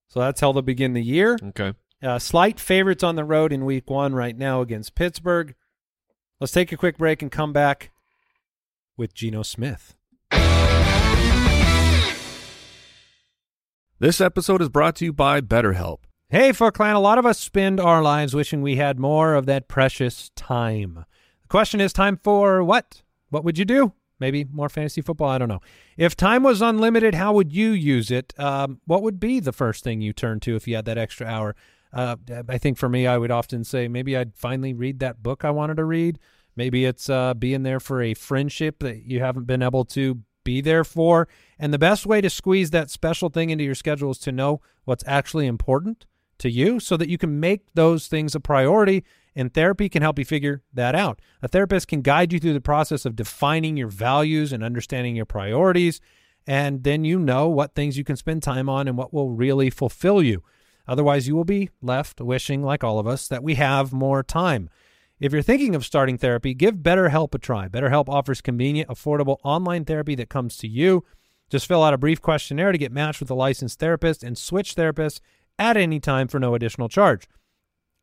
So 0.09 0.21
that's 0.21 0.41
how 0.41 0.53
they'll 0.53 0.61
begin 0.63 0.93
the 0.93 1.03
year. 1.03 1.39
okay. 1.43 1.73
Uh, 2.03 2.19
slight 2.19 2.61
favorites 2.61 3.03
on 3.03 3.17
the 3.17 3.25
road 3.25 3.53
in 3.53 3.65
week 3.65 3.89
one 3.89 4.15
right 4.15 4.37
now 4.37 4.61
against 4.61 4.95
Pittsburgh. 4.95 5.55
Let's 6.41 6.53
take 6.53 6.71
a 6.71 6.77
quick 6.77 6.99
break 6.99 7.23
and 7.23 7.33
come 7.33 7.53
back 7.55 7.91
with 8.97 9.15
Geno 9.15 9.43
Smith. 9.43 9.95
This 13.99 14.21
episode 14.21 14.61
is 14.61 14.69
brought 14.69 14.97
to 14.97 15.07
you 15.07 15.13
by 15.15 15.41
BetterHelp. 15.41 16.01
Hey, 16.29 16.53
Foot 16.53 16.75
Clan, 16.75 16.97
a 16.97 17.01
lot 17.01 17.17
of 17.17 17.25
us 17.25 17.39
spend 17.39 17.81
our 17.81 18.03
lives 18.03 18.35
wishing 18.35 18.61
we 18.61 18.77
had 18.77 18.99
more 18.99 19.35
of 19.35 19.47
that 19.47 19.69
precious 19.69 20.31
time. 20.37 21.07
The 21.43 21.49
question 21.49 21.81
is 21.81 21.95
time 21.95 22.19
for 22.23 22.63
what? 22.63 23.03
What 23.31 23.43
would 23.45 23.57
you 23.57 23.65
do? 23.65 23.95
Maybe 24.21 24.45
more 24.45 24.69
fantasy 24.69 25.01
football? 25.01 25.31
I 25.31 25.39
don't 25.39 25.49
know. 25.49 25.61
If 25.97 26.15
time 26.15 26.43
was 26.43 26.61
unlimited, 26.61 27.15
how 27.15 27.33
would 27.33 27.53
you 27.53 27.71
use 27.71 28.11
it? 28.11 28.35
Um, 28.39 28.81
what 28.85 29.03
would 29.03 29.19
be 29.19 29.41
the 29.41 29.53
first 29.53 29.83
thing 29.83 30.03
you 30.03 30.13
turn 30.13 30.41
to 30.41 30.57
if 30.57 30.69
you 30.69 30.77
had 30.77 30.85
that 30.85 30.99
extra 30.99 31.27
hour? 31.27 31.57
Uh, 31.97 32.17
I 32.47 32.59
think 32.59 32.77
for 32.77 32.91
me, 32.91 33.07
I 33.07 33.17
would 33.17 33.31
often 33.31 33.65
say 33.65 33.89
maybe 33.89 34.17
I'd 34.17 34.37
finally 34.37 34.75
read 34.75 34.99
that 34.99 35.23
book 35.23 35.47
I 35.47 35.51
wanted 35.51 35.79
to 35.79 35.85
read. 35.85 36.19
Maybe 36.55 36.85
it's 36.85 37.09
uh, 37.09 37.33
being 37.33 37.63
there 37.63 37.81
for 37.81 38.03
a 38.03 38.13
friendship 38.13 38.81
that 38.81 39.05
you 39.05 39.21
haven't 39.21 39.47
been 39.47 39.63
able 39.63 39.87
to 39.87 40.21
be 40.45 40.61
there 40.61 40.85
for. 40.85 41.27
And 41.59 41.73
the 41.73 41.79
best 41.79 42.05
way 42.05 42.21
to 42.21 42.29
squeeze 42.29 42.71
that 42.71 42.91
special 42.91 43.31
thing 43.31 43.49
into 43.49 43.65
your 43.65 43.75
schedule 43.75 44.11
is 44.11 44.19
to 44.21 44.33
know 44.33 44.61
what's 44.85 45.05
actually 45.07 45.47
important 45.47 46.05
to 46.39 46.51
you 46.51 46.81
so 46.81 46.99
that 46.99 47.09
you 47.09 47.17
can 47.17 47.41
make 47.41 47.63
those 47.73 48.09
things 48.09 48.35
a 48.35 48.41
priority. 48.41 49.03
And 49.35 49.53
therapy 49.53 49.89
can 49.89 50.03
help 50.03 50.19
you 50.19 50.25
figure 50.27 50.63
that 50.75 50.95
out. 50.95 51.21
A 51.43 51.49
therapist 51.49 51.89
can 51.89 52.03
guide 52.03 52.31
you 52.31 52.39
through 52.39 52.53
the 52.53 52.61
process 52.61 53.07
of 53.07 53.17
defining 53.17 53.77
your 53.79 53.89
values 53.89 54.53
and 54.53 54.63
understanding 54.63 55.17
your 55.17 55.27
priorities. 55.27 56.01
And 56.47 56.85
then 56.85 57.05
you 57.05 57.19
know 57.19 57.49
what 57.49 57.75
things 57.75 57.97
you 57.97 58.05
can 58.05 58.17
spend 58.17 58.43
time 58.43 58.69
on 58.69 58.87
and 58.87 58.99
what 58.99 59.15
will 59.15 59.31
really 59.31 59.71
fulfill 59.71 60.23
you. 60.23 60.43
Otherwise, 60.89 61.27
you 61.27 61.35
will 61.35 61.45
be 61.45 61.71
left 61.83 62.21
wishing, 62.21 62.63
like 62.63 62.85
all 62.85 62.99
of 62.99 63.07
us, 63.07 63.29
that 63.29 63.43
we 63.43 63.55
have 63.55 63.93
more 63.93 64.23
time. 64.23 64.69
If 65.19 65.33
you're 65.33 65.43
thinking 65.43 65.75
of 65.75 65.85
starting 65.85 66.19
therapy, 66.19 66.53
give 66.53 66.77
BetterHelp 66.77 67.35
a 67.35 67.39
try. 67.39 67.69
BetterHelp 67.69 68.09
offers 68.09 68.41
convenient, 68.41 68.91
affordable 68.91 69.39
online 69.43 69.85
therapy 69.85 70.15
that 70.17 70.29
comes 70.29 70.57
to 70.59 70.69
you. 70.69 71.05
Just 71.49 71.67
fill 71.67 71.83
out 71.83 71.95
a 71.95 71.99
brief 71.99 72.21
questionnaire 72.21 72.73
to 72.73 72.79
get 72.79 72.93
matched 72.93 73.21
with 73.21 73.31
a 73.31 73.35
licensed 73.35 73.79
therapist 73.79 74.23
and 74.23 74.37
switch 74.37 74.75
therapists 74.75 75.21
at 75.59 75.77
any 75.77 76.01
time 76.01 76.29
for 76.29 76.39
no 76.39 76.55
additional 76.55 76.89
charge. 76.89 77.27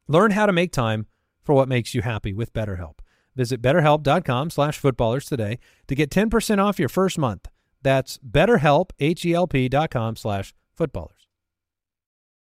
Learn 0.07 0.31
how 0.31 0.45
to 0.45 0.53
make 0.53 0.71
time 0.71 1.05
for 1.43 1.53
what 1.53 1.67
makes 1.67 1.93
you 1.93 2.01
happy 2.01 2.33
with 2.33 2.53
BetterHelp. 2.53 2.99
Visit 3.35 3.61
betterhelp.com 3.61 4.49
slash 4.49 4.77
footballers 4.77 5.25
today 5.25 5.59
to 5.87 5.95
get 5.95 6.09
10% 6.09 6.63
off 6.63 6.79
your 6.79 6.89
first 6.89 7.17
month. 7.17 7.47
That's 7.81 8.17
betterhelp, 8.17 8.91
H-E-L-P 8.99 9.69
dot 9.69 9.91
com 9.91 10.15
slash 10.15 10.53
footballers. 10.75 11.22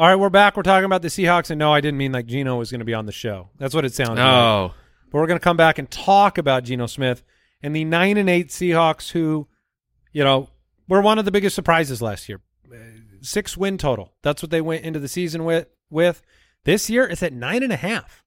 All 0.00 0.06
right, 0.06 0.14
we're 0.16 0.30
back. 0.30 0.56
We're 0.56 0.62
talking 0.62 0.86
about 0.86 1.02
the 1.02 1.08
Seahawks, 1.08 1.50
and 1.50 1.58
no, 1.58 1.74
I 1.74 1.82
didn't 1.82 1.98
mean 1.98 2.10
like 2.10 2.24
Gino 2.24 2.56
was 2.56 2.70
going 2.70 2.78
to 2.78 2.86
be 2.86 2.94
on 2.94 3.04
the 3.04 3.12
show. 3.12 3.50
That's 3.58 3.74
what 3.74 3.84
it 3.84 3.92
sounded 3.92 4.14
like. 4.22 4.32
Oh, 4.32 4.72
But 5.10 5.18
we're 5.18 5.26
going 5.26 5.38
to 5.38 5.44
come 5.44 5.58
back 5.58 5.76
and 5.76 5.90
talk 5.90 6.38
about 6.38 6.64
Geno 6.64 6.86
Smith 6.86 7.22
and 7.62 7.76
the 7.76 7.84
nine 7.84 8.16
and 8.16 8.30
eight 8.30 8.48
Seahawks, 8.48 9.10
who, 9.10 9.46
you 10.10 10.24
know, 10.24 10.48
were 10.88 11.02
one 11.02 11.18
of 11.18 11.26
the 11.26 11.30
biggest 11.30 11.54
surprises 11.54 12.00
last 12.00 12.30
year. 12.30 12.40
Uh, 12.72 12.76
Six 13.20 13.58
win 13.58 13.76
total. 13.76 14.14
That's 14.22 14.40
what 14.42 14.50
they 14.50 14.62
went 14.62 14.86
into 14.86 15.00
the 15.00 15.06
season 15.06 15.44
with. 15.44 15.68
With 15.90 16.22
this 16.64 16.88
year, 16.88 17.04
it's 17.06 17.22
at 17.22 17.34
nine 17.34 17.62
and 17.62 17.72
a 17.72 17.76
half. 17.76 18.24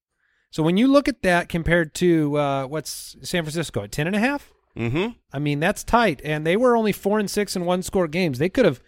So 0.51 0.61
when 0.61 0.77
you 0.77 0.85
look 0.87 1.07
at 1.07 1.23
that 1.23 1.49
compared 1.49 1.95
to 1.95 2.37
uh, 2.37 2.67
what's 2.67 3.15
San 3.23 3.41
Francisco 3.45 3.81
at 3.81 3.91
ten 3.91 4.05
and 4.05 4.15
a 4.15 4.19
half, 4.19 4.53
Mm-hmm. 4.77 5.13
I 5.31 5.39
mean 5.39 5.59
that's 5.59 5.83
tight. 5.83 6.19
And 6.23 6.45
they 6.45 6.55
were 6.57 6.75
only 6.77 6.91
four 6.91 7.17
and 7.19 7.29
six 7.31 7.55
in 7.55 7.65
one 7.65 7.81
score 7.83 8.07
games. 8.07 8.37
They 8.37 8.49
could 8.49 8.65
have, 8.65 8.81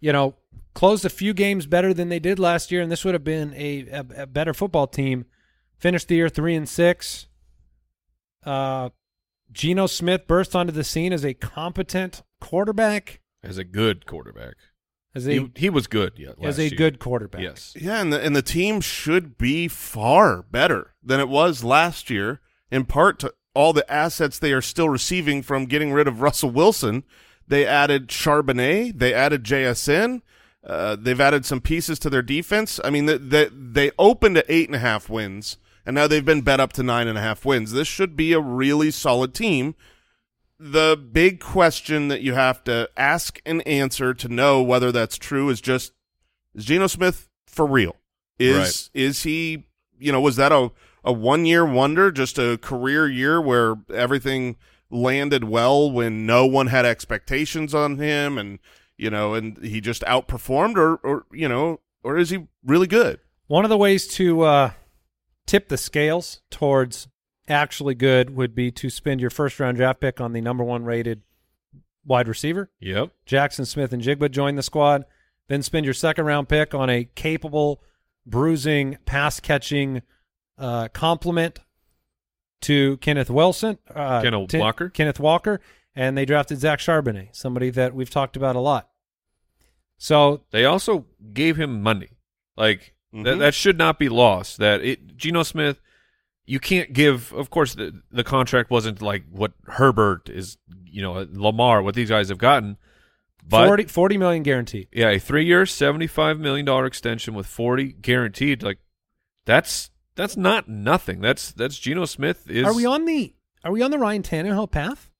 you 0.00 0.12
know, 0.12 0.34
closed 0.74 1.04
a 1.04 1.10
few 1.10 1.32
games 1.34 1.66
better 1.66 1.94
than 1.94 2.08
they 2.08 2.18
did 2.18 2.38
last 2.38 2.72
year, 2.72 2.82
and 2.82 2.90
this 2.90 3.04
would 3.04 3.14
have 3.14 3.24
been 3.24 3.54
a, 3.54 3.86
a, 3.90 4.22
a 4.22 4.26
better 4.26 4.52
football 4.54 4.86
team. 4.86 5.24
Finished 5.78 6.08
the 6.08 6.16
year 6.16 6.28
three 6.28 6.54
and 6.54 6.68
six. 6.68 7.26
Uh, 8.44 8.90
Geno 9.52 9.86
Smith 9.86 10.26
burst 10.26 10.54
onto 10.56 10.72
the 10.72 10.84
scene 10.84 11.12
as 11.12 11.24
a 11.24 11.34
competent 11.34 12.22
quarterback, 12.40 13.20
as 13.42 13.58
a 13.58 13.64
good 13.64 14.06
quarterback. 14.06 14.54
as 15.14 15.26
a 15.26 15.32
He, 15.32 15.50
he 15.56 15.70
was 15.70 15.86
good. 15.86 16.14
Yeah, 16.16 16.32
as 16.42 16.58
a 16.58 16.68
year. 16.68 16.76
good 16.76 16.98
quarterback. 16.98 17.40
Yes. 17.42 17.74
Yeah, 17.78 18.00
and 18.00 18.12
the 18.12 18.20
and 18.20 18.34
the 18.34 18.42
team 18.42 18.80
should 18.80 19.38
be 19.38 19.68
far 19.68 20.42
better 20.42 20.94
than 21.02 21.20
it 21.20 21.28
was 21.28 21.62
last 21.64 22.10
year, 22.10 22.40
in 22.70 22.84
part 22.84 23.18
to 23.20 23.32
all 23.54 23.72
the 23.72 23.90
assets 23.92 24.38
they 24.38 24.52
are 24.52 24.62
still 24.62 24.88
receiving 24.88 25.42
from 25.42 25.66
getting 25.66 25.92
rid 25.92 26.08
of 26.08 26.20
Russell 26.20 26.50
Wilson. 26.50 27.04
They 27.46 27.66
added 27.66 28.08
Charbonnet, 28.08 28.98
they 28.98 29.12
added 29.14 29.44
JSN, 29.44 30.22
uh, 30.66 30.96
they've 30.96 31.20
added 31.20 31.44
some 31.44 31.60
pieces 31.60 31.98
to 32.00 32.10
their 32.10 32.22
defense. 32.22 32.80
I 32.82 32.90
mean, 32.90 33.06
they, 33.06 33.18
they, 33.18 33.48
they 33.52 33.90
opened 33.98 34.38
at 34.38 34.46
eight 34.48 34.68
and 34.68 34.76
a 34.76 34.80
half 34.80 35.08
wins, 35.08 35.58
and 35.84 35.94
now 35.94 36.06
they've 36.06 36.24
been 36.24 36.42
bet 36.42 36.60
up 36.60 36.72
to 36.74 36.82
nine 36.82 37.08
and 37.08 37.18
a 37.18 37.22
half 37.22 37.44
wins. 37.44 37.72
This 37.72 37.88
should 37.88 38.16
be 38.16 38.32
a 38.32 38.40
really 38.40 38.90
solid 38.90 39.34
team. 39.34 39.74
The 40.58 40.96
big 40.96 41.40
question 41.40 42.08
that 42.08 42.22
you 42.22 42.34
have 42.34 42.64
to 42.64 42.88
ask 42.96 43.40
and 43.44 43.66
answer 43.66 44.14
to 44.14 44.28
know 44.28 44.62
whether 44.62 44.92
that's 44.92 45.18
true 45.18 45.50
is 45.50 45.60
just 45.60 45.92
is 46.54 46.64
Geno 46.64 46.86
Smith 46.86 47.28
for 47.46 47.66
real? 47.66 47.96
Is 48.38 48.90
is 48.94 49.24
he 49.24 49.64
you 49.98 50.12
know, 50.12 50.20
was 50.20 50.36
that 50.36 50.52
a, 50.52 50.70
a 51.04 51.12
one 51.12 51.46
year 51.46 51.64
wonder, 51.64 52.10
just 52.10 52.38
a 52.38 52.58
career 52.58 53.08
year 53.08 53.40
where 53.40 53.76
everything 53.92 54.56
landed 54.90 55.44
well 55.44 55.90
when 55.90 56.26
no 56.26 56.46
one 56.46 56.68
had 56.68 56.84
expectations 56.84 57.74
on 57.74 57.98
him 57.98 58.38
and 58.38 58.58
you 58.96 59.10
know, 59.10 59.34
and 59.34 59.62
he 59.64 59.80
just 59.80 60.02
outperformed, 60.02 60.76
or 60.76 60.96
or 60.96 61.26
you 61.32 61.48
know, 61.48 61.80
or 62.02 62.16
is 62.18 62.30
he 62.30 62.46
really 62.64 62.86
good? 62.86 63.20
One 63.46 63.64
of 63.64 63.68
the 63.68 63.78
ways 63.78 64.06
to 64.14 64.42
uh, 64.42 64.70
tip 65.46 65.68
the 65.68 65.76
scales 65.76 66.40
towards 66.50 67.08
actually 67.48 67.94
good 67.94 68.30
would 68.30 68.54
be 68.54 68.70
to 68.70 68.88
spend 68.88 69.20
your 69.20 69.30
first 69.30 69.60
round 69.60 69.76
draft 69.76 70.00
pick 70.00 70.20
on 70.20 70.32
the 70.32 70.40
number 70.40 70.64
one 70.64 70.84
rated 70.84 71.22
wide 72.06 72.28
receiver. 72.28 72.70
Yep. 72.80 73.10
Jaxon 73.26 73.66
Smith-Njigba 73.66 74.30
join 74.30 74.56
the 74.56 74.62
squad. 74.62 75.04
Then 75.48 75.62
spend 75.62 75.84
your 75.84 75.94
second 75.94 76.24
round 76.24 76.48
pick 76.48 76.74
on 76.74 76.88
a 76.88 77.04
capable, 77.14 77.82
bruising, 78.24 78.96
pass 79.04 79.40
catching 79.40 80.00
uh, 80.56 80.88
complement 80.88 81.58
to 82.62 82.96
Kenneth 82.98 83.28
Wilson. 83.28 83.76
Uh, 83.94 84.22
Kenneth 84.22 84.48
Ti- 84.48 84.58
Walker? 84.58 84.88
Kenneth 84.88 85.20
Walker. 85.20 85.60
And 85.96 86.16
they 86.18 86.24
drafted 86.24 86.58
Zach 86.58 86.78
Charbonnet, 86.80 87.36
somebody 87.36 87.70
that 87.70 87.94
we've 87.94 88.10
talked 88.10 88.36
about 88.36 88.56
a 88.56 88.60
lot. 88.60 88.88
So 89.98 90.42
They 90.50 90.64
also 90.64 91.06
gave 91.32 91.56
him 91.56 91.82
money. 91.82 92.10
Like 92.56 92.94
that, 93.12 93.18
Mhm. 93.36 93.38
that 93.38 93.54
should 93.54 93.78
not 93.78 93.98
be 93.98 94.08
lost. 94.08 94.58
That 94.58 94.80
it, 94.82 95.16
Geno 95.16 95.42
Smith, 95.44 95.80
you 96.46 96.58
can't 96.60 96.92
give. 96.92 97.32
Of 97.32 97.50
course, 97.50 97.74
the 97.74 98.02
the 98.10 98.24
contract 98.24 98.70
wasn't 98.70 99.00
like 99.00 99.24
what 99.30 99.52
Herbert 99.66 100.28
is. 100.28 100.56
You 100.84 101.02
know, 101.02 101.26
Lamar, 101.32 101.82
what 101.82 101.94
these 101.94 102.08
guys 102.10 102.28
have 102.28 102.38
gotten. 102.38 102.76
But 103.46 103.66
40, 103.66 103.84
40 103.84 104.16
million 104.18 104.42
guaranteed. 104.42 104.88
yeah, 104.92 105.10
a 105.10 105.18
three 105.18 105.44
year, 105.44 105.66
seventy 105.66 106.06
five 106.06 106.38
million 106.40 106.64
dollar 106.66 106.86
extension 106.86 107.34
with 107.34 107.46
forty 107.46 107.92
guaranteed. 107.92 108.62
Like 108.62 108.78
that's 109.46 109.90
that's 110.16 110.36
not 110.36 110.68
nothing. 110.68 111.20
That's 111.20 111.52
that's 111.52 111.78
Geno 111.78 112.04
Smith 112.04 112.48
is. 112.50 112.64
Are 112.64 112.74
we 112.74 112.84
on 112.86 113.04
the 113.04 113.34
Are 113.64 113.72
we 113.72 113.80
on 113.82 113.90
the 113.90 113.98
Ryan 113.98 114.22
Tannehill 114.22 114.70
path? 114.70 115.10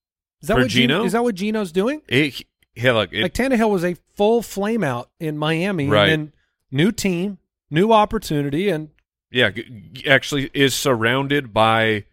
Is 0.45 0.49
that 0.49 0.55
For 0.57 0.61
what 0.61 0.69
Geno? 0.71 0.95
Geno? 0.97 1.05
Is 1.07 1.13
that 1.13 1.23
what 1.23 1.35
Geno's 1.37 1.73
doing? 1.73 2.03
It, 2.07 2.43
yeah, 2.77 2.93
look, 2.93 3.15
it, 3.15 3.23
like 3.23 3.33
Tannehill 3.33 3.71
was 3.71 3.83
a 3.83 3.97
full 4.15 4.43
flame 4.43 4.85
out 4.85 5.09
in 5.19 5.39
Miami, 5.39 5.89
Right. 5.89 6.11
and 6.11 6.33
new 6.71 6.93
team, 6.93 7.39
new 7.71 7.93
opportunity, 7.93 8.69
and 8.69 8.91
yeah, 9.31 9.49
actually 10.07 10.51
is 10.53 10.75
surrounded 10.75 11.55
by 11.55 12.05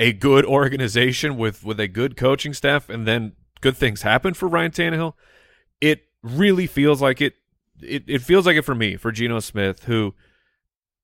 a 0.00 0.12
good 0.12 0.44
organization 0.58 1.36
with 1.36 1.64
with 1.64 1.78
a 1.78 1.86
good 1.86 2.16
coaching 2.16 2.52
staff, 2.52 2.88
and 2.88 3.06
then 3.06 3.34
good 3.60 3.76
things 3.76 4.02
happen 4.02 4.34
for 4.34 4.48
Ryan 4.48 4.72
Tannehill. 4.72 5.12
It 5.80 6.06
really 6.24 6.66
feels 6.66 7.00
like 7.00 7.20
it. 7.20 7.34
It, 7.80 8.02
it 8.08 8.22
feels 8.22 8.46
like 8.46 8.56
it 8.56 8.62
for 8.62 8.74
me 8.74 8.96
for 8.96 9.12
Geno 9.12 9.38
Smith, 9.38 9.84
who 9.84 10.12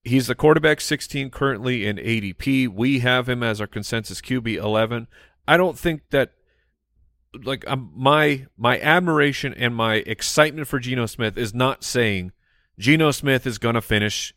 he's 0.02 0.26
the 0.26 0.34
quarterback 0.34 0.80
16 0.80 1.30
currently 1.30 1.86
in 1.86 1.96
ADP. 1.96 2.66
We 2.70 2.98
have 2.98 3.28
him 3.28 3.44
as 3.44 3.60
our 3.60 3.68
consensus 3.68 4.20
QB 4.20 4.56
11. 4.56 5.06
I 5.46 5.56
don't 5.56 5.78
think 5.78 6.10
that 6.10 6.32
like 7.44 7.64
um, 7.68 7.92
my 7.94 8.46
my 8.56 8.78
admiration 8.80 9.54
and 9.54 9.74
my 9.74 9.96
excitement 9.96 10.66
for 10.68 10.78
Geno 10.78 11.06
Smith 11.06 11.36
is 11.36 11.54
not 11.54 11.84
saying 11.84 12.32
Geno 12.78 13.10
Smith 13.10 13.46
is 13.46 13.58
going 13.58 13.74
to 13.74 13.80
finish 13.80 14.34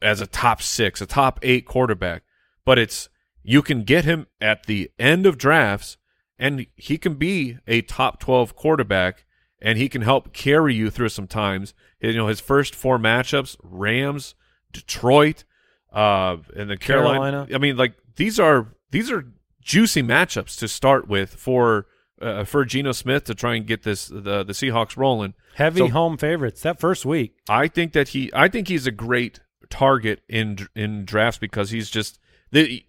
as 0.00 0.20
a 0.20 0.26
top 0.26 0.62
six, 0.62 1.00
a 1.00 1.06
top 1.06 1.38
eight 1.42 1.66
quarterback, 1.66 2.22
but 2.64 2.78
it's 2.78 3.08
you 3.42 3.62
can 3.62 3.82
get 3.82 4.04
him 4.04 4.26
at 4.40 4.66
the 4.66 4.90
end 4.98 5.26
of 5.26 5.38
drafts, 5.38 5.96
and 6.38 6.66
he 6.76 6.98
can 6.98 7.14
be 7.14 7.58
a 7.66 7.82
top 7.82 8.20
twelve 8.20 8.54
quarterback, 8.54 9.24
and 9.60 9.78
he 9.78 9.88
can 9.88 10.02
help 10.02 10.32
carry 10.32 10.74
you 10.74 10.90
through 10.90 11.08
some 11.08 11.26
times. 11.26 11.74
You 12.00 12.14
know, 12.14 12.28
his 12.28 12.40
first 12.40 12.74
four 12.74 12.98
matchups: 12.98 13.56
Rams, 13.62 14.34
Detroit, 14.72 15.44
uh, 15.92 16.36
and 16.54 16.70
the 16.70 16.76
Carolina. 16.76 17.18
Carolina. 17.18 17.48
I 17.54 17.58
mean, 17.58 17.76
like 17.76 17.94
these 18.16 18.38
are 18.38 18.74
these 18.90 19.10
are 19.10 19.26
juicy 19.60 20.02
matchups 20.02 20.58
to 20.58 20.68
start 20.68 21.08
with 21.08 21.34
for 21.34 21.86
uh, 22.20 22.44
for 22.44 22.64
Geno 22.64 22.92
Smith 22.92 23.24
to 23.24 23.34
try 23.34 23.54
and 23.54 23.66
get 23.66 23.82
this 23.82 24.08
the 24.08 24.44
the 24.44 24.52
Seahawks 24.52 24.96
rolling. 24.96 25.34
heavy 25.54 25.80
So- 25.80 25.88
home 25.88 26.16
favorites 26.16 26.62
that 26.62 26.80
first 26.80 27.04
week. 27.06 27.34
I 27.48 27.68
think 27.68 27.92
that 27.92 28.08
he 28.08 28.30
I 28.34 28.48
think 28.48 28.68
he's 28.68 28.86
a 28.86 28.90
great 28.92 29.40
target 29.70 30.22
in 30.28 30.68
in 30.74 31.04
drafts 31.04 31.38
because 31.38 31.70
he's 31.70 31.90
just 31.90 32.18
the 32.50 32.84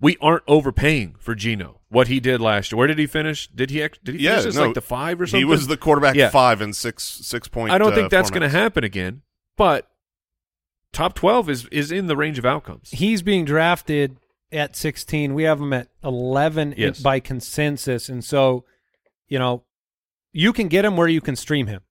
we 0.00 0.16
aren't 0.20 0.42
overpaying 0.48 1.14
for 1.18 1.34
Geno. 1.34 1.80
What 1.88 2.08
he 2.08 2.18
did 2.18 2.40
last 2.40 2.72
year. 2.72 2.78
Where 2.78 2.88
did 2.88 2.98
he 2.98 3.06
finish? 3.06 3.46
Did 3.48 3.70
he 3.70 3.80
ex- 3.80 3.98
did 4.02 4.16
he 4.16 4.24
Yeah, 4.24 4.40
finish 4.40 4.56
no, 4.56 4.64
like 4.64 4.74
the 4.74 4.80
5 4.80 5.20
or 5.20 5.26
something? 5.26 5.40
He 5.40 5.44
was 5.44 5.68
the 5.68 5.76
quarterback 5.76 6.16
Yeah. 6.16 6.28
five 6.30 6.60
and 6.60 6.74
six 6.74 7.04
six 7.04 7.46
point. 7.48 7.72
I 7.72 7.78
don't 7.78 7.92
uh, 7.92 7.94
think 7.94 8.10
that's 8.10 8.30
going 8.30 8.42
to 8.42 8.48
happen 8.48 8.82
again, 8.82 9.22
but 9.56 9.88
top 10.92 11.14
12 11.14 11.48
is 11.50 11.66
is 11.66 11.92
in 11.92 12.06
the 12.06 12.16
range 12.16 12.38
of 12.38 12.44
outcomes. 12.44 12.90
He's 12.90 13.22
being 13.22 13.44
drafted 13.44 14.16
at 14.52 14.76
16. 14.76 15.34
We 15.34 15.44
have 15.44 15.60
him 15.60 15.72
at 15.72 15.88
11 16.02 16.74
Yes. 16.76 17.00
by 17.00 17.20
consensus, 17.20 18.08
and 18.08 18.24
so 18.24 18.64
you 19.28 19.38
know 19.38 19.64
you 20.32 20.52
can 20.52 20.68
get 20.68 20.84
him 20.84 20.96
where 20.96 21.08
you 21.08 21.20
can 21.20 21.36
stream 21.36 21.68
him. 21.68 21.82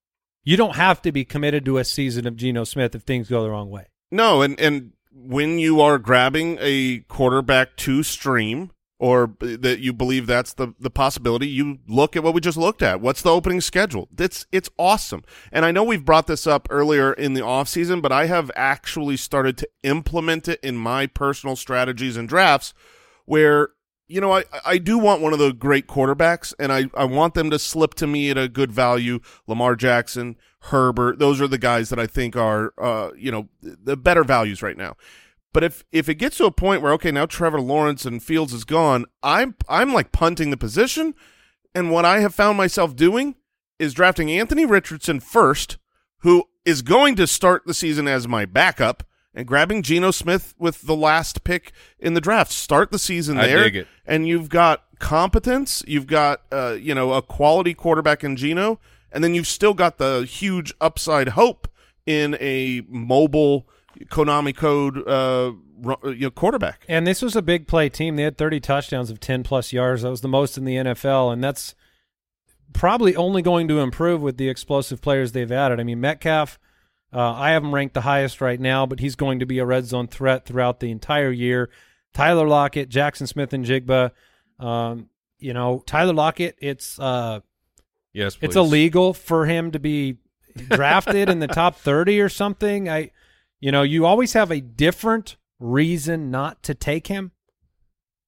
You 0.44 0.58
don't 0.58 0.76
have 0.76 1.02
to 1.04 1.12
be 1.12 1.24
committed 1.24 1.64
to 1.66 1.78
a 1.78 1.86
season 1.86 2.28
of 2.28 2.36
Geno 2.36 2.66
Smith 2.66 2.94
if 2.94 3.04
things 3.04 3.30
go 3.30 3.42
the 3.42 3.50
wrong 3.50 3.70
way. 3.70 3.88
No, 4.12 4.42
and 4.42 4.60
and 4.60 4.92
when 5.12 5.60
you 5.60 5.80
are 5.82 5.98
grabbing 5.98 6.58
a 6.60 7.00
quarterback 7.08 7.76
to 7.78 8.04
stream 8.04 8.72
or 9.00 9.36
that 9.40 9.80
you 9.80 9.94
believe 9.94 10.28
that's 10.28 10.54
the 10.54 10.74
the 10.80 10.90
possibility, 10.90 11.48
you 11.48 11.80
look 11.88 12.16
at 12.16 12.24
what 12.24 12.34
we 12.34 12.42
just 12.42 12.58
looked 12.58 12.82
at. 12.82 13.00
What's 13.00 13.22
the 13.22 13.32
opening 13.32 13.62
schedule? 13.62 14.10
It's 14.18 14.46
it's 14.52 14.70
awesome. 14.78 15.24
And 15.52 15.64
I 15.66 15.72
know 15.72 15.84
we've 15.84 16.06
brought 16.06 16.28
this 16.28 16.46
up 16.46 16.68
earlier 16.70 17.14
in 17.14 17.34
the 17.34 17.42
offseason, 17.42 18.02
but 18.02 18.12
I 18.12 18.26
have 18.26 18.52
actually 18.56 19.18
started 19.18 19.58
to 19.60 19.70
implement 19.84 20.48
it 20.48 20.60
in 20.62 20.76
my 20.76 21.08
personal 21.08 21.56
strategies 21.56 22.18
and 22.18 22.28
drafts 22.28 22.74
where 23.26 23.70
you 24.08 24.22
know, 24.22 24.32
I, 24.34 24.44
I 24.66 24.78
do 24.78 24.98
want 24.98 25.22
one 25.22 25.34
of 25.34 25.40
the 25.40 25.54
great 25.54 25.88
quarterbacks, 25.88 26.54
and 26.60 26.72
I, 26.72 26.86
I 26.94 27.06
want 27.06 27.34
them 27.34 27.50
to 27.50 27.60
slip 27.60 27.94
to 27.96 28.08
me 28.08 28.30
at 28.30 28.38
a 28.38 28.48
good 28.48 28.72
value. 28.72 29.20
Lamar 29.48 29.76
Jackson, 29.76 30.38
Herbert, 30.64 31.20
those 31.20 31.42
are 31.42 31.48
the 31.48 31.58
guys 31.58 31.90
that 31.90 32.00
I 32.00 32.08
think 32.08 32.36
are, 32.36 32.74
uh, 32.78 33.12
you 33.18 33.32
know, 33.32 33.50
the 33.62 33.98
better 33.98 34.24
values 34.24 34.62
right 34.62 34.78
now. 34.78 34.96
But 35.54 35.64
if 35.64 35.86
if 35.92 36.10
it 36.10 36.16
gets 36.16 36.38
to 36.38 36.46
a 36.46 36.52
point 36.52 36.82
where 36.82 36.94
okay, 36.94 37.12
now 37.12 37.28
Trevor 37.28 37.62
Lawrence 37.62 38.06
and 38.06 38.22
Fields 38.22 38.54
is 38.54 38.64
gone, 38.64 39.06
I'm 39.22 39.56
I'm 39.70 39.94
like 39.94 40.12
punting 40.12 40.50
the 40.50 40.58
position, 40.58 41.14
and 41.76 41.92
what 41.92 42.06
I 42.06 42.20
have 42.20 42.34
found 42.34 42.58
myself 42.58 42.96
doing 42.96 43.36
is 43.78 43.94
drafting 43.94 44.32
Anthony 44.32 44.66
Richardson 44.66 45.20
first, 45.20 45.78
who 46.20 46.46
is 46.66 46.82
going 46.82 47.16
to 47.18 47.28
start 47.28 47.64
the 47.66 47.74
season 47.74 48.08
as 48.08 48.28
my 48.28 48.46
backup, 48.46 49.04
and 49.34 49.48
grabbing 49.48 49.82
Geno 49.82 50.12
Smith 50.12 50.54
with 50.58 50.82
the 50.82 50.96
last 50.96 51.44
pick 51.44 51.72
in 52.00 52.14
the 52.14 52.22
draft. 52.22 52.52
Start 52.52 52.92
the 52.92 53.00
season 53.00 53.38
I 53.40 53.48
there, 53.48 53.64
dig 53.64 53.76
it. 53.78 53.88
and 54.06 54.28
you've 54.28 54.50
got 54.50 54.84
competence, 55.00 55.84
you've 55.88 56.08
got 56.08 56.42
uh, 56.52 56.78
you 56.80 56.94
know 56.96 57.14
a 57.14 57.22
quality 57.22 57.74
quarterback 57.74 58.24
in 58.24 58.36
Geno, 58.36 58.80
and 59.12 59.24
then 59.24 59.34
you've 59.34 59.48
still 59.48 59.74
got 59.74 59.98
the 59.98 60.22
huge 60.22 60.74
upside 60.80 61.30
hope 61.30 61.68
in 62.06 62.38
a 62.40 62.82
mobile 62.88 63.68
Konami 64.06 64.56
code 64.56 65.08
uh, 65.08 65.52
you 66.04 66.16
know, 66.22 66.32
quarterback. 66.32 66.86
And 66.88 67.06
this 67.06 67.22
was 67.22 67.36
a 67.36 67.42
big 67.42 67.68
play 67.68 67.90
team. 67.90 68.16
They 68.16 68.24
had 68.24 68.38
30 68.38 68.60
touchdowns 68.60 69.10
of 69.10 69.20
10 69.20 69.44
plus 69.44 69.74
yards. 69.74 70.02
That 70.02 70.10
was 70.10 70.22
the 70.22 70.28
most 70.28 70.58
in 70.58 70.66
the 70.66 70.76
NFL, 70.76 71.32
and 71.32 71.44
that's 71.44 71.76
probably 72.74 73.16
only 73.16 73.42
going 73.42 73.68
to 73.68 73.80
improve 73.80 74.22
with 74.22 74.38
the 74.38 74.50
explosive 74.50 75.02
players 75.02 75.32
they've 75.32 75.52
added. 75.52 75.80
I 75.80 75.84
mean, 75.84 76.02
Metcalf, 76.02 76.60
uh, 77.14 77.34
I 77.34 77.52
have 77.52 77.64
him 77.64 77.74
ranked 77.74 77.94
the 77.94 78.02
highest 78.02 78.42
right 78.42 78.60
now, 78.60 78.86
but 78.86 79.00
he's 79.00 79.16
going 79.16 79.40
to 79.40 79.46
be 79.46 79.60
a 79.60 79.66
red 79.66 79.86
zone 79.86 80.08
threat 80.08 80.46
throughout 80.46 80.80
the 80.80 80.92
entire 80.92 81.32
year. 81.32 81.70
Tyler 82.14 82.48
Lockett, 82.48 82.90
Jaxon 82.90 83.28
Smith-Njigba. 83.28 84.12
Um, 84.60 85.10
you 85.40 85.54
know, 85.54 85.84
Tyler 85.86 86.14
Lockett, 86.14 86.56
it's 86.60 87.00
uh, 87.00 87.42
Yes, 88.14 88.38
it's 88.42 88.56
illegal 88.56 89.14
for 89.14 89.48
him 89.48 89.72
to 89.72 89.80
be 89.80 90.18
drafted 90.56 91.30
in 91.30 91.40
the 91.40 91.48
top 91.62 91.76
30 91.78 92.22
or 92.22 92.30
something. 92.30 92.88
I 92.88 93.12
you 93.60 93.72
know, 93.72 93.82
you 93.82 94.06
always 94.06 94.34
have 94.34 94.52
a 94.52 94.62
different 94.62 95.36
reason 95.60 96.30
not 96.30 96.62
to 96.64 96.76
take 96.76 97.08
him 97.08 97.32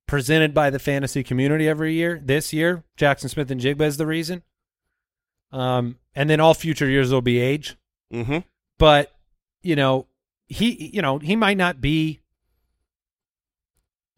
presented 0.07 0.53
by 0.53 0.69
the 0.69 0.79
fantasy 0.79 1.23
community 1.23 1.67
every 1.67 1.93
year. 1.93 2.21
This 2.23 2.53
year, 2.53 2.83
Jaxon 2.97 3.29
Smith-Njigba 3.29 3.81
is 3.81 3.97
the 3.97 4.07
reason. 4.07 4.43
Um 5.51 5.99
and 6.15 6.29
then 6.29 6.39
all 6.39 6.55
future 6.55 6.89
years 6.89 7.11
will 7.11 7.21
be 7.21 7.39
age. 7.39 7.77
Mm-hmm. 8.11 8.39
But, 8.77 9.11
you 9.61 9.75
know, 9.75 10.07
he 10.47 10.91
you 10.93 11.01
know, 11.01 11.19
he 11.19 11.35
might 11.35 11.57
not 11.57 11.81
be 11.81 12.21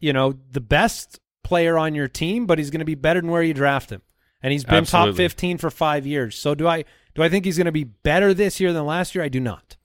you 0.00 0.12
know, 0.12 0.34
the 0.50 0.60
best 0.60 1.20
player 1.42 1.78
on 1.78 1.94
your 1.94 2.08
team, 2.08 2.46
but 2.46 2.58
he's 2.58 2.70
going 2.70 2.80
to 2.80 2.84
be 2.84 2.94
better 2.94 3.20
than 3.20 3.30
where 3.30 3.42
you 3.42 3.54
draft 3.54 3.90
him. 3.90 4.02
And 4.42 4.52
he's 4.52 4.64
been 4.64 4.84
top 4.84 5.16
15 5.16 5.58
for 5.58 5.70
5 5.70 6.06
years. 6.06 6.38
So 6.38 6.54
do 6.54 6.68
I 6.68 6.84
do 7.14 7.22
I 7.22 7.28
think 7.28 7.44
he's 7.44 7.56
going 7.56 7.66
to 7.66 7.72
be 7.72 7.84
better 7.84 8.32
this 8.32 8.60
year 8.60 8.72
than 8.72 8.86
last 8.86 9.14
year? 9.14 9.24
I 9.24 9.28
do 9.28 9.40
not. 9.40 9.76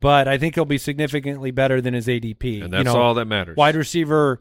But 0.00 0.28
I 0.28 0.36
think 0.36 0.54
he'll 0.54 0.66
be 0.66 0.78
significantly 0.78 1.50
better 1.50 1.80
than 1.80 1.94
his 1.94 2.06
ADP. 2.06 2.62
and 2.64 2.72
that's 2.72 2.80
you 2.80 2.92
know, 2.92 3.00
all 3.00 3.14
that 3.14 3.24
matters. 3.24 3.56
Wide 3.56 3.76
receiver 3.76 4.40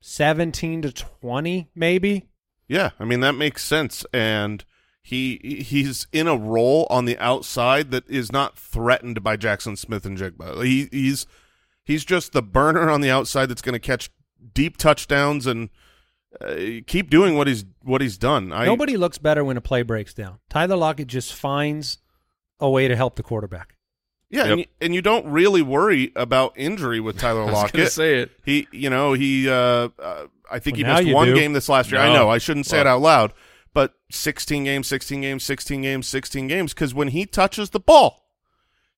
17 0.00 0.82
to 0.82 0.92
20 0.92 1.70
maybe. 1.74 2.28
Yeah, 2.66 2.90
I 2.98 3.04
mean 3.04 3.20
that 3.20 3.32
makes 3.32 3.64
sense, 3.64 4.04
and 4.12 4.64
he 5.08 5.64
he's 5.66 6.06
in 6.12 6.28
a 6.28 6.36
role 6.36 6.86
on 6.90 7.06
the 7.06 7.16
outside 7.18 7.90
that 7.92 8.06
is 8.10 8.30
not 8.30 8.58
threatened 8.58 9.22
by 9.22 9.38
Jaxon 9.38 9.78
Smith-Njigba. 9.78 10.62
He 10.62 10.88
he's 10.92 11.26
he's 11.82 12.04
just 12.04 12.32
the 12.32 12.42
burner 12.42 12.90
on 12.90 13.00
the 13.00 13.10
outside 13.10 13.46
that's 13.46 13.62
going 13.62 13.72
to 13.72 13.78
catch 13.78 14.10
deep 14.52 14.76
touchdowns 14.76 15.46
and 15.46 15.70
uh, 16.42 16.56
keep 16.86 17.08
doing 17.08 17.36
what 17.36 17.46
he's 17.46 17.64
what 17.82 18.02
he's 18.02 18.18
done. 18.18 18.52
I, 18.52 18.66
Nobody 18.66 18.98
looks 18.98 19.16
better 19.16 19.42
when 19.42 19.56
a 19.56 19.62
play 19.62 19.80
breaks 19.80 20.12
down. 20.12 20.40
Tyler 20.50 20.76
Lockett 20.76 21.08
just 21.08 21.32
finds 21.32 21.96
a 22.60 22.68
way 22.68 22.86
to 22.86 22.94
help 22.94 23.16
the 23.16 23.22
quarterback. 23.22 23.76
Yeah, 24.28 24.44
and, 24.44 24.60
you, 24.60 24.66
and 24.82 24.94
you 24.94 25.00
don't 25.00 25.24
really 25.26 25.62
worry 25.62 26.12
about 26.14 26.52
injury 26.54 27.00
with 27.00 27.18
Tyler 27.20 27.44
I 27.44 27.44
was 27.46 27.54
Lockett. 27.54 27.92
say 27.92 28.18
it. 28.18 28.30
He, 28.44 28.68
you 28.72 28.90
know, 28.90 29.14
he. 29.14 29.48
Uh, 29.48 29.88
uh, 29.98 30.26
I 30.50 30.58
think 30.58 30.76
Well, 30.76 30.98
he 30.98 31.04
missed 31.04 31.14
one 31.14 31.28
do. 31.28 31.34
game 31.34 31.54
this 31.54 31.70
last 31.70 31.90
year. 31.90 32.02
I 32.02 32.12
know 32.12 32.28
I 32.28 32.36
shouldn't 32.36 32.66
say 32.66 32.78
it 32.78 32.86
out 32.86 33.00
loud, 33.00 33.32
but 33.74 33.94
16 34.10 34.64
games, 34.64 34.86
16 34.86 35.20
games, 35.20 35.44
16 35.44 35.82
games, 35.82 36.06
16 36.06 36.48
games. 36.48 36.74
Because 36.74 36.94
when 36.94 37.08
he 37.08 37.26
touches 37.26 37.70
the 37.70 37.80
ball, 37.80 38.28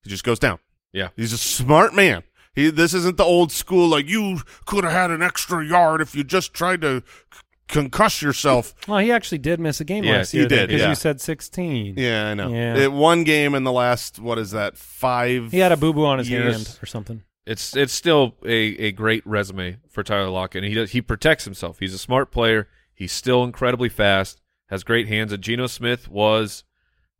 he 0.03 0.09
just 0.09 0.23
goes 0.23 0.39
down. 0.39 0.59
Yeah. 0.93 1.09
He's 1.15 1.33
a 1.33 1.37
smart 1.37 1.93
man. 1.93 2.23
He. 2.53 2.69
This 2.69 2.93
isn't 2.93 3.17
the 3.17 3.23
old 3.23 3.51
school 3.51 3.87
like 3.87 4.07
you 4.09 4.39
could 4.65 4.83
have 4.83 4.93
had 4.93 5.11
an 5.11 5.21
extra 5.21 5.65
yard 5.65 6.01
if 6.01 6.15
you 6.15 6.23
just 6.23 6.53
tried 6.53 6.81
to 6.81 7.01
c- 7.33 7.39
concuss 7.79 8.21
yourself. 8.21 8.73
Well, 8.89 8.97
he 8.99 9.09
actually 9.11 9.37
did 9.37 9.59
miss 9.61 9.79
a 9.79 9.85
game 9.85 10.03
Yes, 10.03 10.17
last 10.17 10.33
year. 10.33 10.43
he 10.43 10.49
did, 10.49 10.67
because 10.67 10.81
yeah. 10.81 10.89
you 10.89 10.95
said 10.95 11.21
16. 11.21 11.93
Yeah, 11.97 12.27
I 12.29 12.33
know. 12.33 12.49
Yeah. 12.49 12.75
It, 12.75 12.91
one 12.91 13.23
game 13.23 13.55
in 13.55 13.63
the 13.63 13.71
last 13.71 14.19
what 14.19 14.37
is 14.37 14.51
that 14.51 14.77
five? 14.77 15.51
He 15.51 15.59
had 15.59 15.71
a 15.71 15.77
boo 15.77 15.93
boo 15.93 16.03
on 16.05 16.17
his 16.17 16.29
years. 16.29 16.55
hand 16.55 16.79
or 16.83 16.85
something. 16.87 17.23
It's 17.45 17.75
it's 17.75 17.93
still 17.93 18.35
a, 18.45 18.51
a 18.51 18.91
great 18.91 19.25
resume 19.25 19.77
for 19.89 20.03
Tyler 20.03 20.29
Lockett. 20.29 20.63
And 20.63 20.69
he 20.69 20.75
does, 20.75 20.91
he 20.91 21.01
protects 21.01 21.45
himself. 21.45 21.79
He's 21.79 21.93
a 21.93 21.97
smart 21.97 22.31
player. 22.31 22.67
He's 22.93 23.11
still 23.13 23.43
incredibly 23.45 23.89
fast. 23.89 24.41
Has 24.71 24.83
great 24.83 25.07
hands. 25.07 25.31
And 25.31 25.43
Geno 25.43 25.67
Smith 25.67 26.09
was 26.09 26.63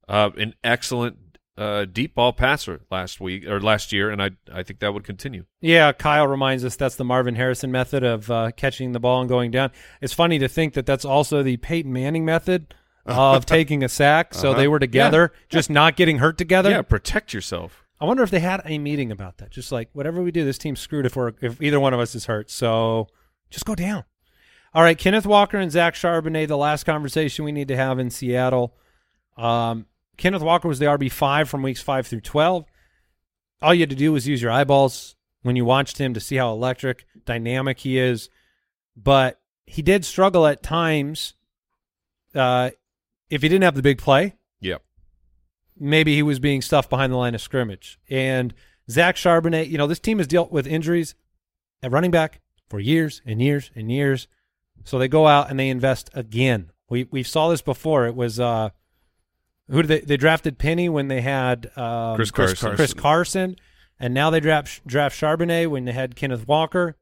uh, 0.09 0.31
an 0.37 0.55
excellent 0.63 1.17
uh, 1.57 1.85
deep 1.85 2.15
ball 2.15 2.31
passer 2.33 2.81
last 2.89 3.19
week 3.19 3.45
or 3.45 3.59
last 3.59 3.91
year, 3.91 4.09
and 4.09 4.23
I 4.23 4.31
I 4.51 4.63
think 4.63 4.79
that 4.79 4.93
would 4.93 5.03
continue. 5.03 5.43
Yeah, 5.59 5.91
Kyle 5.91 6.25
reminds 6.27 6.63
us 6.65 6.75
that's 6.77 6.95
the 6.95 7.03
Marvin 7.03 7.35
Harrison 7.35 7.71
method 7.71 8.03
of 8.03 8.31
uh, 8.31 8.51
catching 8.55 8.93
the 8.93 8.99
ball 8.99 9.19
and 9.19 9.29
going 9.29 9.51
down. 9.51 9.71
It's 9.99 10.13
funny 10.13 10.39
to 10.39 10.47
think 10.47 10.73
that 10.73 10.85
that's 10.85 11.05
also 11.05 11.43
the 11.43 11.57
Peyton 11.57 11.91
Manning 11.93 12.23
method 12.25 12.73
of 13.05 13.45
taking 13.57 13.83
a 13.83 13.89
sack. 13.89 14.33
So 14.33 14.51
Uh-huh. 14.51 14.59
they 14.59 14.67
were 14.69 14.79
together, 14.79 15.33
just 15.49 15.69
not 15.69 15.95
getting 15.97 16.19
hurt 16.19 16.37
together. 16.37 16.69
Yeah, 16.71 16.81
protect 16.83 17.33
yourself. 17.33 17.83
I 17.99 18.05
wonder 18.05 18.23
if 18.23 18.31
they 18.31 18.39
had 18.39 18.61
a 18.65 18.79
meeting 18.79 19.11
about 19.11 19.37
that. 19.39 19.51
Just 19.51 19.71
like 19.71 19.89
whatever 19.93 20.23
we 20.23 20.31
do, 20.31 20.43
this 20.45 20.57
team's 20.57 20.79
screwed 20.79 21.05
if 21.05 21.15
we're 21.17 21.33
if 21.41 21.61
either 21.61 21.79
one 21.79 21.93
of 21.93 21.99
us 21.99 22.15
is 22.15 22.25
hurt. 22.25 22.49
So 22.49 23.07
just 23.51 23.65
go 23.65 23.75
down. 23.75 24.05
All 24.73 24.83
right, 24.83 24.97
Kenneth 24.97 25.25
Walker 25.25 25.57
and 25.57 25.71
Zach 25.71 25.95
Charbonnet. 25.95 26.47
The 26.47 26.57
last 26.57 26.85
conversation 26.85 27.43
we 27.43 27.51
need 27.51 27.67
to 27.67 27.75
have 27.75 27.99
in 27.99 28.09
Seattle. 28.09 28.73
Um, 29.37 29.85
Kenneth 30.17 30.41
Walker 30.41 30.67
was 30.67 30.79
the 30.79 30.85
RB 30.85 31.11
five 31.11 31.49
from 31.49 31.61
weeks 31.61 31.81
five 31.81 32.07
through 32.07 32.21
twelve. 32.21 32.65
All 33.61 33.73
you 33.73 33.81
had 33.81 33.89
to 33.89 33.95
do 33.95 34.11
was 34.13 34.27
use 34.27 34.41
your 34.41 34.51
eyeballs 34.51 35.15
when 35.41 35.55
you 35.55 35.65
watched 35.65 35.97
him 35.97 36.13
to 36.13 36.19
see 36.19 36.37
how 36.37 36.51
electric, 36.53 37.05
dynamic 37.25 37.79
he 37.79 37.97
is. 37.97 38.29
But 38.95 39.39
he 39.65 39.81
did 39.81 40.05
struggle 40.05 40.47
at 40.47 40.63
times. 40.63 41.33
Uh, 42.33 42.71
if 43.29 43.41
he 43.41 43.49
didn't 43.49 43.63
have 43.63 43.75
the 43.75 43.81
big 43.81 43.97
play, 43.97 44.35
Yep. 44.61 44.81
maybe 45.77 46.15
he 46.15 46.23
was 46.23 46.39
being 46.39 46.61
stuffed 46.61 46.89
behind 46.89 47.11
the 47.11 47.17
line 47.17 47.35
of 47.35 47.41
scrimmage. 47.41 47.99
And 48.09 48.53
Zach 48.89 49.15
Charbonnet, 49.15 49.69
you 49.69 49.77
know, 49.77 49.87
this 49.87 49.99
team 49.99 50.17
has 50.19 50.27
dealt 50.27 50.51
with 50.51 50.65
injuries 50.65 51.15
at 51.83 51.91
running 51.91 52.11
back 52.11 52.39
for 52.69 52.79
years 52.79 53.21
and 53.25 53.41
years 53.41 53.69
and 53.75 53.91
years. 53.91 54.27
So 54.83 54.99
they 54.99 55.07
go 55.07 55.27
out 55.27 55.49
and 55.49 55.59
they 55.59 55.69
invest 55.69 56.09
again. 56.13 56.71
We 56.89 57.07
we 57.11 57.23
saw 57.23 57.49
this 57.49 57.61
before. 57.61 58.05
It 58.05 58.15
was 58.15 58.39
uh 58.39 58.69
who 59.69 59.81
did 59.81 59.87
they 59.87 59.99
they 60.01 60.17
drafted 60.17 60.57
Penny 60.57 60.89
when 60.89 61.07
they 61.07 61.21
had 61.21 61.71
um, 61.77 62.15
Chris 62.15 62.31
Carson. 62.31 62.75
Chris 62.75 62.93
Carson, 62.93 63.55
and 63.99 64.13
now 64.13 64.29
they 64.29 64.39
draft 64.39 64.85
draft 64.85 65.19
Charbonnet 65.19 65.69
when 65.69 65.85
they 65.85 65.93
had 65.93 66.15
Kenneth 66.15 66.47
Walker. 66.47 66.97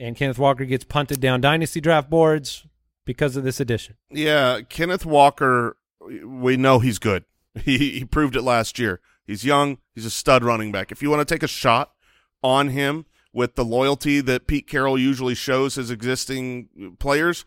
And 0.00 0.16
Kenneth 0.16 0.38
Walker 0.38 0.64
gets 0.64 0.84
punted 0.84 1.20
down 1.20 1.40
dynasty 1.40 1.80
draft 1.80 2.08
boards 2.08 2.64
because 3.04 3.36
of 3.36 3.42
this 3.42 3.58
addition. 3.58 3.96
Yeah, 4.10 4.60
Kenneth 4.60 5.04
Walker, 5.04 5.76
we 6.00 6.56
know 6.56 6.78
he's 6.78 6.98
good. 6.98 7.24
He 7.64 7.98
he 7.98 8.04
proved 8.04 8.36
it 8.36 8.42
last 8.42 8.78
year. 8.78 9.00
He's 9.26 9.44
young. 9.44 9.78
He's 9.92 10.04
a 10.04 10.10
stud 10.10 10.44
running 10.44 10.70
back. 10.70 10.92
If 10.92 11.02
you 11.02 11.10
want 11.10 11.26
to 11.26 11.34
take 11.34 11.42
a 11.42 11.48
shot 11.48 11.92
on 12.40 12.68
him 12.68 13.04
with 13.38 13.54
the 13.54 13.64
loyalty 13.64 14.20
that 14.20 14.48
Pete 14.48 14.66
Carroll 14.66 14.98
usually 14.98 15.36
shows 15.36 15.76
his 15.76 15.92
existing 15.92 16.96
players, 16.98 17.44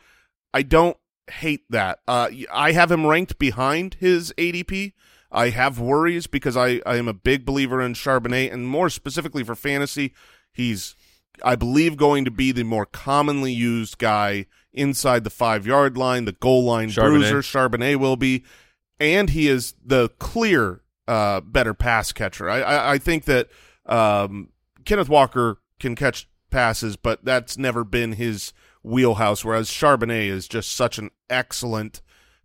I 0.54 0.62
don't 0.62 0.96
hate 1.30 1.66
that. 1.70 2.00
Uh, 2.08 2.30
I 2.50 2.72
have 2.72 2.90
him 2.90 3.06
ranked 3.06 3.38
behind 3.38 3.96
his 3.96 4.34
ADP. 4.38 4.94
I 5.34 5.50
have 5.50 5.82
worries 5.82 6.28
because 6.28 6.56
I, 6.56 6.80
I 6.86 6.96
am 6.96 7.10
a 7.10 7.14
big 7.14 7.46
believer 7.46 7.82
in 7.82 7.94
Charbonnet, 7.94 8.54
and 8.54 8.66
more 8.66 8.90
specifically 8.90 9.44
for 9.44 9.54
fantasy, 9.54 10.14
he's 10.54 10.96
I 11.44 11.58
believe 11.58 11.98
going 11.98 12.24
to 12.24 12.32
be 12.32 12.54
the 12.54 12.64
more 12.64 12.86
commonly 12.86 13.52
used 13.52 13.98
guy 13.98 14.46
inside 14.72 15.26
the 15.26 15.30
five 15.30 15.68
yard 15.68 15.98
line, 15.98 16.24
the 16.24 16.32
goal 16.32 16.64
line 16.64 16.88
Charbonnet. 16.88 17.32
bruiser. 17.32 17.42
Charbonnet 17.42 17.98
will 17.98 18.16
be, 18.16 18.46
and 18.98 19.30
he 19.30 19.50
is 19.50 19.74
the 19.86 20.08
clear 20.20 20.84
uh, 21.06 21.42
better 21.42 21.74
pass 21.74 22.14
catcher. 22.14 22.50
I, 22.50 22.62
I, 22.62 22.92
I 22.94 22.98
think 22.98 23.26
that 23.26 23.50
um, 23.86 24.54
Kenneth 24.86 25.10
Walker 25.10 25.58
can 25.82 25.96
catch 25.96 26.30
passes, 26.50 26.96
but 26.96 27.26
that's 27.26 27.58
never 27.58 27.84
been 27.84 28.14
his 28.14 28.54
wheelhouse. 28.84 29.44
Whereas 29.44 29.70
Charbonnet 29.70 30.28
is 30.28 30.48
just 30.48 30.72
such 30.72 30.98
an 30.98 31.10
excellent, 31.30 32.02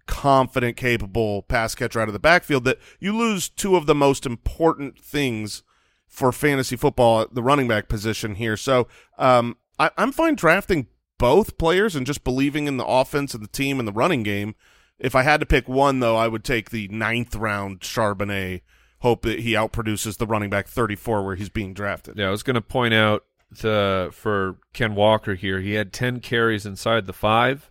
confident, 0.06 0.76
capable 0.76 1.42
pass 1.42 1.74
catcher 1.74 2.00
out 2.00 2.08
of 2.08 2.14
the 2.14 2.18
backfield 2.18 2.64
that 2.64 2.78
you 2.98 3.16
lose 3.16 3.48
two 3.48 3.76
of 3.76 3.86
the 3.86 3.94
most 3.94 4.26
important 4.26 4.98
things 4.98 5.62
for 6.06 6.32
fantasy 6.32 6.76
football 6.76 7.22
at 7.22 7.34
the 7.34 7.42
running 7.42 7.68
back 7.68 7.88
position 7.88 8.36
here. 8.36 8.56
So 8.56 8.88
um, 9.18 9.56
I, 9.78 9.90
I'm 9.98 10.12
fine 10.12 10.34
drafting 10.34 10.86
both 11.18 11.58
players 11.58 11.96
and 11.96 12.06
just 12.06 12.24
believing 12.24 12.66
in 12.66 12.76
the 12.76 12.86
offense 12.86 13.34
of 13.34 13.40
the 13.40 13.48
team 13.48 13.78
and 13.78 13.88
the 13.88 13.92
running 13.92 14.22
game. 14.22 14.54
If 14.98 15.14
I 15.14 15.22
had 15.22 15.40
to 15.40 15.46
pick 15.46 15.68
one, 15.68 16.00
though, 16.00 16.16
I 16.16 16.28
would 16.28 16.44
take 16.44 16.70
the 16.70 16.88
ninth 16.88 17.34
round 17.34 17.80
Charbonnet. 17.80 18.62
Hope 19.00 19.22
that 19.22 19.40
he 19.40 19.52
outproduces 19.52 20.16
the 20.18 20.26
running 20.26 20.50
back 20.50 20.66
34 20.66 21.24
where 21.24 21.36
he's 21.36 21.50
being 21.50 21.74
drafted. 21.74 22.16
Yeah, 22.16 22.28
I 22.28 22.30
was 22.30 22.42
going 22.42 22.54
to 22.54 22.62
point 22.62 22.94
out 22.94 23.24
the 23.50 24.10
for 24.12 24.58
Ken 24.72 24.94
Walker 24.94 25.34
here. 25.34 25.60
He 25.60 25.74
had 25.74 25.92
ten 25.92 26.20
carries 26.20 26.66
inside 26.66 27.06
the 27.06 27.12
five, 27.12 27.70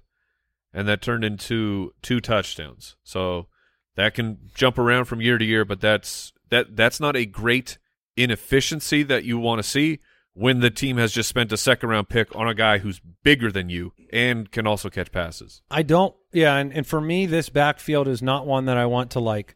and 0.74 0.88
that 0.88 1.02
turned 1.02 1.26
into 1.26 1.94
two 2.02 2.22
touchdowns. 2.22 2.96
So 3.04 3.48
that 3.96 4.14
can 4.14 4.50
jump 4.54 4.78
around 4.78 5.06
from 5.06 5.22
year 5.22 5.38
to 5.38 5.46
year, 5.46 5.66
but 5.66 5.82
that's 5.82 6.34
that 6.50 6.76
that's 6.76 7.00
not 7.00 7.16
a 7.16 7.26
great 7.26 7.78
inefficiency 8.16 9.04
that 9.04 9.26
you 9.26 9.38
want 9.38 9.60
to 9.60 9.68
see 9.68 10.00
when 10.34 10.60
the 10.60 10.70
team 10.70 10.98
has 10.98 11.14
just 11.14 11.30
spent 11.30 11.52
a 11.52 11.58
second 11.58 11.90
round 11.90 12.10
pick 12.10 12.36
on 12.36 12.48
a 12.48 12.54
guy 12.54 12.78
who's 12.80 13.00
bigger 13.24 13.52
than 13.52 13.70
you 13.70 13.94
and 14.12 14.52
can 14.52 14.68
also 14.68 14.90
catch 14.90 15.12
passes. 15.12 15.62
I 15.72 15.82
don't. 15.82 16.14
Yeah, 16.34 16.58
and, 16.58 16.74
and 16.74 16.86
for 16.86 17.00
me, 17.00 17.26
this 17.26 17.50
backfield 17.50 18.08
is 18.08 18.22
not 18.22 18.46
one 18.46 18.66
that 18.66 18.78
I 18.78 18.86
want 18.86 19.12
to 19.12 19.22
like, 19.22 19.56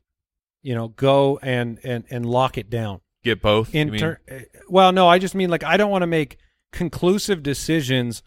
you 0.61 0.75
know, 0.75 0.89
go 0.89 1.39
and 1.41 1.79
and 1.83 2.03
and 2.09 2.25
lock 2.25 2.57
it 2.57 2.69
down. 2.69 3.01
Get 3.23 3.41
both. 3.41 3.73
In 3.75 3.91
ter- 3.97 4.19
uh, 4.31 4.39
well, 4.69 4.91
no, 4.91 5.07
I 5.07 5.19
just 5.19 5.35
mean 5.35 5.49
like 5.49 5.63
I 5.63 5.77
don't 5.77 5.91
want 5.91 6.03
to 6.03 6.07
make 6.07 6.37
conclusive 6.71 7.43
decisions 7.43 8.23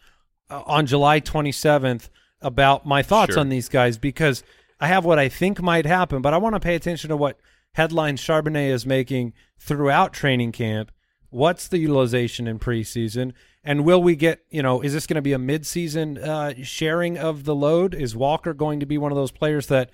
uh, 0.49 0.61
on 0.65 0.85
July 0.85 1.19
27th 1.19 2.09
about 2.41 2.85
my 2.85 3.01
thoughts 3.01 3.33
Sure. 3.33 3.39
on 3.39 3.49
these 3.49 3.69
guys 3.69 3.97
because 3.97 4.43
I 4.79 4.87
have 4.87 5.05
what 5.05 5.17
I 5.17 5.29
think 5.29 5.61
might 5.61 5.85
happen, 5.85 6.21
but 6.21 6.33
I 6.33 6.37
want 6.37 6.55
to 6.55 6.59
pay 6.59 6.75
attention 6.75 7.09
to 7.09 7.17
what 7.17 7.39
headlines 7.73 8.21
Charbonnet 8.21 8.69
is 8.69 8.85
making 8.85 9.33
throughout 9.57 10.13
training 10.13 10.51
camp. 10.51 10.91
What's 11.29 11.67
the 11.67 11.79
utilization 11.79 12.47
in 12.47 12.59
preseason? 12.59 13.31
And 13.63 13.85
will 13.85 14.03
we 14.03 14.15
get, 14.15 14.43
you 14.51 14.61
know, 14.61 14.81
is 14.81 14.93
this 14.93 15.07
going 15.07 15.15
to 15.15 15.21
be 15.21 15.33
a 15.33 15.37
midseason 15.39 16.21
uh, 16.21 16.53
sharing 16.63 17.17
of 17.17 17.45
the 17.45 17.55
load? 17.55 17.95
Is 17.95 18.15
Walker 18.15 18.53
going 18.53 18.81
to 18.81 18.85
be 18.85 18.97
one 18.97 19.11
of 19.11 19.15
those 19.15 19.31
players 19.31 19.67
that 19.67 19.89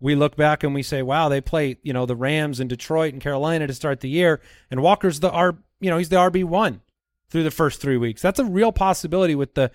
we 0.00 0.14
look 0.14 0.36
back 0.36 0.62
and 0.62 0.74
we 0.74 0.82
say, 0.82 1.02
wow, 1.02 1.28
they 1.28 1.40
play, 1.40 1.76
you 1.82 1.92
know, 1.92 2.06
the 2.06 2.16
Rams 2.16 2.60
and 2.60 2.70
Detroit 2.70 3.12
and 3.12 3.22
Carolina 3.22 3.66
to 3.66 3.74
start 3.74 4.00
the 4.00 4.08
year, 4.08 4.40
and 4.70 4.82
Walker's 4.82 5.20
the 5.20 5.30
R, 5.30 5.58
you 5.80 5.90
know, 5.90 5.98
he's 5.98 6.08
the 6.08 6.16
RB 6.16 6.44
one 6.44 6.82
through 7.30 7.44
the 7.44 7.50
first 7.50 7.80
three 7.80 7.96
weeks. 7.96 8.22
That's 8.22 8.38
a 8.38 8.44
real 8.44 8.72
possibility 8.72 9.34
with 9.34 9.54
the 9.54 9.70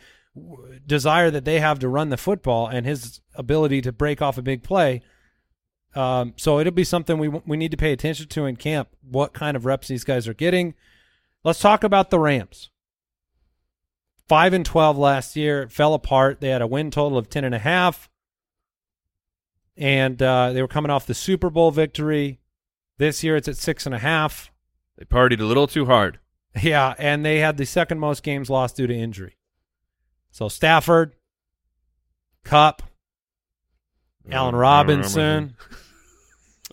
desire 0.85 1.29
that 1.29 1.45
they 1.45 1.59
have 1.59 1.79
to 1.79 1.87
run 1.87 2.09
the 2.09 2.17
football 2.17 2.67
and 2.67 2.85
his 2.85 3.21
ability 3.35 3.81
to 3.81 3.91
break 3.91 4.21
off 4.21 4.37
a 4.37 4.41
big 4.41 4.63
play. 4.63 5.01
Um, 5.95 6.33
so 6.37 6.59
it'll 6.59 6.73
be 6.73 6.83
something 6.83 7.19
we 7.19 7.27
we 7.27 7.55
need 7.57 7.69
to 7.69 7.77
pay 7.77 7.91
attention 7.91 8.27
to 8.27 8.45
in 8.45 8.55
camp. 8.55 8.89
What 9.07 9.33
kind 9.33 9.55
of 9.55 9.65
reps 9.65 9.87
these 9.87 10.03
guys 10.03 10.27
are 10.27 10.33
getting? 10.33 10.73
Let's 11.43 11.59
talk 11.59 11.83
about 11.83 12.09
the 12.09 12.19
Rams. 12.19 12.71
Five 14.27 14.53
and 14.53 14.65
twelve 14.65 14.97
last 14.97 15.35
year, 15.35 15.67
fell 15.69 15.93
apart. 15.93 16.41
They 16.41 16.49
had 16.49 16.63
a 16.63 16.67
win 16.67 16.89
total 16.89 17.19
of 17.19 17.29
ten 17.29 17.43
and 17.43 17.53
a 17.53 17.59
half 17.59 18.09
and 19.77 20.21
uh, 20.21 20.53
they 20.53 20.61
were 20.61 20.67
coming 20.67 20.91
off 20.91 21.05
the 21.05 21.13
Super 21.13 21.49
Bowl 21.49 21.71
victory. 21.71 22.39
This 22.97 23.23
year, 23.23 23.35
it's 23.35 23.47
at 23.47 23.57
six 23.57 23.85
and 23.85 23.95
a 23.95 23.99
half. 23.99 24.51
They 24.97 25.05
partied 25.05 25.39
a 25.39 25.45
little 25.45 25.67
too 25.67 25.85
hard. 25.85 26.19
Yeah, 26.61 26.93
and 26.99 27.25
they 27.25 27.39
had 27.39 27.57
the 27.57 27.65
second 27.65 27.97
most 27.97 28.21
games 28.21 28.47
lost 28.47 28.75
due 28.75 28.85
to 28.85 28.93
injury. 28.93 29.37
So 30.29 30.49
Stafford, 30.49 31.15
Kupp, 32.43 32.83
Allen 34.31 34.55
Robinson, 34.55 35.55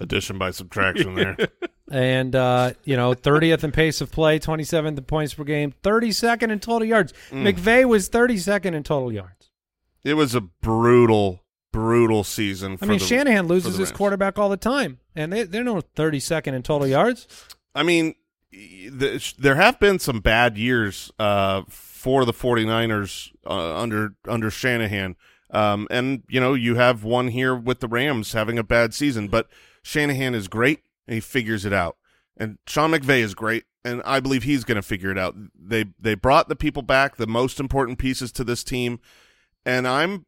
Addition 0.01 0.39
by 0.39 0.51
subtraction 0.51 1.15
there. 1.15 1.37
and 1.91 2.35
uh, 2.35 2.73
you 2.85 2.97
know, 2.97 3.13
thirtieth 3.13 3.63
in 3.63 3.71
pace 3.71 4.01
of 4.01 4.11
play, 4.11 4.39
twenty 4.39 4.65
seventh 4.65 4.97
in 4.99 5.05
points 5.05 5.35
per 5.35 5.45
game, 5.45 5.75
thirty 5.83 6.11
second 6.11 6.51
in 6.51 6.59
total 6.59 6.89
yards. 6.89 7.13
McVay 7.31 7.85
was 7.85 8.09
thirty 8.09 8.39
second 8.39 8.75
in 8.75 8.83
total 8.83 9.13
yards. 9.13 9.51
It 10.03 10.15
was 10.15 10.35
a 10.35 10.41
brutal, 10.41 11.40
brutal 11.73 12.25
season. 12.25 12.77
For 12.77 12.85
I 12.85 12.89
mean, 12.89 12.99
the, 12.99 13.05
Shanahan 13.05 13.47
loses 13.47 13.77
his 13.77 13.93
quarterback 13.93 14.39
all 14.39 14.49
the 14.49 14.57
time, 14.57 14.99
and 15.15 15.33
they 15.33 15.45
they're 15.45 15.65
no 15.65 15.81
thirty 15.81 16.21
second 16.21 16.55
in 16.55 16.63
total 16.63 16.87
yards. 16.87 17.27
I 17.75 17.83
mean, 17.83 18.15
the, 18.51 19.33
there 19.39 19.55
have 19.55 19.79
been 19.79 19.99
some 19.99 20.21
bad 20.21 20.59
years 20.59 21.13
uh, 21.19 21.63
for 21.69 22.25
the 22.25 22.33
49ers 22.33 23.33
uh, 23.47 23.77
under 23.77 24.15
under 24.27 24.51
Shanahan. 24.51 25.17
Um, 25.51 25.89
and 25.91 26.23
you 26.29 26.41
know, 26.41 26.55
you 26.55 26.77
have 26.77 27.05
one 27.05 27.29
here 27.29 27.55
with 27.55 27.81
the 27.81 27.89
Rams 27.89 28.33
having 28.33 28.59
a 28.59 28.65
bad 28.65 28.95
season, 28.95 29.29
but 29.29 29.49
Shanahan 29.83 30.35
is 30.35 30.49
great 30.49 30.81
and 31.07 31.15
he 31.15 31.21
figures 31.21 31.65
it 31.65 31.73
out. 31.73 31.97
And 32.37 32.59
Sean 32.67 32.93
McVay 32.93 33.21
is 33.21 33.35
great, 33.35 33.65
and 33.85 34.01
I 34.05 34.21
believe 34.21 34.45
he's 34.45 34.65
going 34.65 34.77
to 34.77 34.83
figure 34.83 35.11
it 35.11 35.19
out. 35.19 35.35
They 35.55 35.87
they 35.99 36.15
brought 36.15 36.49
the 36.49 36.57
people 36.57 36.83
back, 36.83 37.17
the 37.17 37.27
most 37.27 37.61
important 37.61 37.99
pieces 37.99 38.33
to 38.33 38.45
this 38.45 38.65
team, 38.65 39.01
and 39.67 39.87
I'm, 39.87 40.25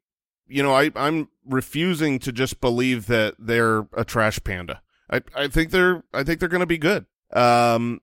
you 0.53 0.63
know, 0.63 0.75
I 0.75 0.91
I'm 0.97 1.29
refusing 1.47 2.19
to 2.21 2.33
just 2.33 2.61
believe 2.61 3.07
that 3.07 3.35
they're 3.39 3.87
a 3.97 4.05
trash 4.05 4.39
panda. 4.45 4.83
I 5.11 5.23
I 5.35 5.49
think 5.49 5.71
they're 5.71 6.03
I 6.15 6.23
think 6.23 6.41
they're 6.41 6.49
going 6.49 6.61
to 6.61 6.67
be 6.67 6.79
good. 6.79 7.07
Um, 7.33 8.01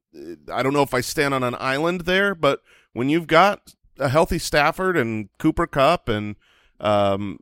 I 0.52 0.64
don't 0.64 0.74
know 0.74 0.82
if 0.82 0.94
I 0.94 1.02
stand 1.02 1.34
on 1.34 1.44
an 1.44 1.56
island 1.60 2.02
there, 2.02 2.34
but 2.34 2.62
when 2.94 3.10
you've 3.10 3.28
got 3.28 3.76
a 4.00 4.10
healthy 4.10 4.40
Stafford 4.40 4.98
and 4.98 5.30
Cooper 5.38 5.68
Kupp 5.68 6.10
and 6.10 6.36
um 6.80 7.38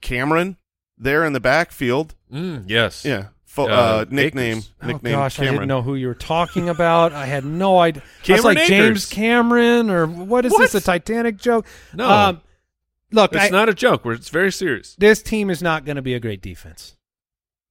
Cameron 0.00 0.56
there 0.96 1.24
in 1.24 1.32
the 1.32 1.40
backfield, 1.40 2.14
Mm, 2.32 2.64
yes. 2.68 3.04
yeah, 3.04 3.28
fo- 3.44 3.68
Uh, 3.68 3.68
uh, 3.68 4.04
nickname 4.10 4.58
Akers. 4.58 4.72
nickname 4.82 5.14
oh 5.14 5.18
gosh, 5.18 5.38
I 5.38 5.42
Cameron. 5.44 5.54
didn't 5.62 5.68
know 5.68 5.82
who 5.82 5.94
you 5.94 6.06
were 6.06 6.14
talking 6.14 6.68
about. 6.68 7.12
I 7.12 7.26
had 7.26 7.44
no 7.44 7.78
idea. 7.78 8.02
I 8.02 8.24
Cameron 8.24 8.54
like 8.56 8.66
James 8.66 9.06
Cameron 9.10 9.90
or 9.90 10.06
what 10.06 10.44
is 10.46 10.56
this? 10.56 10.74
A 10.74 10.80
Titanic 10.80 11.36
joke? 11.36 11.66
No. 11.94 12.08
Um, 12.10 12.40
look, 13.12 13.34
It's 13.34 13.44
I, 13.44 13.48
not 13.48 13.68
a 13.68 13.74
joke. 13.74 14.04
We're, 14.04 14.12
it's 14.14 14.28
very 14.28 14.52
serious. 14.52 14.94
this 14.98 15.22
team 15.22 15.50
is 15.50 15.62
not 15.62 15.84
going 15.84 15.96
to 15.96 16.02
be 16.02 16.14
a 16.14 16.20
great 16.20 16.42
defense. 16.42 16.96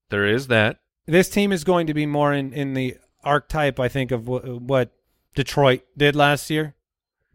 There 0.10 0.26
is 0.26 0.48
that. 0.48 0.80
This 1.06 1.30
team 1.30 1.52
is 1.52 1.64
going 1.64 1.88
to 1.88 1.94
be 1.94 2.06
more 2.06 2.34
in 2.34 2.54
in 2.54 2.74
the 2.74 2.98
archetype, 3.24 3.80
I 3.80 3.88
think, 3.88 4.12
of 4.12 4.26
wh- 4.26 4.62
what 4.62 4.92
Detroit 5.36 5.82
did 5.98 6.16
last 6.16 6.50
year. 6.50 6.76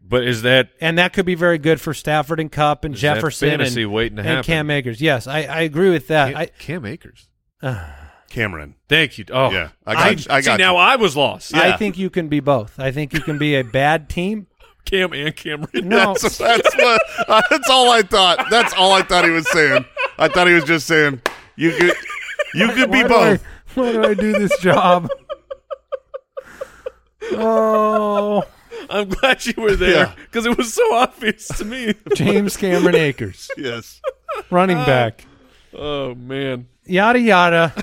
But 0.07 0.23
is 0.23 0.43
that 0.43 0.69
and 0.79 0.97
that 0.97 1.13
could 1.13 1.25
be 1.25 1.35
very 1.35 1.57
good 1.57 1.81
for 1.81 1.93
Stafford 1.93 2.39
and 2.39 2.51
Kupp 2.51 2.85
and 2.85 2.95
Is 2.95 3.01
that 3.01 3.15
Jefferson 3.15 3.49
fantasy 3.49 3.83
and, 3.83 3.91
waiting 3.91 4.17
to 4.17 4.21
and 4.21 4.29
happen? 4.29 4.43
Cam 4.43 4.69
Akers. 4.69 5.01
Yes, 5.01 5.25
I, 5.27 5.43
I 5.43 5.61
agree 5.61 5.89
with 5.89 6.07
that. 6.07 6.33
Cam, 6.33 6.37
I, 6.41 6.45
Cam 6.45 6.85
Akers? 6.85 7.27
Uh, 7.61 7.89
Cameron. 8.29 8.75
Thank 8.89 9.17
you. 9.17 9.25
Oh, 9.31 9.49
Yeah, 9.51 9.69
I 9.85 9.93
got. 9.93 10.03
I- 10.03 10.09
you. 10.11 10.17
I 10.29 10.41
see 10.41 10.45
got. 10.45 10.59
now. 10.59 10.75
I 10.77 10.95
was 10.97 11.15
lost. 11.15 11.55
I 11.55 11.77
think 11.77 11.97
you 11.97 12.09
can 12.09 12.27
be 12.27 12.39
both. 12.39 12.79
I 12.79 12.91
think 12.91 13.13
you 13.13 13.21
can 13.21 13.37
be 13.37 13.55
a 13.55 13.63
bad 13.63 14.09
team. 14.09 14.47
Cam 14.85 15.11
and 15.13 15.35
Cameron. 15.35 15.89
No, 15.89 16.13
That's, 16.13 16.37
that's 16.37 16.75
what. 16.75 17.01
uh, 17.27 17.41
that's 17.49 17.69
all 17.69 17.89
I 17.89 18.01
thought. 18.03 18.45
That's 18.49 18.73
all 18.73 18.93
I 18.93 19.01
thought 19.01 19.23
he 19.25 19.31
was 19.31 19.49
saying. 19.51 19.83
I 20.17 20.27
thought 20.27 20.47
he 20.47 20.53
was 20.53 20.63
just 20.63 20.87
saying 20.87 21.21
you 21.55 21.71
could. 21.71 21.93
You 22.53 22.67
could 22.69 22.91
be 22.91 23.01
why 23.03 23.07
do 23.07 23.15
I- 23.15 23.39
why 23.73 23.91
do 23.91 24.03
I 24.05 24.13
do 24.13 24.31
this 24.33 24.57
job? 24.59 25.09
oh, 27.33 28.43
I'm 28.89 29.09
glad 29.09 29.45
you 29.45 29.53
were 29.57 29.75
there 29.75 30.07
Yeah. 30.07 30.15
because 30.15 30.45
it 30.45 30.57
was 30.57 30.73
so 30.73 30.93
obvious 30.93 31.47
to 31.57 31.65
me. 31.65 31.93
James 32.15 32.55
Cameron 32.57 32.95
Akers, 32.95 33.49
Yes. 33.57 34.01
running 34.49 34.77
back. 34.77 35.25
oh 35.73 36.15
man. 36.15 36.67
Yada 36.85 37.19
yada. 37.19 37.73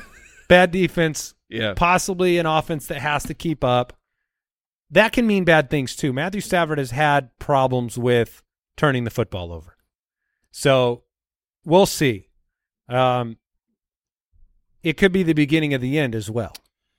Bad 0.49 0.71
defense. 0.71 1.35
Yeah. 1.49 1.75
Possibly 1.75 2.39
an 2.39 2.47
offense 2.47 2.87
that 2.87 2.99
has 2.99 3.25
to 3.25 3.35
keep 3.35 3.65
up. 3.65 3.93
That 4.93 5.13
can 5.13 5.27
mean 5.27 5.45
bad 5.45 5.71
things 5.71 5.97
too. 5.97 6.13
Matthew 6.13 6.41
Stafford 6.41 6.79
has 6.79 6.91
had 6.91 7.37
problems 7.39 7.99
with 7.99 8.43
turning 8.77 9.05
the 9.05 9.11
football 9.11 9.53
over. 9.53 9.77
So 10.51 11.03
we'll 11.65 11.87
see. 11.87 12.29
Um, 12.89 13.39
it 14.83 14.97
could 14.97 15.13
be 15.13 15.23
the 15.23 15.33
beginning 15.33 15.73
of 15.73 15.81
the 15.81 15.99
end 15.99 16.15
as 16.15 16.31
well 16.31 16.53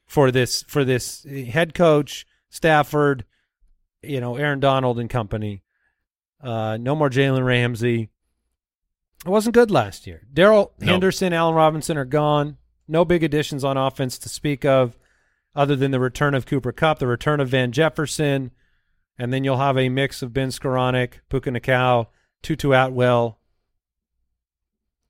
for 0.07 0.31
this 0.31 0.63
for 0.63 0.83
this 0.83 1.23
head 1.23 1.73
coach 1.73 2.25
Stafford, 2.49 3.25
you 4.01 4.19
know 4.19 4.35
Aaron 4.37 4.59
Donald 4.59 4.99
and 4.99 5.09
company. 5.09 5.63
Uh, 6.41 6.77
no 6.77 6.95
more 6.95 7.09
Jalen 7.09 7.45
Ramsey. 7.45 8.09
It 9.25 9.29
wasn't 9.29 9.55
good 9.55 9.71
last 9.71 10.05
year. 10.05 10.23
Darrell 10.33 10.73
No. 10.79 10.91
Henderson, 10.91 11.31
Allen 11.31 11.55
Robinson 11.55 11.97
are 11.97 12.05
gone. 12.05 12.57
No 12.87 13.05
big 13.05 13.23
additions 13.23 13.63
on 13.63 13.77
offense 13.77 14.17
to 14.19 14.29
speak 14.29 14.65
of, 14.65 14.97
other 15.55 15.75
than 15.75 15.91
the 15.91 15.99
return 15.99 16.33
of 16.33 16.45
Cooper 16.45 16.71
Kupp, 16.71 16.99
the 16.99 17.07
return 17.07 17.39
of 17.39 17.49
Van 17.49 17.71
Jefferson, 17.71 18.51
and 19.17 19.31
then 19.31 19.43
you'll 19.43 19.57
have 19.57 19.77
a 19.77 19.89
mix 19.89 20.21
of 20.21 20.33
Ben 20.33 20.49
Skowronek, 20.49 21.13
Puka 21.29 21.51
Nacua, 21.51 22.07
Tutu 22.41 22.71
Atwell. 22.73 23.39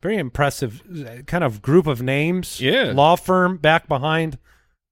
Very 0.02 0.18
impressive 0.18 0.82
kind 1.28 1.44
of 1.46 1.62
group 1.62 1.88
of 1.88 2.02
names. 2.02 2.60
Yeah. 2.60 2.92
Law 2.94 3.16
firm 3.16 3.58
back 3.58 3.88
behind 3.88 4.38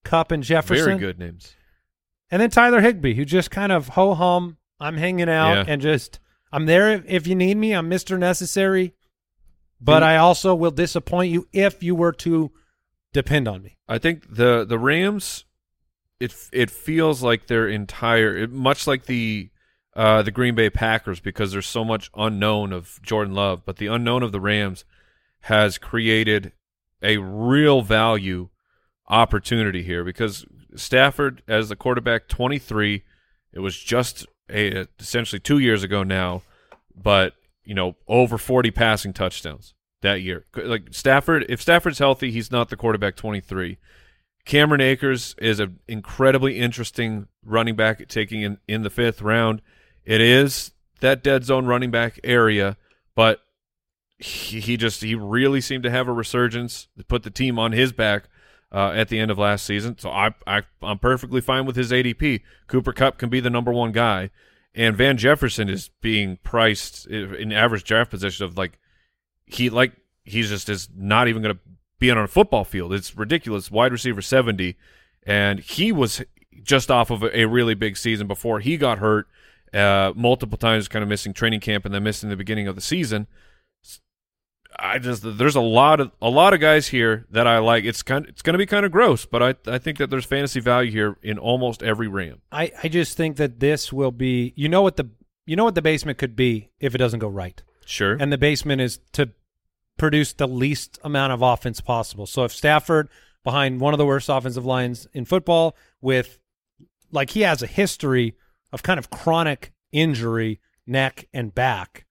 Kupp 0.06 0.32
and 0.32 0.42
Jefferson. 0.42 0.86
Very 0.86 0.98
good 1.00 1.20
names. 1.20 1.54
And 2.30 2.42
then 2.42 2.50
Tyler 2.50 2.80
Higbee, 2.80 3.16
who 3.16 3.26
just 3.26 3.52
kind 3.52 3.74
of 3.74 3.90
ho 3.90 4.14
hum, 4.14 4.58
I'm 4.80 4.96
hanging 4.96 5.28
out 5.30 5.54
Yeah. 5.54 5.66
and 5.68 5.82
just 5.82 6.20
I'm 6.54 6.66
there 6.66 6.92
if, 6.94 7.04
if 7.06 7.28
you 7.28 7.36
need 7.36 7.58
me. 7.58 7.74
I'm 7.74 7.90
Mr. 7.90 8.18
Necessary. 8.18 8.94
But 9.82 9.98
And- 9.98 10.06
I 10.06 10.16
also 10.18 10.56
will 10.56 10.72
disappoint 10.72 11.30
you 11.32 11.46
if 11.52 11.84
you 11.84 11.94
were 11.94 12.14
to 12.14 12.52
depend 13.14 13.48
on 13.48 13.64
me. 13.64 13.78
I 13.88 13.98
think 13.98 14.36
the 14.36 14.66
the 14.66 14.80
Rams, 14.80 15.46
it 16.20 16.34
it 16.52 16.70
feels 16.72 17.22
like 17.24 17.48
their 17.48 17.68
entire, 17.68 18.38
it, 18.38 18.52
much 18.52 18.88
like 18.88 19.06
the 19.06 19.50
uh, 19.96 20.22
the 20.22 20.32
Green 20.32 20.56
Bay 20.56 20.70
Packers, 20.70 21.20
because 21.20 21.52
there's 21.52 21.68
so 21.68 21.84
much 21.84 22.10
unknown 22.16 22.72
of 22.72 23.00
Jordan 23.02 23.34
Love, 23.34 23.64
but 23.66 23.78
the 23.78 23.88
unknown 23.88 24.24
of 24.24 24.32
the 24.32 24.40
Rams 24.40 24.86
has 25.42 25.78
created 25.78 26.54
a 27.02 27.18
real 27.18 27.82
value 27.82 28.50
opportunity 29.08 29.84
here 29.84 30.04
because 30.04 30.46
Stafford 30.76 31.42
as 31.48 31.68
the 31.68 31.76
quarterback, 31.76 32.28
23, 32.28 33.04
it 33.52 33.60
was 33.60 33.78
just 33.78 34.26
a, 34.50 34.86
essentially 35.00 35.40
two 35.40 35.60
years 35.60 35.84
ago 35.84 36.04
now, 36.04 36.44
but 36.96 37.34
you 37.64 37.76
know 37.76 37.96
over 38.08 38.38
40 38.38 38.72
passing 38.72 39.14
touchdowns 39.14 39.74
that 40.02 40.22
year. 40.22 40.46
Like 40.56 40.90
Stafford, 40.92 41.46
if 41.50 41.62
Stafford's 41.62 42.00
healthy, 42.00 42.32
he's 42.32 42.52
not 42.52 42.70
the 42.70 42.76
quarterback 42.76 43.16
23. 43.16 43.78
Cameron 44.46 44.82
Akers 44.82 45.36
is 45.38 45.60
an 45.60 45.80
incredibly 45.88 46.58
interesting 46.58 47.28
running 47.46 47.76
back 47.76 48.08
taking 48.08 48.42
in, 48.42 48.58
in 48.68 48.84
the 48.84 48.90
fifth 48.90 49.22
round. 49.22 49.62
It 50.04 50.22
is 50.22 50.72
that 51.00 51.24
dead 51.24 51.44
zone 51.44 51.66
running 51.66 51.92
back 51.92 52.20
area, 52.24 52.78
but 53.16 53.42
he, 54.18 54.60
he 54.60 54.78
just 54.78 55.04
he 55.04 55.16
really 55.16 55.62
seemed 55.62 55.84
to 55.84 55.92
have 55.92 56.08
a 56.08 56.14
resurgence 56.14 56.88
to 56.98 57.04
put 57.04 57.24
the 57.24 57.30
team 57.30 57.60
on 57.60 57.72
his 57.72 57.92
back 57.92 58.26
uh, 58.72 58.92
at 58.92 59.10
the 59.10 59.20
end 59.20 59.30
of 59.30 59.38
last 59.38 59.66
season. 59.66 59.98
So 59.98 60.10
I, 60.10 60.32
I 60.48 60.64
I'm 60.82 61.00
perfectly 61.00 61.42
fine 61.42 61.66
with 61.66 61.76
his 61.76 61.92
ADP. 61.92 62.42
Cooper 62.68 62.94
Kupp 62.94 63.18
can 63.18 63.30
be 63.30 63.40
the 63.40 63.50
number 63.50 63.72
one 63.72 63.92
guy, 63.92 64.32
and 64.74 64.96
Van 64.96 65.18
Jefferson 65.18 65.70
is 65.70 65.90
being 66.02 66.38
priced 66.44 67.06
in 67.08 67.52
average 67.52 67.84
draft 67.84 68.10
position 68.10 68.46
of 68.46 68.58
like 68.58 68.80
he 69.52 69.70
like 69.70 69.94
he's 70.24 70.50
just 70.50 70.70
is 70.70 70.90
not 70.96 71.28
even 71.28 71.42
going 71.42 71.56
to 71.56 71.62
be 72.00 72.10
on 72.10 72.18
a 72.18 72.28
football 72.28 72.64
field. 72.64 72.94
It's 72.94 73.16
ridiculous. 73.16 73.70
Wide 73.70 73.92
receiver 73.92 74.22
70 74.22 74.76
and 75.24 75.60
he 75.60 75.92
was 75.92 76.22
just 76.64 76.92
off 76.92 77.10
of 77.10 77.24
a, 77.24 77.42
a 77.42 77.46
really 77.46 77.74
big 77.74 77.98
season 77.98 78.28
before 78.28 78.60
he 78.60 78.78
got 78.78 79.00
hurt 79.00 79.28
uh, 79.74 80.12
multiple 80.16 80.58
times 80.58 80.88
kind 80.88 81.04
of 81.04 81.10
missing 81.10 81.34
training 81.34 81.60
camp 81.60 81.86
and 81.86 81.94
then 81.94 82.04
missing 82.04 82.30
the 82.30 82.36
beginning 82.36 82.68
of 82.68 82.76
the 82.76 82.82
season. 82.82 83.28
I 84.80 85.00
just 85.00 85.22
there's 85.38 85.56
a 85.56 85.62
lot 85.62 86.00
of 86.00 86.12
a 86.22 86.30
lot 86.30 86.54
of 86.54 86.62
guys 86.62 86.88
here 86.88 87.26
that 87.30 87.46
I 87.46 87.60
like. 87.60 87.84
It's 87.84 88.02
kind 88.02 88.26
it's 88.26 88.42
going 88.42 88.54
to 88.54 88.58
be 88.58 88.66
kind 88.66 88.86
of 88.86 88.92
gross, 88.92 89.26
but 89.26 89.44
I 89.44 89.56
I 89.72 89.78
think 89.78 89.98
that 89.98 90.10
there's 90.10 90.26
fantasy 90.26 90.62
value 90.62 90.92
here 90.92 91.18
in 91.22 91.38
almost 91.38 91.84
every 91.84 92.08
Ram. 92.08 92.42
I, 92.52 92.72
I 92.82 92.88
just 92.88 93.18
think 93.18 93.36
that 93.38 93.60
this 93.60 93.92
will 93.92 94.12
be 94.12 94.54
you 94.56 94.70
know 94.70 94.82
what 94.82 94.96
the 94.96 95.10
you 95.46 95.58
know 95.58 95.66
what 95.66 95.76
the 95.76 95.82
basement 95.82 96.18
could 96.18 96.38
be 96.38 96.70
if 96.80 96.96
it 96.96 97.00
doesn't 97.00 97.20
go 97.20 97.28
right. 97.28 97.62
Sure. 97.86 98.16
And 98.18 98.32
the 98.32 98.38
basement 98.38 98.80
is 98.82 99.00
to 99.12 99.32
produce 100.02 100.34
the 100.34 100.48
least 100.48 100.98
amount 101.04 101.32
of 101.32 101.44
offense 101.44 101.80
possible. 101.80 102.26
So 102.26 102.44
if 102.44 102.52
Stafford 102.52 103.08
behind 103.44 103.80
one 103.80 103.94
of 103.94 104.00
the 104.00 104.06
worst 104.06 104.30
offensive 104.30 104.66
lines 104.66 105.08
in 105.14 105.26
football 105.26 105.76
with 106.02 106.40
like 107.12 107.30
he 107.30 107.42
has 107.42 107.62
a 107.62 107.68
history 107.68 108.36
of 108.74 108.82
kind 108.82 108.98
of 108.98 109.12
chronic 109.12 109.74
injury, 109.92 110.60
neck 110.88 111.28
and 111.36 111.54
back. 111.54 112.08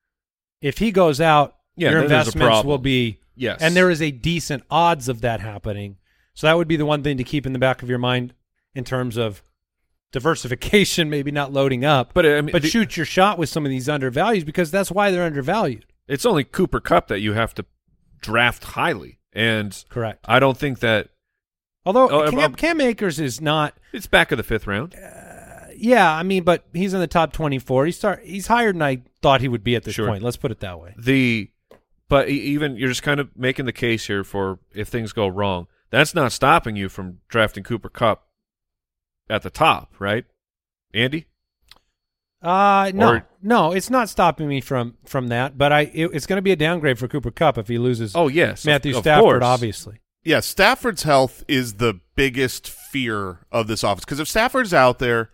If 0.63 0.79
he 0.79 0.93
goes 0.93 1.21
out, 1.21 1.57
Yeah, 1.75 1.91
your 1.91 2.01
then 2.03 2.11
there's 2.11 2.29
a 2.29 2.31
investments 2.31 2.65
will 2.65 2.79
be 2.79 3.19
Yes. 3.35 3.61
And 3.61 3.75
there 3.75 3.91
is 3.91 4.01
a 4.01 4.13
decent 4.13 4.63
odds 4.71 5.09
of 5.09 5.23
that 5.23 5.41
happening. 5.41 5.97
So 6.35 6.47
that 6.47 6.57
would 6.57 6.69
be 6.69 6.77
the 6.77 6.87
one 6.87 7.03
thing 7.03 7.17
to 7.17 7.25
keep 7.25 7.45
in 7.45 7.53
the 7.53 7.59
back 7.59 7.83
of 7.83 7.89
your 7.89 7.99
mind 7.99 8.35
in 8.73 8.85
terms 8.85 9.17
of 9.17 9.43
diversification, 10.13 11.11
maybe 11.17 11.33
not 11.33 11.53
loading 11.53 11.85
up. 11.85 12.13
But, 12.15 12.25
I 12.25 12.41
mean, 12.41 12.53
but 12.53 12.63
the- 12.63 12.69
shoot 12.69 12.97
your 12.97 13.07
shot 13.07 13.37
with 13.37 13.49
some 13.49 13.65
of 13.67 13.71
these 13.71 13.89
undervalues 13.89 14.45
because 14.45 14.71
that's 14.71 14.93
why 14.93 15.11
they're 15.11 15.25
undervalued. 15.25 15.87
it's 16.07 16.25
only 16.25 16.45
Cooper 16.45 16.79
Kupp 16.79 17.09
that 17.09 17.19
you 17.19 17.33
have 17.33 17.53
to 17.55 17.65
draft 18.21 18.65
highly, 18.65 19.19
and 19.33 19.85
Correct. 19.89 20.25
I 20.29 20.39
don't 20.41 20.57
think 20.57 20.81
that 20.81 21.09
Although 21.87 22.09
Oh, 22.11 22.31
Cam, 22.31 22.39
um, 22.41 22.55
Cam 22.55 22.81
Akers 22.81 23.19
is 23.19 23.41
not, 23.41 23.75
it's 23.93 24.07
back 24.07 24.31
of 24.33 24.37
the 24.37 24.43
fifth 24.43 24.67
round. 24.67 24.95
Yeah, 25.77 26.15
I 26.15 26.23
mean, 26.23 26.43
but 26.45 26.65
he's 26.75 26.93
in 26.93 27.01
the 27.01 27.07
top 27.07 27.33
24. 27.33 27.87
He's 27.87 27.97
start. 27.97 28.23
He's 28.23 28.49
higher 28.49 28.71
than 28.73 28.83
I 28.83 29.01
thought 29.23 29.41
he 29.41 29.49
would 29.49 29.65
be 29.65 29.77
at 29.77 29.85
this 29.85 29.95
Sure. 29.95 30.07
point. 30.09 30.23
Let's 30.23 30.37
put 30.37 30.51
it 30.51 30.61
that 30.61 30.79
way. 30.79 30.95
the 30.99 31.51
but 32.11 32.29
even 32.29 32.77
you're 32.77 32.89
just 32.89 33.03
kind 33.05 33.19
of 33.21 33.31
making 33.37 33.65
the 33.67 33.73
case 33.73 34.09
here 34.09 34.25
for 34.25 34.59
if 34.75 34.89
things 34.89 35.13
go 35.13 35.29
wrong 35.29 35.69
that's 35.91 36.13
not 36.15 36.33
stopping 36.33 36.75
you 36.75 36.89
from 36.89 37.21
drafting 37.29 37.63
cooper 37.63 37.89
kupp 37.89 38.27
at 39.31 39.43
the 39.43 39.49
top 39.51 39.95
right 40.01 40.25
andy 40.93 41.27
Uh 42.43 42.91
no, 42.95 43.09
Or- 43.15 43.27
no, 43.43 43.73
it's 43.73 43.91
not 43.91 44.09
stopping 44.09 44.49
me 44.49 44.61
from 44.61 44.97
from 45.05 45.29
that. 45.29 45.59
But 45.59 45.73
I, 45.73 45.81
it, 45.83 46.11
it's 46.15 46.27
going 46.27 46.39
to 46.39 46.43
be 46.43 46.53
a 46.53 46.57
downgrade 46.57 46.99
for 46.99 47.07
Cooper 47.09 47.31
Kupp 47.31 47.59
if 47.59 47.69
he 47.69 47.79
loses. 47.79 48.13
oh 48.17 48.29
yes 48.29 48.65
Matthew 48.65 48.97
of 48.97 49.03
Stafford, 49.03 49.23
course. 49.25 49.43
obviously. 49.45 50.01
Yeah, 50.23 50.41
Stafford's 50.41 51.03
health 51.05 51.45
is 51.49 51.75
the 51.75 52.01
biggest 52.15 52.69
fear 52.69 53.41
of 53.51 53.67
this 53.69 53.83
office 53.85 54.05
because 54.05 54.21
if 54.21 54.29
Stafford's 54.29 54.75
out 54.75 54.99
there, 54.99 55.31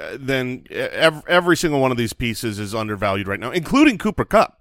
uh, 0.00 0.16
then 0.18 0.64
every, 0.70 1.22
every 1.28 1.56
single 1.56 1.80
one 1.80 1.90
of 1.90 1.96
these 1.98 2.12
pieces 2.14 2.58
is 2.58 2.74
undervalued 2.74 3.28
right 3.28 3.40
now, 3.40 3.50
including 3.50 3.98
Cooper 3.98 4.24
Kupp, 4.24 4.58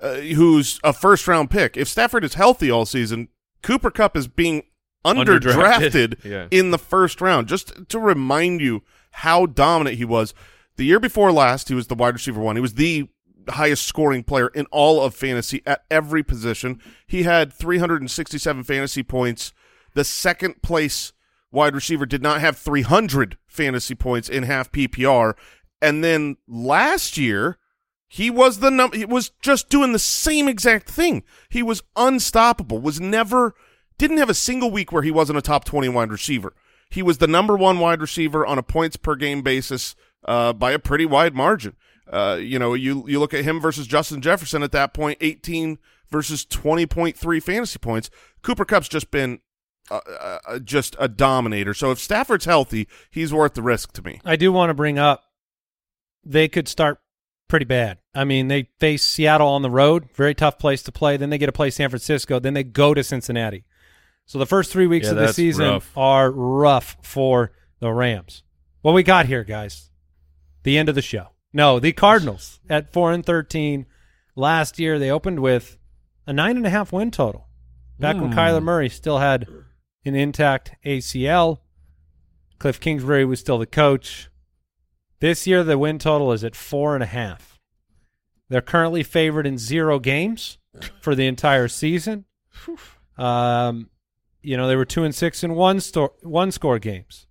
uh, 0.00 0.14
who's 0.16 0.78
a 0.84 0.92
first 0.92 1.26
round 1.28 1.50
pick. 1.50 1.76
If 1.76 1.88
Stafford 1.88 2.24
is 2.24 2.34
healthy 2.34 2.70
all 2.70 2.86
season, 2.86 3.28
Cooper 3.62 3.90
Kupp 3.90 4.16
is 4.16 4.28
being 4.28 4.62
underdrafted 5.04 6.18
Underdrafted, 6.20 6.24
yeah. 6.30 6.46
in 6.52 6.70
the 6.70 6.78
first 6.78 7.20
round. 7.20 7.48
Just 7.48 7.88
to 7.88 7.98
remind 7.98 8.60
you 8.60 8.82
how 9.10 9.46
dominant 9.46 9.96
he 9.96 10.04
was. 10.04 10.32
The 10.76 10.84
year 10.84 11.00
before 11.00 11.32
last, 11.32 11.68
he 11.68 11.74
was 11.74 11.86
the 11.86 11.94
wide 11.94 12.14
receiver 12.14 12.40
one. 12.40 12.56
He 12.56 12.62
was 12.62 12.74
the 12.74 13.08
highest 13.48 13.86
scoring 13.86 14.22
player 14.22 14.48
in 14.48 14.66
all 14.66 15.02
of 15.02 15.14
fantasy 15.14 15.62
at 15.66 15.84
every 15.90 16.22
position. 16.22 16.80
He 17.06 17.24
had 17.24 17.52
367 17.52 18.62
fantasy 18.64 19.02
points. 19.02 19.52
The 19.94 20.04
second 20.04 20.62
place 20.62 21.12
wide 21.50 21.74
receiver 21.74 22.06
did 22.06 22.22
not 22.22 22.40
have 22.40 22.56
300 22.56 23.36
fantasy 23.46 23.94
points 23.94 24.28
in 24.28 24.44
half 24.44 24.72
PPR. 24.72 25.34
And 25.80 26.02
then 26.02 26.36
last 26.48 27.18
year, 27.18 27.58
he 28.08 28.30
was 28.30 28.58
the 28.58 28.70
num- 28.70 28.92
he 28.92 29.04
was 29.04 29.30
just 29.40 29.68
doing 29.68 29.92
the 29.92 29.98
same 29.98 30.48
exact 30.48 30.88
thing. 30.88 31.24
He 31.48 31.62
was 31.62 31.82
unstoppable. 31.96 32.78
Was 32.78 33.00
never 33.00 33.54
didn't 33.98 34.18
have 34.18 34.30
a 34.30 34.34
single 34.34 34.70
week 34.70 34.92
where 34.92 35.02
he 35.02 35.10
wasn't 35.10 35.38
a 35.38 35.42
top 35.42 35.64
20 35.64 35.88
wide 35.90 36.10
receiver. 36.10 36.54
He 36.90 37.02
was 37.02 37.18
the 37.18 37.26
number 37.26 37.56
one 37.56 37.78
wide 37.78 38.00
receiver 38.00 38.44
on 38.44 38.58
a 38.58 38.62
points 38.62 38.96
per 38.96 39.14
game 39.16 39.42
basis 39.42 39.94
uh, 40.24 40.52
by 40.52 40.72
a 40.72 40.78
pretty 40.78 41.06
wide 41.06 41.34
margin. 41.34 41.76
Uh, 42.10 42.38
you 42.40 42.58
know, 42.58 42.74
you 42.74 43.04
you 43.08 43.18
look 43.20 43.32
at 43.34 43.44
him 43.44 43.60
versus 43.60 43.86
Justin 43.86 44.20
Jefferson 44.20 44.62
at 44.62 44.72
that 44.72 44.92
point, 44.92 45.18
18 45.20 45.78
versus 46.10 46.44
20.3 46.44 47.42
fantasy 47.42 47.78
points. 47.78 48.10
Cooper 48.42 48.64
Kupp's 48.64 48.88
just 48.88 49.10
been 49.10 49.40
uh, 49.90 50.00
uh, 50.46 50.58
just 50.58 50.94
a 50.98 51.08
dominator. 51.08 51.74
So 51.74 51.90
if 51.90 51.98
Stafford's 51.98 52.44
healthy, 52.44 52.86
he's 53.10 53.32
worth 53.32 53.54
the 53.54 53.62
risk 53.62 53.92
to 53.94 54.02
me. 54.02 54.20
I 54.24 54.36
do 54.36 54.52
want 54.52 54.70
to 54.70 54.74
bring 54.74 54.98
up 54.98 55.24
they 56.24 56.48
could 56.48 56.68
start 56.68 56.98
pretty 57.48 57.64
bad. 57.64 57.98
I 58.14 58.24
mean, 58.24 58.48
they 58.48 58.68
face 58.78 59.02
Seattle 59.02 59.48
on 59.48 59.62
the 59.62 59.70
road, 59.70 60.08
very 60.14 60.34
tough 60.34 60.58
place 60.58 60.82
to 60.84 60.92
play. 60.92 61.16
Then 61.16 61.30
they 61.30 61.38
get 61.38 61.46
to 61.46 61.52
play 61.52 61.70
San 61.70 61.88
Francisco. 61.90 62.38
Then 62.38 62.54
they 62.54 62.62
go 62.64 62.94
to 62.94 63.02
Cincinnati. 63.02 63.64
So 64.26 64.38
the 64.38 64.46
first 64.46 64.70
three 64.72 64.86
weeks 64.86 65.06
Yeah, 65.06 65.12
of 65.12 65.18
the 65.18 65.32
season 65.32 65.66
rough. 65.66 65.90
are 65.96 66.30
rough 66.30 66.96
for 67.02 67.52
the 67.80 67.92
Rams. 67.92 68.42
What 68.82 68.92
we 68.92 69.02
got 69.02 69.26
here, 69.26 69.44
guys? 69.44 69.90
The 70.62 70.78
end 70.78 70.88
of 70.88 70.94
the 70.94 71.02
show. 71.02 71.28
No, 71.52 71.78
the 71.78 71.92
Cardinals 71.92 72.60
at 72.68 72.92
four 72.92 73.12
and 73.12 73.24
thirteen. 73.24 73.86
Last 74.34 74.78
year 74.78 74.98
they 74.98 75.10
opened 75.10 75.40
with 75.40 75.76
a 76.26 76.32
nine 76.32 76.56
and 76.56 76.66
a 76.66 76.70
half 76.70 76.92
win 76.92 77.10
total. 77.10 77.48
Back 77.98 78.16
when 78.16 78.32
Kyler 78.32 78.62
Murray 78.62 78.88
still 78.88 79.18
had 79.18 79.46
an 80.04 80.14
intact 80.14 80.72
ACL. 80.84 81.58
Cliff 82.58 82.80
Kingsbury 82.80 83.24
was 83.24 83.40
still 83.40 83.58
the 83.58 83.66
coach. 83.66 84.28
This 85.20 85.46
year, 85.46 85.62
the 85.62 85.78
win 85.78 86.00
total 86.00 86.32
is 86.32 86.42
at 86.42 86.56
four 86.56 86.94
and 86.94 87.02
a 87.02 87.06
half. 87.06 87.60
They're 88.48 88.60
currently 88.60 89.04
favored 89.04 89.46
in 89.46 89.56
zero 89.56 90.00
games 90.00 90.58
for 91.00 91.14
the 91.14 91.26
entire 91.26 91.68
season. 91.68 92.24
Um, 93.16 93.88
you 94.42 94.56
know, 94.56 94.66
they 94.66 94.74
were 94.74 94.84
two 94.84 95.04
and 95.04 95.14
six 95.14 95.44
in 95.44 95.54
one 95.54 95.78
store, 95.80 96.12
one 96.22 96.50
score 96.50 96.78
games. 96.80 97.26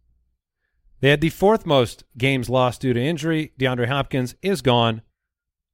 They 1.01 1.09
had 1.09 1.21
the 1.21 1.29
fourth 1.29 1.65
most 1.65 2.03
games 2.17 2.49
lost 2.49 2.81
due 2.81 2.93
to 2.93 3.01
injury. 3.01 3.53
DeAndre 3.59 3.87
Hopkins 3.87 4.35
is 4.41 4.61
gone, 4.61 5.01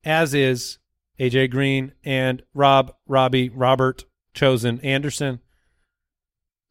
as 0.04 0.34
is 0.34 0.80
AJ 1.20 1.52
Green 1.52 1.94
and 2.04 2.42
Rob, 2.54 2.94
Robbie, 3.08 3.50
Robert, 3.50 4.06
Chosen 4.34 4.80
Anderson. 4.82 5.40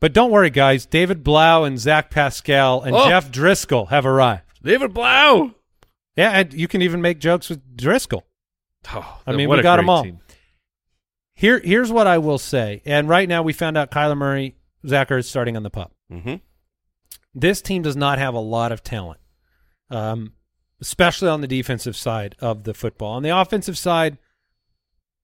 But 0.01 0.13
don't 0.13 0.31
worry, 0.31 0.51
guys. 0.51 0.87
David 0.87 1.23
Blough 1.25 1.65
and 1.65 1.79
Zach 1.79 2.11
Pascal 2.11 2.83
and 2.83 2.95
Oh. 2.95 3.09
Jeff 3.09 3.31
Driskel 3.31 3.89
have 3.89 4.07
arrived. 4.07 4.43
david 4.63 4.93
blough 4.93 5.53
Yeah, 6.17 6.31
and 6.33 6.53
you 6.53 6.67
can 6.69 6.83
even 6.83 7.01
make 7.03 7.19
jokes 7.21 7.49
with 7.49 7.77
Driskel. 7.77 8.23
oh, 8.93 9.21
I 9.27 9.33
mean, 9.33 9.49
we 9.49 9.63
got 9.63 9.77
them 9.77 9.89
all. 9.91 10.03
team. 10.05 10.21
Here, 11.35 11.59
here's 11.61 11.93
what 11.93 12.07
I 12.07 12.19
will 12.19 12.39
say. 12.39 12.81
And 12.87 13.09
right 13.09 13.29
now, 13.29 13.43
we 13.43 13.53
found 13.53 13.77
out 13.77 13.91
Kyler 13.91 14.17
Murray, 14.17 14.57
Zach 14.87 15.11
Ertz 15.11 15.25
starting 15.27 15.57
on 15.57 15.63
the 15.63 15.71
pup. 15.71 15.93
Mm-hmm. 16.11 16.37
This 17.39 17.61
team 17.61 17.82
does 17.82 17.97
not 17.97 18.18
have 18.18 18.32
a 18.32 18.41
lot 18.41 18.72
of 18.72 18.82
talent, 18.82 19.20
um, 19.91 20.32
especially 20.80 21.28
on 21.28 21.43
the 21.43 21.47
defensive 21.47 21.95
side 21.95 22.34
of 22.41 22.64
the 22.64 22.72
football. 22.72 23.12
On 23.12 23.22
the 23.22 23.28
offensive 23.28 23.76
side, 23.76 24.16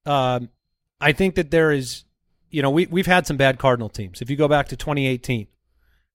um, 0.05 0.49
I 1.01 1.11
think 1.11 1.33
that 1.35 1.49
there 1.49 1.71
is, 1.71 2.05
you 2.51 2.61
know, 2.61 2.69
we 2.69 2.85
we've 2.85 3.07
had 3.07 3.25
some 3.25 3.35
bad 3.35 3.57
Cardinal 3.57 3.89
teams. 3.89 4.21
If 4.21 4.29
you 4.29 4.35
go 4.35 4.47
back 4.47 4.67
to 4.67 4.77
2018, 4.77 5.47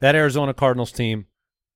that 0.01 0.15
Arizona 0.15 0.55
Cardinals 0.55 0.93
team 0.93 1.27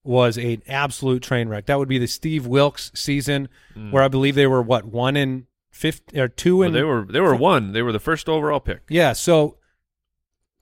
was 0.05 0.37
an 0.39 0.63
absolute 0.69 1.23
train 1.23 1.49
wreck. 1.49 1.67
That 1.67 1.81
would 1.81 1.89
be 1.89 1.99
the 1.99 2.07
Steve 2.07 2.47
Wilks 2.47 2.93
season, 2.95 3.49
where 3.91 4.05
I 4.05 4.09
believe 4.09 4.37
they 4.37 4.47
were 4.47 4.63
what 4.63 4.85
one 4.85 5.17
in 5.17 5.49
fifty 5.73 6.21
or 6.21 6.29
two 6.29 6.57
Mm. 6.57 6.59
Well, 6.59 6.67
and 6.67 6.77
they 6.77 6.83
were 6.85 7.07
they 7.11 7.21
were 7.21 7.35
one 7.35 7.73
they 7.73 7.83
were 7.83 7.93
the 7.93 7.99
first 7.99 8.29
overall 8.29 8.61
pick 8.61 8.83
yeah, 8.89 9.15
so 9.15 9.59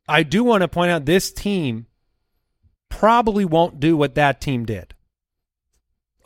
I 0.09 0.23
do 0.23 0.43
want 0.45 0.63
to 0.63 0.69
point 0.69 0.91
out 0.91 1.05
this 1.05 1.31
team 1.31 1.87
probably 2.91 3.47
won't 3.47 3.81
do 3.81 3.97
what 3.97 4.15
that 4.17 4.41
team 4.41 4.67
did. 4.67 4.95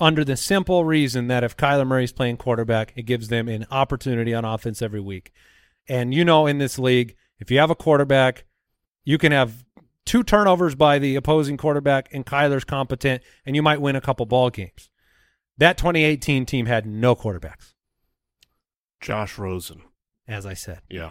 Under 0.00 0.24
the 0.24 0.36
simple 0.36 0.84
reason 0.84 1.28
that 1.28 1.44
if 1.44 1.56
Kyler 1.56 1.86
Murray's 1.86 2.12
playing 2.12 2.38
quarterback, 2.38 2.92
it 2.96 3.02
gives 3.02 3.28
them 3.28 3.48
an 3.48 3.64
opportunity 3.70 4.34
on 4.34 4.44
offense 4.44 4.82
every 4.82 5.00
week. 5.00 5.32
And 5.88 6.12
you 6.12 6.24
know, 6.24 6.46
in 6.48 6.58
this 6.58 6.78
league, 6.78 7.14
if 7.38 7.50
you 7.50 7.58
have 7.60 7.70
a 7.70 7.76
quarterback, 7.76 8.44
you 9.04 9.18
can 9.18 9.30
have 9.30 9.64
two 10.04 10.24
turnovers 10.24 10.74
by 10.74 10.98
the 10.98 11.14
opposing 11.14 11.56
quarterback, 11.56 12.08
and 12.12 12.26
Kyler's 12.26 12.64
competent, 12.64 13.22
and 13.46 13.54
you 13.54 13.62
might 13.62 13.80
win 13.80 13.94
a 13.94 14.00
couple 14.00 14.26
ball 14.26 14.50
games. 14.50 14.90
That 15.58 15.78
2018 15.78 16.46
team 16.46 16.66
had 16.66 16.84
no 16.86 17.14
quarterbacks, 17.14 17.74
Josh 19.00 19.38
Rosen. 19.38 19.82
as 20.26 20.44
I 20.46 20.54
said. 20.54 20.80
Yeah. 20.90 21.10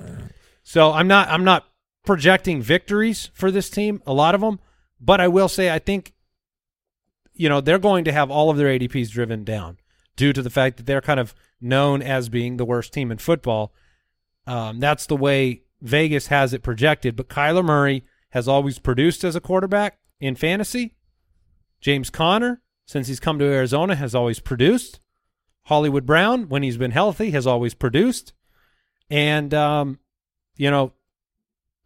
So 0.64 0.92
I'm 0.92 1.08
not 1.08 1.30
I'm 1.30 1.46
not 1.46 1.68
projecting 2.06 2.62
victories 2.62 3.30
for 3.34 3.50
this 3.52 3.70
team, 3.70 4.02
a 4.06 4.14
lot 4.14 4.36
of 4.36 4.42
them, 4.42 4.60
but 5.04 5.20
I 5.20 5.28
will 5.28 5.50
say 5.50 5.72
I 5.72 5.80
think 5.80 6.14
you 7.34 7.50
know, 7.50 7.62
they're 7.62 7.80
going 7.80 8.06
to 8.06 8.12
have 8.12 8.30
all 8.30 8.50
of 8.50 8.58
their 8.58 8.68
ADPs 8.68 9.10
driven 9.10 9.44
down 9.44 9.78
due 10.16 10.34
to 10.34 10.42
the 10.42 10.50
fact 10.50 10.78
that 10.78 10.86
they're 10.86 11.02
kind 11.02 11.20
of 11.20 11.34
known 11.60 12.02
as 12.02 12.30
being 12.30 12.58
the 12.58 12.66
worst 12.66 12.94
team 12.94 13.12
in 13.12 13.18
football. 13.18 13.74
Um, 14.46 14.80
that's 14.80 15.06
the 15.08 15.16
way 15.16 15.64
Vegas 15.82 16.28
has 16.28 16.54
it 16.54 16.64
projected, 16.64 17.16
but 17.16 17.30
Kyler 17.30 17.66
Murray 17.66 18.04
has 18.30 18.48
always 18.48 18.80
produced 18.80 19.24
as 19.24 19.36
a 19.36 19.42
quarterback 19.42 20.00
in 20.20 20.36
fantasy. 20.36 20.96
James 21.82 22.10
Conner, 22.10 22.62
since 22.86 23.08
he's 23.08 23.20
come 23.20 23.40
to 23.40 23.46
Arizona, 23.46 23.96
has 23.96 24.14
always 24.14 24.40
produced. 24.40 25.00
Hollywood 25.64 26.06
Brown, 26.06 26.50
when 26.50 26.64
he's 26.64 26.78
been 26.78 26.92
healthy, 26.92 27.32
has 27.32 27.48
always 27.48 27.74
produced. 27.74 28.34
And 29.10 29.54
um, 29.54 30.00
you 30.58 30.70
know, 30.70 30.94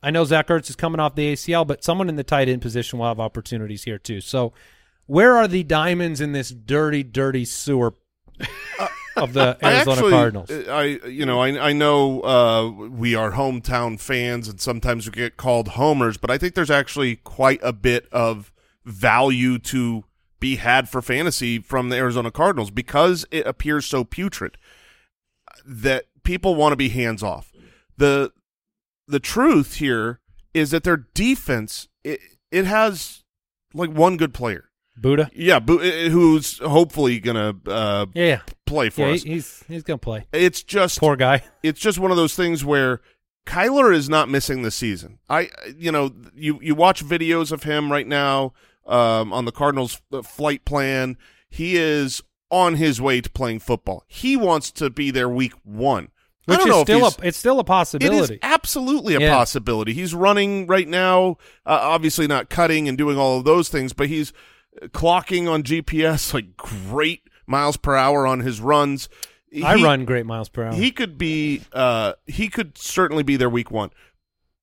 I 0.01 0.11
know 0.11 0.23
Zach 0.25 0.47
Ertz 0.47 0.69
is 0.69 0.75
coming 0.75 0.99
off 0.99 1.15
the 1.15 1.33
ACL, 1.33 1.65
but 1.65 1.83
someone 1.83 2.09
in 2.09 2.15
the 2.15 2.23
tight 2.23 2.49
end 2.49 2.61
position 2.61 2.99
will 2.99 3.07
have 3.07 3.19
opportunities 3.19 3.83
here 3.83 3.97
too. 3.97 4.21
So, 4.21 4.53
where 5.05 5.35
are 5.35 5.47
the 5.47 5.63
diamonds 5.63 6.21
in 6.21 6.33
this 6.33 6.49
dirty, 6.49 7.03
dirty 7.03 7.45
sewer 7.45 7.95
of 9.15 9.33
the 9.33 9.57
I 9.63 9.75
Arizona 9.75 9.95
actually, 9.95 10.11
Cardinals? 10.11 10.51
I 10.51 10.83
you 11.07 11.25
know 11.25 11.39
I 11.39 11.69
I 11.69 11.73
know 11.73 12.21
uh, 12.21 12.69
we 12.69 13.15
are 13.15 13.31
hometown 13.31 13.99
fans 13.99 14.47
and 14.47 14.61
sometimes 14.61 15.07
we 15.07 15.11
get 15.13 15.37
called 15.37 15.69
homers, 15.69 16.17
but 16.17 16.29
I 16.29 16.37
think 16.37 16.53
there's 16.53 16.71
actually 16.71 17.15
quite 17.17 17.59
a 17.63 17.73
bit 17.73 18.07
of 18.11 18.51
value 18.85 19.57
to 19.59 20.03
be 20.39 20.57
had 20.57 20.87
for 20.87 21.01
fantasy 21.01 21.57
from 21.57 21.89
the 21.89 21.95
Arizona 21.95 22.29
Cardinals 22.29 22.69
because 22.69 23.25
it 23.31 23.47
appears 23.47 23.85
so 23.87 24.03
putrid 24.03 24.57
that 25.65 26.05
people 26.23 26.53
want 26.53 26.71
to 26.73 26.77
be 26.77 26.89
hands 26.89 27.23
off. 27.23 27.51
the 27.97 28.31
The 29.07 29.19
truth 29.19 29.75
here 29.75 30.19
is 30.53 30.71
that 30.71 30.83
their 30.83 30.97
defense 31.13 31.87
it 32.03 32.19
it 32.51 32.65
has 32.65 33.23
like 33.73 33.89
one 33.91 34.17
good 34.17 34.33
player. 34.33 34.65
Budda? 34.99 35.29
Yeah, 35.33 35.59
Bu- 35.59 35.79
uh, 35.79 36.09
who's 36.09 36.57
hopefully 36.59 37.19
gonna 37.19 37.53
uh, 37.67 38.07
Yeah, 38.15 38.25
yeah. 38.25 38.41
play 38.65 38.89
for 38.89 39.01
yeah 39.07 39.13
us. 39.13 39.23
he's 39.23 39.63
he's 39.67 39.83
gonna 39.83 39.97
play. 39.99 40.25
It's 40.33 40.63
just 40.63 40.99
Poor 40.99 41.15
guy. 41.15 41.43
it's 41.63 41.79
just 41.79 41.99
one 41.99 42.09
of 42.11 42.17
those 42.17 42.35
things 42.35 42.65
where 42.65 43.01
Kyler 43.45 43.93
is 43.93 44.09
not 44.09 44.27
missing 44.27 44.63
the 44.63 44.71
season. 44.71 45.19
I 45.29 45.49
you 45.77 45.91
know 45.91 46.11
you 46.35 46.59
you 46.61 46.73
watch 46.75 47.05
videos 47.05 47.51
of 47.51 47.63
him 47.63 47.91
right 47.91 48.07
now 48.07 48.53
um, 48.87 49.31
on 49.33 49.45
the 49.45 49.51
Cardinals 49.51 50.01
uh, 50.11 50.21
flight 50.23 50.65
plan. 50.65 51.17
he 51.49 51.77
is 51.77 52.21
on 52.49 52.75
his 52.75 52.99
way 53.01 53.21
to 53.21 53.29
playing 53.29 53.59
football. 53.59 54.03
He 54.07 54.35
wants 54.35 54.71
to 54.71 54.89
be 54.89 55.11
there 55.11 55.29
week 55.29 55.53
one. 55.63 56.09
I 56.47 56.51
Which 56.51 56.59
don't 56.59 56.67
is 56.69 56.71
know 56.75 56.83
still 56.83 57.05
a, 57.07 57.27
it's 57.27 57.37
still 57.37 57.59
a 57.59 57.63
possibility. 57.63 58.35
is 58.35 58.39
absolutely 58.41 59.15
a 59.15 59.19
Yeah. 59.19 59.35
possibility. 59.35 59.93
He's 59.93 60.13
running 60.13 60.65
right 60.67 60.87
now, 60.87 61.31
uh, 61.65 61.77
obviously 61.81 62.25
not 62.27 62.49
cutting 62.49 62.87
and 62.87 62.97
doing 62.97 63.17
all 63.17 63.37
of 63.37 63.43
those 63.43 63.67
things, 63.69 63.91
but 63.93 64.07
he's 64.07 64.31
clocking 64.89 65.49
on 65.51 65.63
GPS 65.63 66.33
like 66.33 66.55
great 66.55 67.23
miles 67.45 67.75
per 67.77 67.95
hour 67.95 68.25
on 68.25 68.39
his 68.39 68.61
runs. 68.61 69.09
I 69.63 69.75
run 69.81 70.05
great 70.05 70.25
miles 70.25 70.49
per 70.49 70.63
hour. 70.65 70.73
He 70.73 70.91
could 70.91 71.17
be. 71.17 71.61
Uh, 71.73 72.13
he 72.25 72.49
could 72.49 72.77
certainly 72.77 73.23
be 73.23 73.37
there 73.37 73.49
week 73.49 73.71
one, 73.71 73.91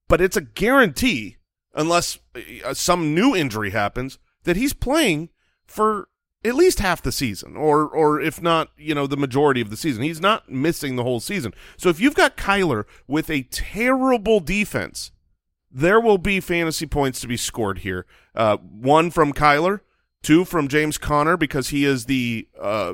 but 0.07 0.21
it's 0.21 0.37
a 0.37 0.41
guarantee 0.41 1.37
unless 1.73 2.19
uh, 2.63 2.73
some 2.73 3.13
new 3.13 3.35
injury 3.35 3.71
happens 3.71 4.17
that 4.43 4.55
he's 4.55 4.73
playing 4.73 5.29
for 5.65 6.07
at 6.45 6.55
least 6.55 6.79
half 6.79 7.01
the 7.01 7.11
season, 7.11 7.55
or 7.57 7.87
or 7.87 8.21
if 8.21 8.41
not, 8.41 8.69
you 8.77 8.93
know, 8.93 9.07
the 9.07 9.17
majority 9.17 9.61
of 9.61 9.69
the 9.69 9.77
season. 9.77 10.03
He's 10.03 10.21
not 10.21 10.49
missing 10.49 10.95
the 10.95 11.03
whole 11.03 11.19
season. 11.19 11.53
So 11.77 11.89
if 11.89 11.99
you've 11.99 12.15
got 12.15 12.37
Kyler 12.37 12.85
with 13.07 13.29
a 13.29 13.43
terrible 13.43 14.39
defense, 14.39 15.11
there 15.71 15.99
will 15.99 16.17
be 16.17 16.39
fantasy 16.39 16.85
points 16.85 17.19
to 17.21 17.27
be 17.27 17.37
scored 17.37 17.79
here. 17.79 18.05
Uh, 18.33 18.57
one 18.57 19.11
from 19.11 19.33
Kyler, 19.33 19.81
two 20.21 20.45
from 20.45 20.67
James 20.67 20.97
Conner 20.97 21.35
because 21.35 21.69
he 21.69 21.83
is 21.83 22.05
the 22.05 22.47
uh, 22.59 22.93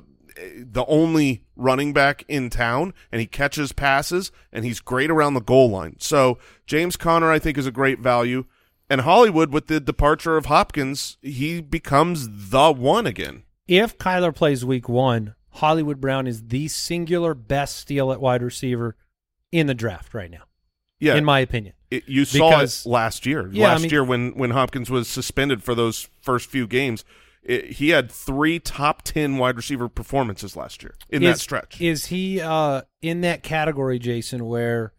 the 0.57 0.85
only 0.87 1.43
running 1.55 1.93
back 1.93 2.23
in 2.27 2.49
town, 2.49 2.93
and 3.11 3.19
he 3.19 3.27
catches 3.27 3.71
passes, 3.71 4.31
and 4.51 4.65
he's 4.65 4.79
great 4.79 5.11
around 5.11 5.33
the 5.33 5.41
goal 5.41 5.69
line. 5.69 5.95
So 5.99 6.37
James 6.65 6.95
Conner, 6.95 7.29
I 7.29 7.39
think, 7.39 7.57
is 7.57 7.67
a 7.67 7.71
great 7.71 7.99
value. 7.99 8.45
And 8.91 9.01
Hollywood, 9.01 9.53
with 9.53 9.67
the 9.67 9.79
departure 9.79 10.35
of 10.35 10.47
Hopkins, 10.47 11.17
he 11.21 11.61
becomes 11.61 12.27
the 12.49 12.73
one 12.73 13.07
again. 13.07 13.43
if 13.65 13.97
Kyler 13.97 14.35
plays 14.35 14.65
week 14.65 14.89
one, 14.89 15.33
Hollywood 15.51 16.01
Brown 16.01 16.27
is 16.27 16.47
the 16.47 16.67
singular 16.67 17.33
best 17.33 17.77
steal 17.77 18.11
at 18.11 18.19
wide 18.19 18.43
receiver 18.43 18.97
in 19.49 19.67
the 19.67 19.73
draft 19.73 20.13
right 20.13 20.29
now, 20.29 20.43
Yeah, 20.99 21.15
in 21.15 21.23
my 21.23 21.39
opinion. 21.39 21.73
It, 21.89 22.03
you 22.09 22.25
saw 22.25 22.49
Because- 22.49 22.85
it 22.85 22.89
last 22.89 23.25
year. 23.25 23.49
Yeah, 23.53 23.67
I 23.67 23.69
last 23.71 23.81
mean- 23.83 23.91
year 23.91 24.03
when 24.03 24.31
when 24.31 24.51
Hopkins 24.51 24.89
was 24.89 25.07
suspended 25.07 25.63
for 25.63 25.73
those 25.73 26.09
first 26.19 26.49
few 26.49 26.67
games, 26.67 27.05
it, 27.43 27.71
he 27.77 27.89
had 27.91 28.11
three 28.11 28.59
top 28.59 29.03
ten 29.03 29.37
wide 29.37 29.55
receiver 29.55 29.87
performances 29.87 30.57
last 30.57 30.83
year 30.83 30.95
in 31.09 31.23
that 31.23 31.39
stretch. 31.39 31.79
Is 31.79 32.07
he 32.07 32.41
uh, 32.41 32.81
in 33.01 33.21
that 33.21 33.41
category, 33.41 33.99
Jason, 33.99 34.47
where, 34.47 34.91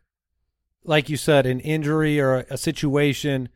like 0.82 1.11
you 1.11 1.18
said, 1.18 1.45
an 1.45 1.61
injury 1.61 2.18
or 2.18 2.36
a, 2.38 2.47
a 2.53 2.57
situation, 2.57 3.51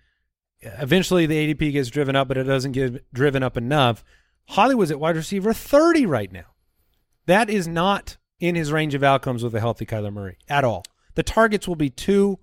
eventually 0.60 1.26
the 1.26 1.54
ADP 1.54 1.72
gets 1.72 1.88
driven 1.88 2.16
up, 2.16 2.28
but 2.28 2.36
it 2.36 2.44
doesn't 2.44 2.72
get 2.72 3.12
driven 3.12 3.42
up 3.42 3.56
enough? 3.56 4.04
Hollywood's 4.50 4.90
at 4.90 5.00
wide 5.00 5.16
receiver 5.16 5.52
30 5.52 6.06
right 6.06 6.32
now. 6.32 6.46
That 7.26 7.50
is 7.50 7.66
not 7.66 8.16
in 8.38 8.54
his 8.54 8.70
range 8.70 8.94
of 8.94 9.02
outcomes 9.02 9.42
with 9.42 9.54
a 9.54 9.60
healthy 9.60 9.86
Kyler 9.86 10.12
Murray 10.12 10.38
at 10.48 10.64
all. 10.64 10.84
The 11.14 11.22
targets 11.22 11.66
will 11.66 11.76
be 11.76 11.90
too, 11.90 12.38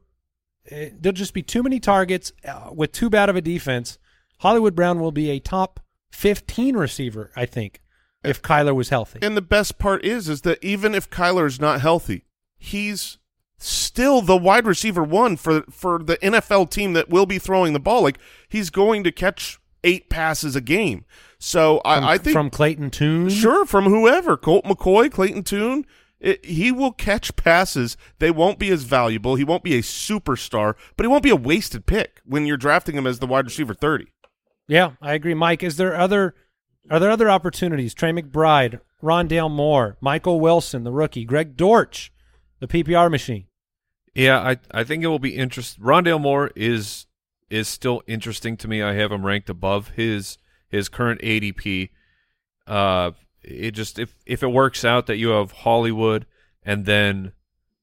uh, 0.72 0.92
there'll 1.00 1.14
just 1.14 1.34
be 1.34 1.44
too 1.44 1.64
many 1.64 1.80
targets 1.80 2.32
uh, 2.46 2.70
with 2.74 2.92
too 2.92 3.10
bad 3.10 3.30
of 3.30 3.36
a 3.36 3.42
defense. 3.42 3.98
Hollywood 4.40 4.76
Brown 4.76 5.00
will 5.00 5.12
be 5.12 5.30
a 5.30 5.40
top 5.40 5.80
15 6.12 6.76
receiver, 6.76 7.32
I 7.36 7.46
think, 7.46 7.82
if 8.24 8.42
Kyler 8.42 8.76
was 8.76 8.90
healthy. 8.90 9.20
And 9.22 9.38
the 9.38 9.42
best 9.42 9.78
part 9.78 10.04
is, 10.04 10.28
is 10.28 10.42
that 10.42 10.64
even 10.64 10.94
if 10.96 11.10
Kyler 11.10 11.46
is 11.46 11.62
not 11.62 11.82
healthy, 11.82 12.26
he's 12.58 13.20
still 13.64 14.22
the 14.22 14.36
wide 14.36 14.66
receiver 14.66 15.04
one 15.04 15.38
for 15.38 15.62
for 15.70 16.00
the 16.00 16.18
NFL 16.18 16.70
team 16.70 16.94
that 16.94 17.10
will 17.10 17.26
be 17.26 17.40
throwing 17.40 17.74
the 17.74 17.80
ball. 17.80 18.04
Like 18.04 18.20
he's 18.50 18.70
going 18.70 19.04
to 19.04 19.12
catch 19.12 19.60
eight 19.84 20.10
passes 20.10 20.56
a 20.56 20.62
game. 20.62 21.06
So 21.40 21.82
from, 21.84 22.04
I, 22.04 22.12
I 22.14 22.18
think 22.18 22.34
from 22.34 22.50
Clayton 22.50 22.90
Tune. 22.90 23.30
Sure, 23.30 23.66
from 23.66 23.86
whoever, 23.86 24.38
Colt 24.38 24.66
McCoy, 24.66 25.12
Clayton 25.12 25.44
Tune, 25.44 25.86
it, 26.20 26.44
he 26.46 26.72
will 26.72 26.92
catch 26.92 27.36
passes. 27.36 27.98
They 28.20 28.32
won't 28.32 28.60
be 28.60 28.70
as 28.70 28.84
valuable. 28.84 29.36
He 29.36 29.44
won't 29.44 29.64
be 29.64 29.76
a 29.76 29.82
superstar, 29.82 30.76
but 30.96 31.04
he 31.04 31.08
won't 31.08 31.24
be 31.24 31.30
a 31.30 31.36
wasted 31.36 31.86
pick 31.86 32.22
when 32.26 32.46
you're 32.46 32.58
drafting 32.58 32.96
him 32.96 33.08
as 33.08 33.20
the 33.20 33.28
wide 33.28 33.46
receiver 33.46 33.74
thirty. 33.74 34.08
Yeah, 34.68 34.92
I 35.02 35.14
agree, 35.14 35.34
Mike. 35.34 35.64
Is 35.64 35.78
there 35.78 35.96
other 35.96 36.36
are 36.90 37.00
there 37.00 37.12
other 37.12 37.30
opportunities? 37.30 37.94
Trey 37.94 38.12
McBride, 38.12 38.80
Rondale 39.02 39.52
Moore, 39.52 39.98
Michael 40.02 40.40
Wilson, 40.40 40.84
the 40.84 40.92
rookie, 40.92 41.26
Greg 41.26 41.56
Dortch, 41.56 42.12
the 42.60 42.68
PPR 42.68 43.10
machine. 43.12 43.48
Yeah, 44.16 44.40
I 44.40 44.58
I 44.72 44.84
think 44.84 45.04
it 45.04 45.08
will 45.08 45.20
be 45.20 45.36
interesting. 45.36 45.84
Rondale 45.84 46.22
Moore 46.22 46.52
is 46.56 47.08
is 47.50 47.68
still 47.68 48.02
interesting 48.08 48.58
to 48.58 48.68
me. 48.68 48.82
I 48.82 48.94
have 48.94 49.12
him 49.12 49.26
ranked 49.26 49.50
above 49.50 49.90
his 49.90 50.38
his 50.70 50.90
current 50.90 51.22
ADP. 51.22 51.90
Uh, 52.68 53.12
it 53.44 53.72
just 53.72 54.00
if 54.00 54.16
if 54.26 54.44
it 54.44 54.48
works 54.48 54.86
out 54.86 55.08
that 55.08 55.18
you 55.18 55.30
have 55.30 55.52
Hollywood 55.52 56.26
and 56.64 56.86
then 56.86 57.34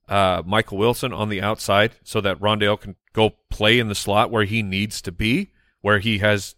uh 0.08 0.42
Michael 0.46 0.78
Wilson 0.78 1.12
on 1.12 1.28
the 1.28 1.42
outside, 1.42 1.92
so 2.04 2.20
that 2.20 2.40
Rondale 2.40 2.80
can 2.80 2.96
go 3.12 3.34
play 3.48 3.78
in 3.78 3.88
the 3.88 3.94
slot 3.94 4.30
where 4.30 4.44
he 4.44 4.62
needs 4.62 5.02
to 5.02 5.12
be, 5.12 5.50
where 5.80 5.98
he 5.98 6.18
has 6.18 6.54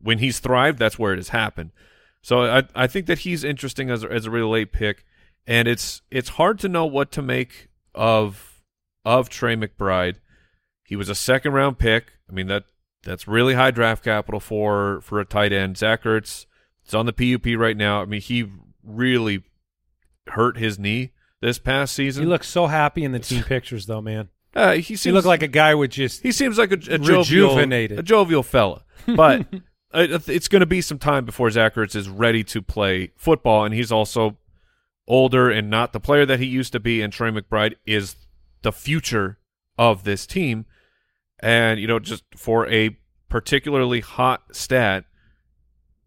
when 0.00 0.18
he's 0.18 0.38
thrived, 0.38 0.78
that's 0.78 0.98
where 0.98 1.12
it 1.12 1.18
has 1.18 1.30
happened. 1.30 1.72
So 2.22 2.42
I 2.42 2.62
I 2.74 2.86
think 2.86 3.06
that 3.06 3.20
he's 3.20 3.42
interesting 3.44 3.90
as 3.90 4.04
as 4.04 4.26
a 4.26 4.30
really 4.30 4.50
late 4.50 4.72
pick, 4.72 5.04
and 5.46 5.66
it's 5.66 6.02
it's 6.10 6.30
hard 6.30 6.58
to 6.60 6.68
know 6.68 6.86
what 6.86 7.10
to 7.12 7.22
make 7.22 7.68
of 7.94 8.55
of 9.06 9.30
Trey 9.30 9.56
McBride. 9.56 10.16
He 10.84 10.96
was 10.96 11.08
a 11.08 11.14
second 11.14 11.52
round 11.52 11.78
pick. 11.78 12.12
I 12.28 12.32
mean 12.34 12.48
that 12.48 12.64
that's 13.02 13.26
really 13.26 13.54
high 13.54 13.70
draft 13.70 14.04
capital 14.04 14.40
for 14.40 15.00
for 15.00 15.18
a 15.20 15.24
tight 15.24 15.52
end. 15.52 15.78
Zach 15.78 16.02
Ertz 16.02 16.44
is 16.86 16.92
on 16.94 17.06
the 17.06 17.12
PUP 17.12 17.46
right 17.58 17.76
now. 17.76 18.02
I 18.02 18.04
mean 18.04 18.20
he 18.20 18.46
really 18.84 19.44
hurt 20.28 20.58
his 20.58 20.78
knee 20.78 21.12
this 21.40 21.58
past 21.58 21.94
season. 21.94 22.24
He 22.24 22.28
looks 22.28 22.48
so 22.48 22.66
happy 22.66 23.04
in 23.04 23.12
the 23.12 23.18
team 23.20 23.42
pictures, 23.44 23.86
though, 23.86 24.00
man. 24.02 24.28
uh, 24.54 24.72
he 24.72 24.82
seems 24.82 25.04
He 25.04 25.12
looked 25.12 25.26
like 25.26 25.42
a 25.42 25.48
guy 25.48 25.74
with 25.74 25.92
just 25.92 26.22
he 26.22 26.32
seems 26.32 26.58
like 26.58 26.70
a, 26.72 26.74
a 26.74 26.98
jovial, 26.98 27.18
Rejuvenated. 27.50 27.98
a 27.98 28.02
jovial 28.02 28.42
fella, 28.42 28.84
but 29.06 29.46
it's 29.94 30.48
going 30.48 30.60
to 30.60 30.66
be 30.66 30.80
some 30.80 30.98
time 30.98 31.24
before 31.24 31.50
Zach 31.50 31.74
Ertz 31.74 31.94
is 31.94 32.08
ready 32.08 32.42
to 32.44 32.60
play 32.62 33.12
football, 33.16 33.64
and 33.64 33.72
he's 33.74 33.92
also 33.92 34.36
older 35.06 35.48
and 35.50 35.70
not 35.70 35.92
the 35.92 36.00
player 36.00 36.26
that 36.26 36.40
he 36.40 36.46
used 36.46 36.72
to 36.72 36.80
be. 36.80 37.02
And 37.02 37.12
Trey 37.12 37.30
McBride 37.30 37.74
is 37.86 38.16
the 38.62 38.72
future 38.72 39.38
of 39.78 40.04
this 40.04 40.26
team, 40.26 40.66
and 41.40 41.78
you 41.80 41.86
know, 41.86 41.98
just 41.98 42.24
for 42.36 42.68
a 42.68 42.96
particularly 43.28 44.00
hot 44.00 44.54
stat, 44.54 45.04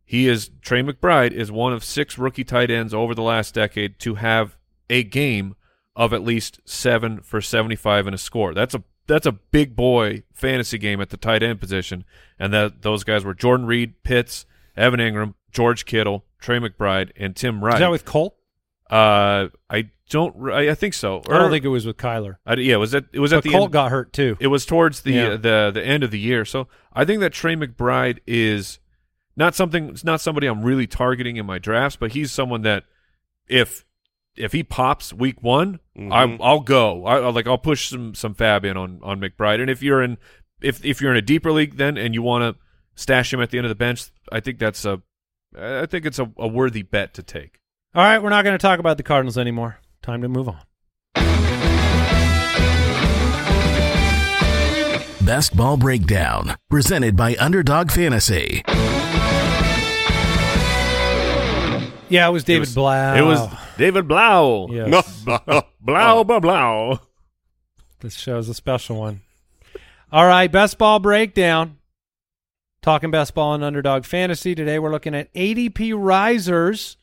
he 0.05 0.27
is 0.27 0.49
Trey 0.61 0.81
McBride 0.81 1.31
is 1.31 1.51
one 1.51 1.73
of 1.73 1.83
six 1.83 2.17
rookie 2.17 2.43
tight 2.43 2.71
ends 2.71 2.93
over 2.93 3.13
the 3.13 3.21
last 3.21 3.53
decade 3.53 3.99
to 3.99 4.15
have 4.15 4.57
a 4.89 5.03
game 5.03 5.55
of 5.95 6.13
at 6.13 6.23
least 6.23 6.61
seven 6.65 7.21
for 7.21 7.41
seventy-five 7.41 8.07
and 8.07 8.15
a 8.15 8.17
score. 8.17 8.53
That's 8.53 8.73
a 8.73 8.83
that's 9.05 9.25
a 9.25 9.33
big 9.33 9.75
boy 9.75 10.23
fantasy 10.33 10.77
game 10.77 11.01
at 11.01 11.09
the 11.09 11.17
tight 11.17 11.43
end 11.43 11.59
position, 11.59 12.05
and 12.39 12.53
that 12.53 12.81
those 12.81 13.03
guys 13.03 13.23
were 13.23 13.33
Jordan 13.33 13.65
Reed, 13.65 14.01
Pitts, 14.03 14.45
Evan 14.75 14.99
Engram, 14.99 15.33
George 15.51 15.85
Kittle, 15.85 16.25
Trey 16.39 16.59
McBride, 16.59 17.11
and 17.15 17.35
Tim 17.35 17.63
Wright. 17.63 17.75
is 17.75 17.79
that 17.81 17.91
with 17.91 18.05
Colt? 18.05 18.35
Uh, 18.89 19.49
I 19.69 19.89
don't. 20.09 20.51
I, 20.51 20.69
I 20.71 20.75
think 20.75 20.93
so. 20.95 21.21
I 21.29 21.37
don't 21.37 21.51
think 21.51 21.63
it 21.65 21.69
was 21.69 21.85
with 21.85 21.97
Kyler. 21.97 22.37
I, 22.45 22.55
yeah, 22.55 22.77
was 22.77 22.91
that 22.91 23.05
it 23.13 23.19
was 23.19 23.31
at 23.33 23.43
the 23.43 23.51
Colt 23.51 23.65
end, 23.65 23.73
got 23.73 23.91
hurt 23.91 24.11
too. 24.13 24.35
it 24.39 24.47
was 24.47 24.65
towards 24.65 25.01
the 25.01 25.11
Yeah. 25.13 25.29
the 25.37 25.71
the 25.73 25.83
end 25.85 26.03
of 26.03 26.11
the 26.11 26.19
year. 26.19 26.45
So 26.45 26.67
I 26.93 27.05
think 27.05 27.19
that 27.21 27.31
Trey 27.33 27.55
McBride 27.55 28.19
is 28.25 28.79
not 29.35 29.53
something. 29.55 29.89
It's 29.89 30.03
not 30.03 30.21
somebody 30.21 30.47
I'm 30.47 30.63
really 30.63 30.87
targeting 30.87 31.37
in 31.37 31.45
my 31.45 31.59
drafts, 31.59 31.95
but 31.97 32.13
he's 32.13 32.31
someone 32.31 32.63
that 32.63 32.85
if 33.47 33.85
if 34.35 34.51
he 34.53 34.63
pops 34.63 35.13
week 35.13 35.41
one, 35.43 35.79
Mhm. 35.97 36.11
I, 36.11 36.43
I'll 36.43 36.61
go. 36.61 37.05
I, 37.05 37.17
I'll 37.19 37.31
like 37.33 37.45
I'll 37.47 37.57
push 37.59 37.89
some 37.89 38.15
some 38.15 38.33
FAAB 38.33 38.65
in 38.65 38.75
on 38.77 38.99
on 39.03 39.19
McBride. 39.21 39.61
And 39.61 39.69
if 39.69 39.83
you're 39.83 40.01
in 40.01 40.17
if 40.61 40.83
if 40.83 40.99
you're 41.01 41.11
in 41.11 41.17
a 41.17 41.21
deeper 41.21 41.51
league 41.51 41.77
then 41.77 41.97
and 41.97 42.15
you 42.15 42.21
want 42.23 42.43
to 42.57 42.59
stash 42.95 43.31
him 43.31 43.39
at 43.41 43.51
the 43.51 43.57
end 43.59 43.65
of 43.65 43.69
the 43.69 43.75
bench, 43.75 44.09
I 44.31 44.39
think 44.39 44.57
that's 44.57 44.83
a 44.85 45.01
I 45.57 45.85
think 45.85 46.05
it's 46.07 46.19
a, 46.19 46.31
a 46.37 46.47
worthy 46.47 46.81
bet 46.81 47.13
to 47.15 47.23
take. 47.23 47.58
All 47.95 48.03
right, 48.03 48.21
we're 48.21 48.29
not 48.29 48.43
going 48.43 48.53
to 48.53 48.61
talk 48.61 48.77
about 48.79 48.97
the 48.97 49.03
Cardinals 49.03 49.35
anymore. 49.35 49.79
Time 50.03 50.21
to 50.21 50.29
move 50.29 50.47
on. 50.47 50.59
Best 55.25 55.57
Ball 55.57 55.75
Breakdown, 55.75 56.55
presented 56.69 57.15
by 57.15 57.35
Underdog 57.39 57.89
Fantasy. 57.89 58.61
Yeah, 62.09 62.27
it 62.27 62.31
was 62.31 62.43
David 62.43 62.59
was- 62.61 62.75
Blau. 62.75 63.15
It 63.15 63.21
was 63.21 63.49
David 63.79 64.07
Blau. 64.07 64.67
Yes. 64.69 65.23
Blau, 65.23 65.63
blah, 65.81 66.13
oh. 66.19 66.39
blau. 66.39 66.99
This 68.01 68.15
show's 68.15 68.49
a 68.49 68.53
special 68.53 68.97
one. 68.97 69.21
All 70.11 70.27
right, 70.27 70.51
best 70.51 70.77
ball 70.77 70.99
breakdown. 70.99 71.77
Talking 72.83 73.09
best 73.09 73.33
ball 73.33 73.55
and 73.55 73.63
underdog 73.63 74.05
fantasy. 74.05 74.53
Today 74.53 74.77
we're 74.77 74.91
looking 74.91 75.15
at 75.15 75.33
ADP 75.33 75.93
risers, 75.97 76.97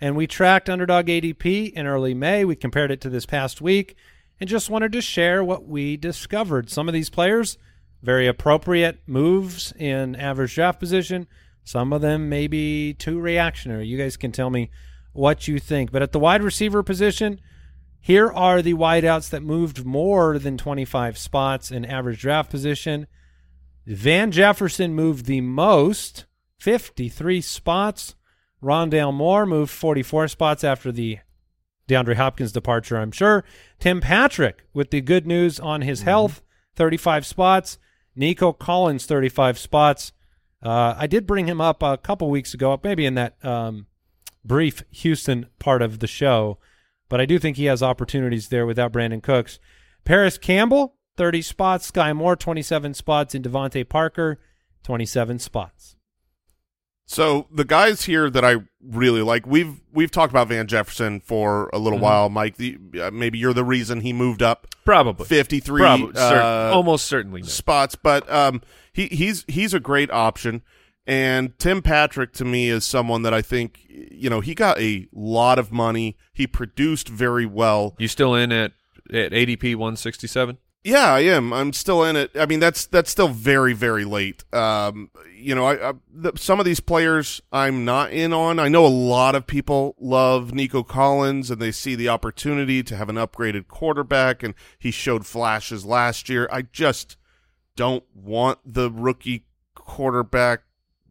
and 0.00 0.16
we 0.16 0.26
tracked 0.26 0.68
underdog 0.68 1.06
ADP 1.06 1.72
in 1.72 1.86
early 1.86 2.14
May. 2.14 2.44
We 2.44 2.56
compared 2.56 2.90
it 2.90 3.00
to 3.02 3.10
this 3.10 3.26
past 3.26 3.60
week 3.60 3.96
and 4.40 4.48
just 4.48 4.70
wanted 4.70 4.92
to 4.92 5.00
share 5.00 5.44
what 5.44 5.66
we 5.66 5.96
discovered. 5.96 6.70
Some 6.70 6.88
of 6.88 6.94
these 6.94 7.10
players, 7.10 7.58
very 8.02 8.26
appropriate 8.26 9.00
moves 9.06 9.72
in 9.78 10.16
average 10.16 10.54
draft 10.54 10.80
position. 10.80 11.26
Some 11.64 11.92
of 11.92 12.02
them 12.02 12.28
may 12.28 12.46
be 12.46 12.92
too 12.92 13.18
reactionary. 13.18 13.86
You 13.86 13.96
guys 13.96 14.16
can 14.16 14.32
tell 14.32 14.50
me 14.50 14.70
what 15.12 15.48
you 15.48 15.58
think. 15.58 15.90
But 15.90 16.02
at 16.02 16.12
the 16.12 16.18
wide 16.18 16.42
receiver 16.42 16.82
position, 16.82 17.40
here 18.00 18.30
are 18.30 18.60
the 18.60 18.74
wideouts 18.74 19.30
that 19.30 19.42
moved 19.42 19.86
more 19.86 20.38
than 20.38 20.58
25 20.58 21.16
spots 21.16 21.70
in 21.70 21.86
average 21.86 22.20
draft 22.20 22.50
position. 22.50 23.06
Van 23.86 24.30
Jefferson 24.30 24.94
moved 24.94 25.24
the 25.24 25.40
most, 25.40 26.26
53 26.60 27.40
spots. 27.40 28.14
Rondale 28.64 29.12
Moore 29.12 29.46
moved 29.46 29.70
44 29.70 30.28
spots 30.28 30.64
after 30.64 30.90
the 30.90 31.18
DeAndre 31.88 32.16
Hopkins 32.16 32.52
departure, 32.52 32.96
I'm 32.96 33.12
sure. 33.12 33.44
Tim 33.78 34.00
Patrick 34.00 34.64
with 34.72 34.90
the 34.90 35.00
good 35.00 35.26
news 35.26 35.60
on 35.60 35.82
his 35.82 36.02
health, 36.02 36.42
35 36.76 37.26
spots. 37.26 37.78
Nico 38.16 38.52
Collins, 38.52 39.06
35 39.06 39.58
spots. 39.58 40.12
Uh, 40.62 40.94
I 40.96 41.06
did 41.06 41.26
bring 41.26 41.46
him 41.46 41.60
up 41.60 41.82
a 41.82 41.98
couple 41.98 42.30
weeks 42.30 42.54
ago, 42.54 42.80
maybe 42.82 43.04
in 43.04 43.14
that 43.14 43.44
um, 43.44 43.86
brief 44.44 44.82
Houston 44.90 45.46
part 45.58 45.82
of 45.82 45.98
the 45.98 46.06
show, 46.06 46.58
but 47.08 47.20
I 47.20 47.26
do 47.26 47.38
think 47.38 47.56
he 47.56 47.66
has 47.66 47.82
opportunities 47.82 48.48
there 48.48 48.66
without 48.66 48.92
Brandin 48.92 49.22
Cooks. 49.22 49.58
Parris 50.04 50.38
Campbell, 50.38 50.96
30 51.16 51.42
spots. 51.42 51.90
Skyy 51.90 52.14
Moore, 52.14 52.36
27 52.36 52.94
spots. 52.94 53.34
And 53.34 53.44
DeVante 53.44 53.88
Parker, 53.88 54.40
27 54.84 55.38
spots. 55.38 55.96
So 57.06 57.46
the 57.52 57.64
guys 57.64 58.04
here 58.04 58.30
that 58.30 58.44
I 58.44 58.56
really 58.82 59.20
like, 59.22 59.46
we've 59.46 59.80
we've 59.92 60.10
talked 60.10 60.32
about 60.32 60.48
Van 60.48 60.66
Jefferson 60.66 61.20
for 61.20 61.68
a 61.72 61.78
little 61.78 61.98
Mhm. 61.98 62.02
while, 62.02 62.28
Mike. 62.30 62.56
The, 62.56 62.78
uh, 63.00 63.10
maybe 63.12 63.38
you're 63.38 63.52
the 63.52 63.64
reason 63.64 64.00
he 64.00 64.12
moved 64.12 64.42
up 64.42 64.66
Probably. 64.84 65.26
53 65.26 65.80
Probably. 65.80 66.14
cer- 66.14 66.40
uh, 66.42 66.70
almost 66.72 67.06
certainly. 67.06 67.42
not. 67.42 67.50
spots, 67.50 67.94
but 67.94 68.30
um, 68.32 68.62
he 68.92 69.06
he's 69.08 69.44
he's 69.48 69.74
a 69.74 69.80
great 69.80 70.10
option. 70.10 70.62
And 71.06 71.58
Tim 71.58 71.82
Patrick 71.82 72.32
to 72.34 72.46
me 72.46 72.70
is 72.70 72.86
someone 72.86 73.20
that 73.22 73.34
I 73.34 73.42
think 73.42 73.80
you 73.88 74.30
know 74.30 74.40
he 74.40 74.54
got 74.54 74.80
a 74.80 75.06
lot 75.12 75.58
of 75.58 75.70
money. 75.70 76.16
He 76.32 76.46
produced 76.46 77.08
very 77.08 77.44
well. 77.44 77.94
You 77.98 78.08
still 78.08 78.34
in 78.34 78.50
at 78.50 78.72
at 79.12 79.32
ADP 79.32 79.74
167? 79.74 80.56
Yeah, 80.84 81.14
I 81.14 81.20
am. 81.20 81.50
I'm 81.54 81.72
still 81.72 82.04
in 82.04 82.14
it. 82.14 82.30
I 82.34 82.44
mean, 82.44 82.60
that's 82.60 82.84
that's 82.84 83.10
still 83.10 83.28
very 83.28 83.72
very 83.72 84.04
late. 84.04 84.44
Um, 84.52 85.10
you 85.34 85.54
know, 85.54 85.64
I, 85.64 85.90
I 85.90 85.92
the, 86.12 86.32
some 86.36 86.60
of 86.60 86.66
these 86.66 86.80
players 86.80 87.40
I'm 87.50 87.86
not 87.86 88.12
in 88.12 88.34
on. 88.34 88.58
I 88.58 88.68
know 88.68 88.84
a 88.84 88.88
lot 88.88 89.34
of 89.34 89.46
people 89.46 89.96
love 89.98 90.52
Nico 90.52 90.82
Collins 90.82 91.50
and 91.50 91.60
they 91.60 91.72
see 91.72 91.94
the 91.94 92.10
opportunity 92.10 92.82
to 92.82 92.96
have 92.96 93.08
an 93.08 93.16
upgraded 93.16 93.66
quarterback, 93.66 94.42
and 94.42 94.54
he 94.78 94.90
showed 94.90 95.26
flashes 95.26 95.86
last 95.86 96.28
year. 96.28 96.46
I 96.52 96.62
just 96.62 97.16
don't 97.76 98.04
want 98.14 98.58
the 98.66 98.90
rookie 98.90 99.46
quarterback 99.74 100.64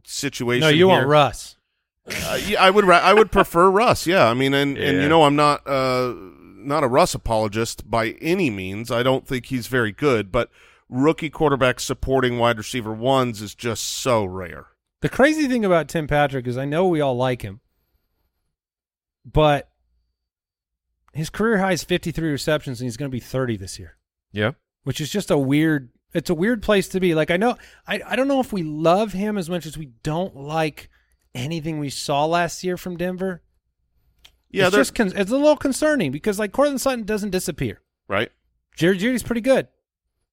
situation. 0.05 0.61
No, 0.61 0.69
you 0.69 0.87
want. 0.87 1.07
Russ. 1.07 1.57
Uh, 2.05 2.39
yeah, 2.45 2.61
I 2.61 2.69
would. 2.69 2.85
Ra- 2.85 2.97
I 2.99 3.13
would 3.13 3.31
prefer 3.31 3.71
Russ. 3.71 4.05
Yeah, 4.05 4.27
I 4.27 4.35
mean, 4.35 4.53
and 4.53 4.77
and 4.77 5.01
you 5.01 5.09
know, 5.09 5.23
I'm 5.23 5.35
not 5.35 5.65
uh 5.65 6.13
not 6.65 6.83
a 6.83 6.87
Russ 6.87 7.13
apologist 7.15 7.89
by 7.89 8.09
any 8.21 8.49
means. 8.49 8.91
I 8.91 9.03
don't 9.03 9.27
think 9.27 9.47
he's 9.47 9.67
very 9.67 9.91
good, 9.91 10.31
but 10.31 10.49
rookie 10.89 11.29
quarterback 11.29 11.79
supporting 11.79 12.37
wide 12.37 12.57
receiver 12.57 12.93
ones 12.93 13.41
is 13.41 13.55
just 13.55 13.83
so 13.83 14.23
rare. 14.25 14.67
The 15.01 15.09
crazy 15.09 15.47
thing 15.47 15.65
about 15.65 15.89
Tim 15.89 16.07
Patrick 16.07 16.47
is 16.47 16.57
I 16.57 16.65
know 16.65 16.87
we 16.87 17.01
all 17.01 17.15
like 17.15 17.41
him, 17.41 17.59
but 19.25 19.69
his 21.13 21.29
career 21.29 21.57
high 21.59 21.73
is 21.73 21.83
53 21.83 22.29
receptions 22.31 22.79
and 22.79 22.85
he's 22.87 22.97
going 22.97 23.09
to 23.09 23.15
be 23.15 23.19
30 23.19 23.57
this 23.57 23.77
year, 23.79 23.97
Yeah. 24.31 24.51
which 24.83 24.99
is 25.01 25.09
just 25.09 25.31
a 25.31 25.37
weird 25.37 25.89
it's 26.13 26.29
a 26.29 26.35
weird 26.35 26.61
place 26.61 26.87
to 26.89 26.99
be. 26.99 27.15
Like 27.15 27.31
I 27.31 27.37
know 27.37 27.57
I 27.87 28.01
I 28.07 28.15
don't 28.15 28.27
know 28.27 28.39
if 28.39 28.53
we 28.53 28.61
love 28.63 29.13
him 29.13 29.37
as 29.37 29.49
much 29.49 29.65
as 29.65 29.77
we 29.77 29.87
don't 30.03 30.35
like 30.35 30.89
anything 31.33 31.79
we 31.79 31.89
saw 31.89 32.25
last 32.25 32.63
year 32.63 32.77
from 32.77 32.97
Denver. 32.97 33.41
Yeah, 34.53 34.67
it's 34.67 34.75
just 34.75 34.95
con- 34.95 35.11
it's 35.15 35.31
a 35.31 35.35
little 35.37 35.57
concerning 35.57 36.11
because 36.11 36.39
like 36.39 36.51
Courtland 36.51 36.79
Sutton 36.79 37.03
doesn't 37.03 37.31
disappear. 37.31 37.81
right. 38.07 38.31
Jerry 38.75 38.97
Jeudy's 38.97 39.21
pretty 39.21 39.41
good. 39.41 39.67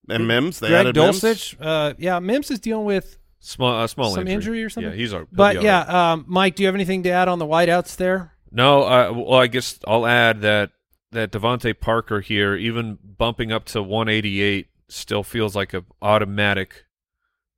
And 0.09 0.27
Mims, 0.27 0.61
they 0.61 0.69
Greg 0.69 0.81
added 0.87 0.97
Mims. 0.97 1.21
Dulcich, 1.21 1.57
uh, 1.61 1.93
yeah, 1.99 2.19
Mims 2.21 2.51
is 2.51 2.59
dealing 2.59 2.87
with 2.87 3.19
Small, 3.41 3.75
uh, 3.75 3.87
small 3.87 4.15
some 4.15 4.29
injury, 4.29 4.63
or 4.63 4.69
something. 4.69 4.93
Yeah, 4.93 4.97
he's 4.97 5.15
our. 5.15 5.27
But 5.33 5.63
yeah, 5.63 6.13
um, 6.13 6.25
Mike, 6.29 6.57
do 6.57 6.63
you 6.63 6.67
have 6.67 6.75
anything 6.75 7.03
to 7.05 7.11
add 7.11 7.27
on 7.29 7.39
the 7.39 7.47
wideouts 7.47 7.97
there? 7.97 8.35
No, 8.53 8.83
uh, 8.83 9.13
well, 9.15 9.41
I 9.41 9.47
guess 9.47 9.79
I'll 9.87 10.07
add 10.07 10.43
that 10.43 10.73
that 11.13 11.33
DeVante 11.33 11.79
Parker 11.81 12.21
here, 12.21 12.55
even 12.55 12.99
bumping 13.03 13.51
up 13.51 13.65
to 13.67 13.83
188, 13.83 14.69
still 14.89 15.23
feels 15.23 15.57
like 15.57 15.73
a 15.73 15.85
automatic. 16.03 16.85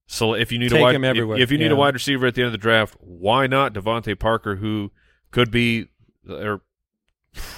So 0.06 0.34
if 0.34 0.52
you 0.52 0.58
need 0.58 0.70
Take 0.70 0.80
a 0.80 0.82
wide, 0.82 0.94
him 0.94 1.04
if, 1.04 1.40
if 1.40 1.50
you 1.50 1.58
need 1.58 1.66
yeah. 1.66 1.72
a 1.72 1.76
wide 1.76 1.94
receiver 1.94 2.26
at 2.26 2.34
the 2.34 2.42
end 2.42 2.46
of 2.46 2.52
the 2.52 2.58
draft, 2.58 2.96
why 3.00 3.46
not 3.46 3.72
DeVante 3.74 4.18
Parker, 4.18 4.56
who 4.56 4.92
could 5.32 5.50
be, 5.50 5.88
or 6.28 6.62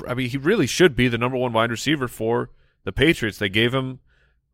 I 0.06 0.14
mean, 0.14 0.30
he 0.30 0.38
really 0.38 0.66
should 0.66 0.94
be 0.94 1.08
the 1.08 1.18
number 1.18 1.36
one 1.36 1.52
wide 1.52 1.70
receiver 1.70 2.08
for 2.08 2.50
the 2.84 2.92
Patriots. 2.92 3.38
They 3.38 3.48
gave 3.48 3.74
him 3.74 4.00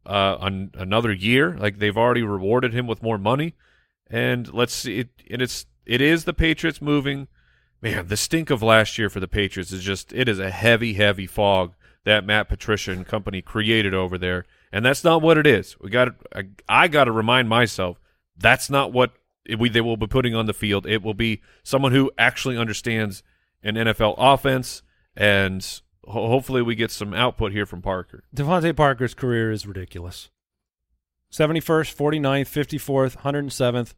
uh, 0.06 0.38
an, 0.40 0.70
another 0.74 1.12
year, 1.12 1.56
like 1.58 1.78
they've 1.78 1.96
already 1.96 2.22
rewarded 2.22 2.72
him 2.72 2.86
with 2.86 3.02
more 3.02 3.18
money, 3.18 3.54
and 4.08 4.52
let's 4.52 4.74
see. 4.74 5.00
It, 5.00 5.08
and 5.30 5.42
it's 5.42 5.66
it 5.86 6.00
is 6.00 6.24
the 6.24 6.32
Patriots 6.32 6.80
moving 6.80 7.28
man, 7.80 8.08
the 8.08 8.16
stink 8.16 8.50
of 8.50 8.62
last 8.62 8.98
year 8.98 9.08
for 9.08 9.20
the 9.20 9.28
Patriots 9.28 9.72
is 9.72 9.82
just 9.82 10.12
it 10.12 10.28
is 10.28 10.38
a 10.38 10.50
heavy, 10.50 10.94
heavy 10.94 11.26
fog 11.26 11.74
that 12.04 12.24
Matt 12.24 12.48
Patricia 12.48 12.92
and 12.92 13.06
company 13.06 13.42
created 13.42 13.94
over 13.94 14.18
there, 14.18 14.44
and 14.72 14.84
that's 14.84 15.04
not 15.04 15.22
what 15.22 15.38
it 15.38 15.46
is. 15.46 15.76
We 15.80 15.90
got 15.90 16.08
I, 16.34 16.44
I 16.68 16.88
got 16.88 17.04
to 17.04 17.12
remind 17.12 17.48
myself 17.48 18.00
that's 18.36 18.70
not 18.70 18.92
what 18.92 19.12
we 19.58 19.68
they 19.68 19.80
will 19.80 19.96
be 19.96 20.06
putting 20.06 20.34
on 20.34 20.46
the 20.46 20.54
field. 20.54 20.86
It 20.86 21.02
will 21.02 21.14
be 21.14 21.42
someone 21.62 21.92
who 21.92 22.10
actually 22.18 22.56
understands 22.56 23.22
an 23.62 23.74
NFL 23.76 24.14
offense, 24.18 24.82
and 25.16 25.62
ho- 26.04 26.28
hopefully 26.28 26.62
we 26.62 26.74
get 26.74 26.90
some 26.90 27.12
output 27.14 27.52
here 27.52 27.66
from 27.66 27.82
Parker. 27.82 28.24
DeVante 28.34 28.74
Parker's 28.76 29.14
career 29.14 29.50
is 29.50 29.66
ridiculous. 29.66 30.30
71st, 31.32 31.94
49th, 31.94 32.48
54th, 32.78 33.18
107th, 33.18 33.94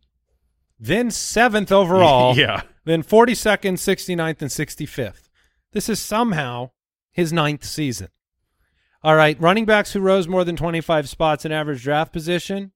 then 0.78 1.08
7th 1.08 1.72
overall, 1.72 2.36
yeah, 2.36 2.62
then 2.84 3.02
42nd, 3.02 3.74
69th, 3.74 4.42
and 4.42 4.50
65th. 4.50 5.28
This 5.72 5.88
is 5.88 5.98
somehow 6.00 6.70
his 7.10 7.32
ninth 7.32 7.64
season. 7.64 8.08
All 9.02 9.16
right, 9.16 9.40
running 9.40 9.64
backs 9.64 9.92
who 9.92 10.00
rose 10.00 10.28
more 10.28 10.44
than 10.44 10.56
25 10.56 11.08
spots 11.08 11.44
in 11.44 11.52
average 11.52 11.82
draft 11.82 12.12
position. 12.12 12.72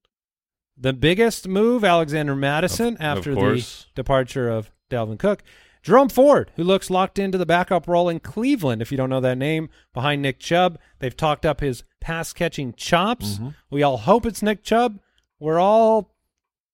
The 0.79 0.93
biggest 0.93 1.47
move, 1.49 1.85
Alexander 1.85 2.35
Mattison, 2.35 2.95
Of- 2.97 3.01
of 3.01 3.19
after 3.19 3.35
the 3.35 3.41
departure 3.95 4.49
of 4.49 4.71
Dalvin 4.91 5.19
Cook. 5.19 5.43
Jerome 5.87 6.09
Ford, 6.09 6.51
who 6.57 6.65
looks 6.65 6.91
locked 6.91 7.17
into 7.17 7.39
the 7.39 7.47
backup 7.47 7.87
role 7.87 8.09
in 8.09 8.19
Cleveland, 8.19 8.83
if 8.83 8.91
you 8.91 8.97
don't 8.97 9.09
know 9.09 9.21
that 9.21 9.39
name, 9.39 9.69
behind 9.95 10.21
Nick 10.21 10.41
Chubb. 10.41 10.81
They've 10.99 11.17
talked 11.17 11.47
up 11.47 11.61
his 11.61 11.85
pass 12.01 12.33
catching 12.33 12.73
chops. 12.73 13.39
We 13.71 13.85
all 13.85 13.99
hope 13.99 14.27
it's 14.27 14.43
Nick 14.43 14.65
Chubb. 14.65 14.99
We're 15.39 15.61
all 15.61 16.13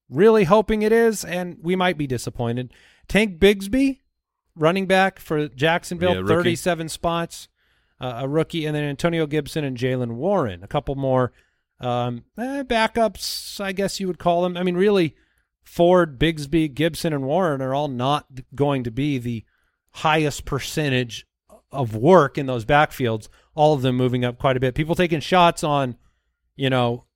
really 0.09 0.45
hoping 0.45 0.81
it 0.81 0.93
is, 0.93 1.27
and 1.27 1.59
we 1.61 1.77
might 1.77 1.99
be 1.99 2.07
disappointed. 2.07 2.73
Tank 3.07 3.39
Bigsby, 3.39 3.99
running 4.57 4.87
back 4.87 5.19
for 5.19 5.47
Jacksonville, 5.47 6.15
Yeah, 6.15 6.27
37 6.27 6.89
spots, 6.89 7.49
uh, 8.01 8.21
a 8.21 8.29
rookie, 8.29 8.65
and 8.65 8.75
then 8.75 8.85
Antonio 8.85 9.27
Gibson 9.27 9.63
and 9.63 9.77
Jaylen 9.77 10.13
Warren, 10.13 10.65
a 10.65 10.69
couple 10.69 10.95
more 10.95 11.33
um, 11.81 12.25
eh, 12.39 12.63
backups, 12.63 13.61
I 13.61 13.73
guess 13.73 14.01
you 14.01 14.07
would 14.07 14.19
call 14.19 14.43
them. 14.43 14.57
I 14.57 14.63
mean, 14.63 14.77
really, 14.77 15.17
Ford, 15.63 16.19
Bigsby, 16.19 16.73
Gibson, 16.75 17.13
and 17.13 17.25
Warren 17.25 17.63
are 17.63 17.75
all 17.75 17.89
not 17.89 18.27
going 18.55 18.85
to 18.85 18.91
be 18.91 19.19
the 19.19 19.45
highest 19.91 20.45
percentage 20.45 21.27
of 21.71 21.95
work 21.95 22.37
in 22.37 22.47
those 22.47 22.65
backfields. 22.65 23.29
All 23.55 23.75
of 23.75 23.83
them 23.83 23.97
moving 23.97 24.25
up 24.25 24.39
quite 24.39 24.57
a 24.57 24.61
bit. 24.61 24.75
People 24.75 24.95
taking 24.95 25.21
shots 25.21 25.65
on, 25.65 25.97
you 26.57 26.71
know, 26.71 27.07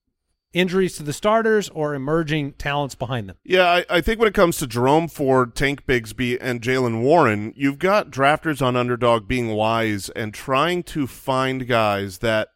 injuries 0.52 0.96
to 0.96 1.02
the 1.02 1.12
starters 1.12 1.68
or 1.70 1.94
emerging 1.94 2.52
talents 2.54 2.94
behind 2.94 3.28
them. 3.28 3.36
Yeah, 3.44 3.66
I, 3.66 3.84
I 3.90 4.00
think 4.00 4.18
when 4.18 4.28
it 4.28 4.34
comes 4.34 4.56
to 4.58 4.66
Jerome 4.66 5.08
Ford, 5.08 5.54
Tank 5.54 5.86
Bigsby, 5.86 6.38
and 6.40 6.62
Jaylen 6.62 7.02
Warren, 7.02 7.52
you've 7.56 7.78
got 7.78 8.10
drafters 8.10 8.62
on 8.62 8.76
Underdog 8.76 9.28
being 9.28 9.50
wise 9.50 10.08
and 10.10 10.32
trying 10.32 10.82
to 10.84 11.06
find 11.06 11.68
guys 11.68 12.18
that 12.18 12.48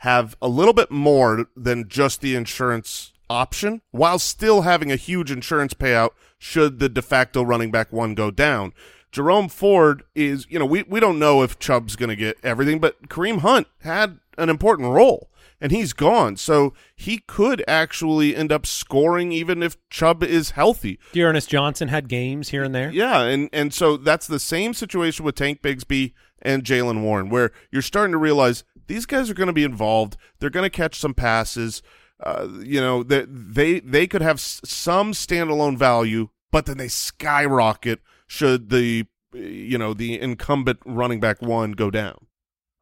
have 0.00 0.36
a 0.42 0.48
little 0.48 0.74
bit 0.74 0.90
more 0.90 1.46
than 1.56 1.88
just 1.88 2.20
the 2.20 2.34
insurance 2.34 3.12
option 3.28 3.82
while 3.90 4.18
still 4.18 4.62
having 4.62 4.90
a 4.90 4.96
huge 4.96 5.30
insurance 5.30 5.74
payout 5.74 6.10
should 6.38 6.78
the 6.78 6.88
de 6.88 7.02
facto 7.02 7.42
running 7.42 7.70
back 7.70 7.92
one 7.92 8.14
go 8.14 8.30
down. 8.30 8.72
Jerome 9.12 9.48
Ford 9.48 10.02
is, 10.14 10.46
you 10.50 10.58
know, 10.58 10.66
we, 10.66 10.82
we 10.82 11.00
don't 11.00 11.18
know 11.18 11.42
if 11.42 11.58
Chubb's 11.58 11.96
going 11.96 12.10
to 12.10 12.16
get 12.16 12.36
everything, 12.42 12.78
but 12.78 13.08
Kareem 13.08 13.38
Hunt 13.38 13.66
had 13.80 14.18
an 14.36 14.50
important 14.50 14.90
role 14.90 15.30
and 15.60 15.72
he's 15.72 15.92
gone. 15.92 16.36
So 16.36 16.74
he 16.94 17.18
could 17.18 17.64
actually 17.66 18.36
end 18.36 18.52
up 18.52 18.66
scoring 18.66 19.32
even 19.32 19.62
if 19.62 19.76
Chubb 19.88 20.22
is 20.22 20.50
healthy. 20.50 20.98
D'Ernest 21.12 21.48
Johnson 21.48 21.88
had 21.88 22.08
games 22.08 22.50
here 22.50 22.62
and 22.62 22.74
there. 22.74 22.90
Yeah, 22.90 23.22
and 23.22 23.48
and 23.52 23.72
so 23.72 23.96
that's 23.96 24.26
the 24.26 24.38
same 24.38 24.74
situation 24.74 25.24
with 25.24 25.34
Tank 25.34 25.62
Bigsby 25.62 26.12
and 26.42 26.64
Jaylen 26.64 27.02
Warren, 27.02 27.28
where 27.28 27.52
you're 27.70 27.82
starting 27.82 28.12
to 28.12 28.18
realize 28.18 28.64
these 28.86 29.06
guys 29.06 29.30
are 29.30 29.34
going 29.34 29.48
to 29.48 29.52
be 29.52 29.64
involved. 29.64 30.16
They're 30.38 30.50
going 30.50 30.64
to 30.64 30.70
catch 30.70 30.98
some 30.98 31.14
passes. 31.14 31.82
Uh, 32.22 32.48
you 32.62 32.80
know, 32.80 33.02
that 33.02 33.26
they 33.28 33.80
they 33.80 34.06
could 34.06 34.22
have 34.22 34.40
some 34.40 35.12
standalone 35.12 35.76
value, 35.76 36.28
but 36.50 36.64
then 36.66 36.78
they 36.78 36.88
skyrocket 36.88 38.00
should 38.26 38.70
the 38.70 39.04
you 39.34 39.76
know 39.76 39.92
the 39.92 40.18
incumbent 40.20 40.78
running 40.86 41.20
back 41.20 41.42
one 41.42 41.72
go 41.72 41.90
down. 41.90 42.16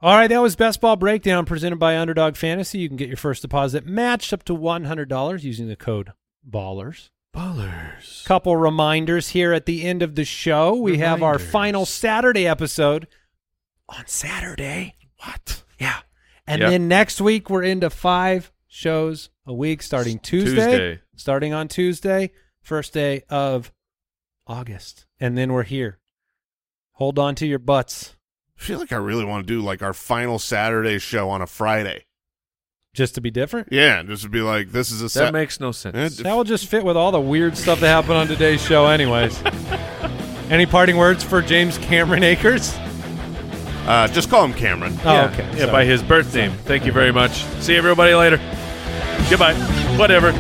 All 0.00 0.14
right, 0.16 0.28
that 0.28 0.42
was 0.42 0.54
Best 0.54 0.80
Ball 0.80 0.96
Breakdown 0.96 1.46
presented 1.46 1.76
by 1.78 1.96
Underdog 1.96 2.36
Fantasy. 2.36 2.78
You 2.78 2.88
can 2.88 2.96
get 2.98 3.08
your 3.08 3.16
first 3.16 3.40
deposit 3.42 3.86
matched 3.86 4.32
up 4.34 4.44
to 4.44 4.52
$100 4.54 5.42
using 5.42 5.66
the 5.66 5.76
code 5.76 6.12
BALLERS. 6.44 7.10
Ballers. 7.34 8.22
Couple 8.26 8.54
reminders 8.56 9.30
here 9.30 9.52
at 9.54 9.64
the 9.66 9.82
end 9.82 10.02
of 10.02 10.14
the 10.14 10.24
show. 10.26 10.74
We 10.76 10.98
have 10.98 11.22
our 11.22 11.38
final 11.38 11.86
Saturday 11.86 12.46
episode 12.46 13.08
on 13.88 14.06
Saturday. 14.06 14.94
What? 15.24 15.64
Yeah. 15.80 16.00
And 16.46 16.60
Yep. 16.60 16.70
then 16.70 16.88
next 16.88 17.20
week 17.20 17.48
we're 17.48 17.62
into 17.64 17.88
five 17.90 18.52
shows 18.74 19.30
a 19.46 19.54
week 19.54 19.80
starting 19.82 20.18
Tuesday. 20.18 20.54
Tuesday. 20.54 21.00
Starting 21.14 21.52
on 21.52 21.68
Tuesday, 21.68 22.32
first 22.60 22.92
day 22.92 23.22
of 23.30 23.72
August. 24.48 25.06
And 25.20 25.38
then 25.38 25.52
we're 25.52 25.62
here. 25.62 26.00
Hold 26.94 27.18
on 27.20 27.36
to 27.36 27.46
your 27.46 27.58
butts 27.60 28.16
I 28.58 28.62
feel 28.62 28.78
like 28.80 28.92
I 28.92 28.96
really 28.96 29.24
want 29.24 29.46
to 29.46 29.52
do 29.52 29.60
like 29.60 29.82
our 29.82 29.92
final 29.94 30.38
Saturday 30.38 30.98
show 30.98 31.28
on 31.30 31.40
a 31.42 31.46
Friday. 31.46 32.04
just 32.94 33.14
to 33.16 33.20
be 33.20 33.30
different. 33.30 33.68
Yeah, 33.72 34.02
just 34.04 34.22
to 34.24 34.28
be 34.28 34.40
like, 34.40 34.70
this 34.72 34.90
is 34.92 35.00
a 35.00 35.04
That 35.04 35.10
Sat- 35.10 35.32
makes 35.32 35.58
no 35.60 35.70
sense. 35.72 36.20
Eh, 36.20 36.22
That 36.24 36.34
will 36.36 36.44
just 36.44 36.66
fit 36.66 36.84
with 36.84 36.96
all 36.96 37.10
the 37.12 37.20
weird 37.20 37.56
stuff 37.56 37.78
that 37.80 37.88
happened 37.88 38.14
on 38.14 38.26
today's 38.28 38.60
show, 38.64 38.86
anyways. 38.86 39.40
Any 40.50 40.66
parting 40.66 40.96
words 40.96 41.22
for 41.24 41.42
James 41.42 41.78
Cameron 41.78 42.22
Akers? 42.24 42.74
uh, 43.86 44.08
just 44.08 44.30
call 44.30 44.44
him 44.44 44.54
Cameron. 44.54 44.96
Oh, 45.04 45.12
yeah, 45.12 45.30
okay. 45.32 45.44
Yeah, 45.52 45.58
Sorry. 45.58 45.72
by 45.72 45.84
his 45.84 46.02
birth 46.02 46.32
name. 46.34 46.52
Thank 46.64 46.86
you 46.86 46.92
very 46.92 47.12
much. 47.12 47.44
See 47.60 47.76
everybody 47.76 48.14
later. 48.14 48.38
Goodbye. 49.30 49.54
Whatever. 49.96 50.32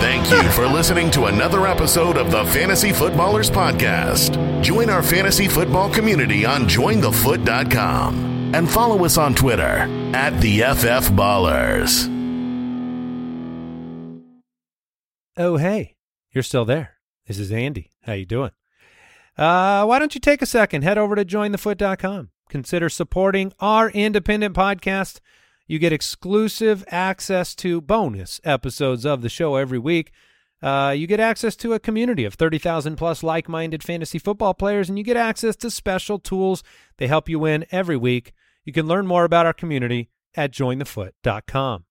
Thank 0.00 0.30
you 0.30 0.42
for 0.50 0.66
listening 0.66 1.10
to 1.12 1.24
another 1.26 1.66
episode 1.66 2.16
of 2.16 2.30
the 2.30 2.44
Fantasy 2.46 2.92
Footballers 2.92 3.50
Podcast. 3.50 4.62
Join 4.62 4.90
our 4.90 5.02
fantasy 5.02 5.48
football 5.48 5.90
community 5.90 6.44
on 6.44 6.62
jointhefoot.com 6.62 8.54
and 8.54 8.70
follow 8.70 9.04
us 9.04 9.16
on 9.18 9.34
Twitter 9.34 9.88
at 10.14 10.38
the 10.40 10.60
FF 10.60 11.10
Ballers. 11.12 12.10
Oh, 15.36 15.56
hey, 15.56 15.96
you're 16.32 16.44
still 16.44 16.64
there. 16.64 16.94
This 17.26 17.38
is 17.38 17.50
Andy. 17.50 17.90
How 18.02 18.12
you 18.12 18.26
doing? 18.26 18.52
Uh, 19.36 19.84
why 19.84 19.98
don't 19.98 20.14
you 20.14 20.20
take 20.20 20.42
a 20.42 20.46
second, 20.46 20.82
head 20.82 20.98
over 20.98 21.16
to 21.16 21.24
jointhefoot.com. 21.24 22.30
Consider 22.48 22.88
supporting 22.88 23.52
our 23.58 23.90
independent 23.90 24.54
podcast. 24.54 25.18
You 25.66 25.78
get 25.78 25.92
exclusive 25.92 26.84
access 26.88 27.54
to 27.56 27.80
bonus 27.80 28.40
episodes 28.44 29.06
of 29.06 29.22
the 29.22 29.28
show 29.28 29.56
every 29.56 29.78
week. 29.78 30.12
Uh, 30.62 30.94
you 30.96 31.06
get 31.06 31.20
access 31.20 31.56
to 31.56 31.72
a 31.72 31.78
community 31.78 32.24
of 32.24 32.34
30,000 32.34 32.96
plus 32.96 33.22
like 33.22 33.48
minded 33.48 33.82
fantasy 33.82 34.18
football 34.18 34.54
players, 34.54 34.88
and 34.88 34.98
you 34.98 35.04
get 35.04 35.16
access 35.16 35.56
to 35.56 35.70
special 35.70 36.18
tools. 36.18 36.62
They 36.98 37.06
help 37.06 37.28
you 37.28 37.38
win 37.38 37.66
every 37.70 37.96
week. 37.96 38.32
You 38.64 38.72
can 38.72 38.86
learn 38.86 39.06
more 39.06 39.24
about 39.24 39.46
our 39.46 39.52
community 39.52 40.10
at 40.34 40.52
jointhefoot.com. 40.52 41.84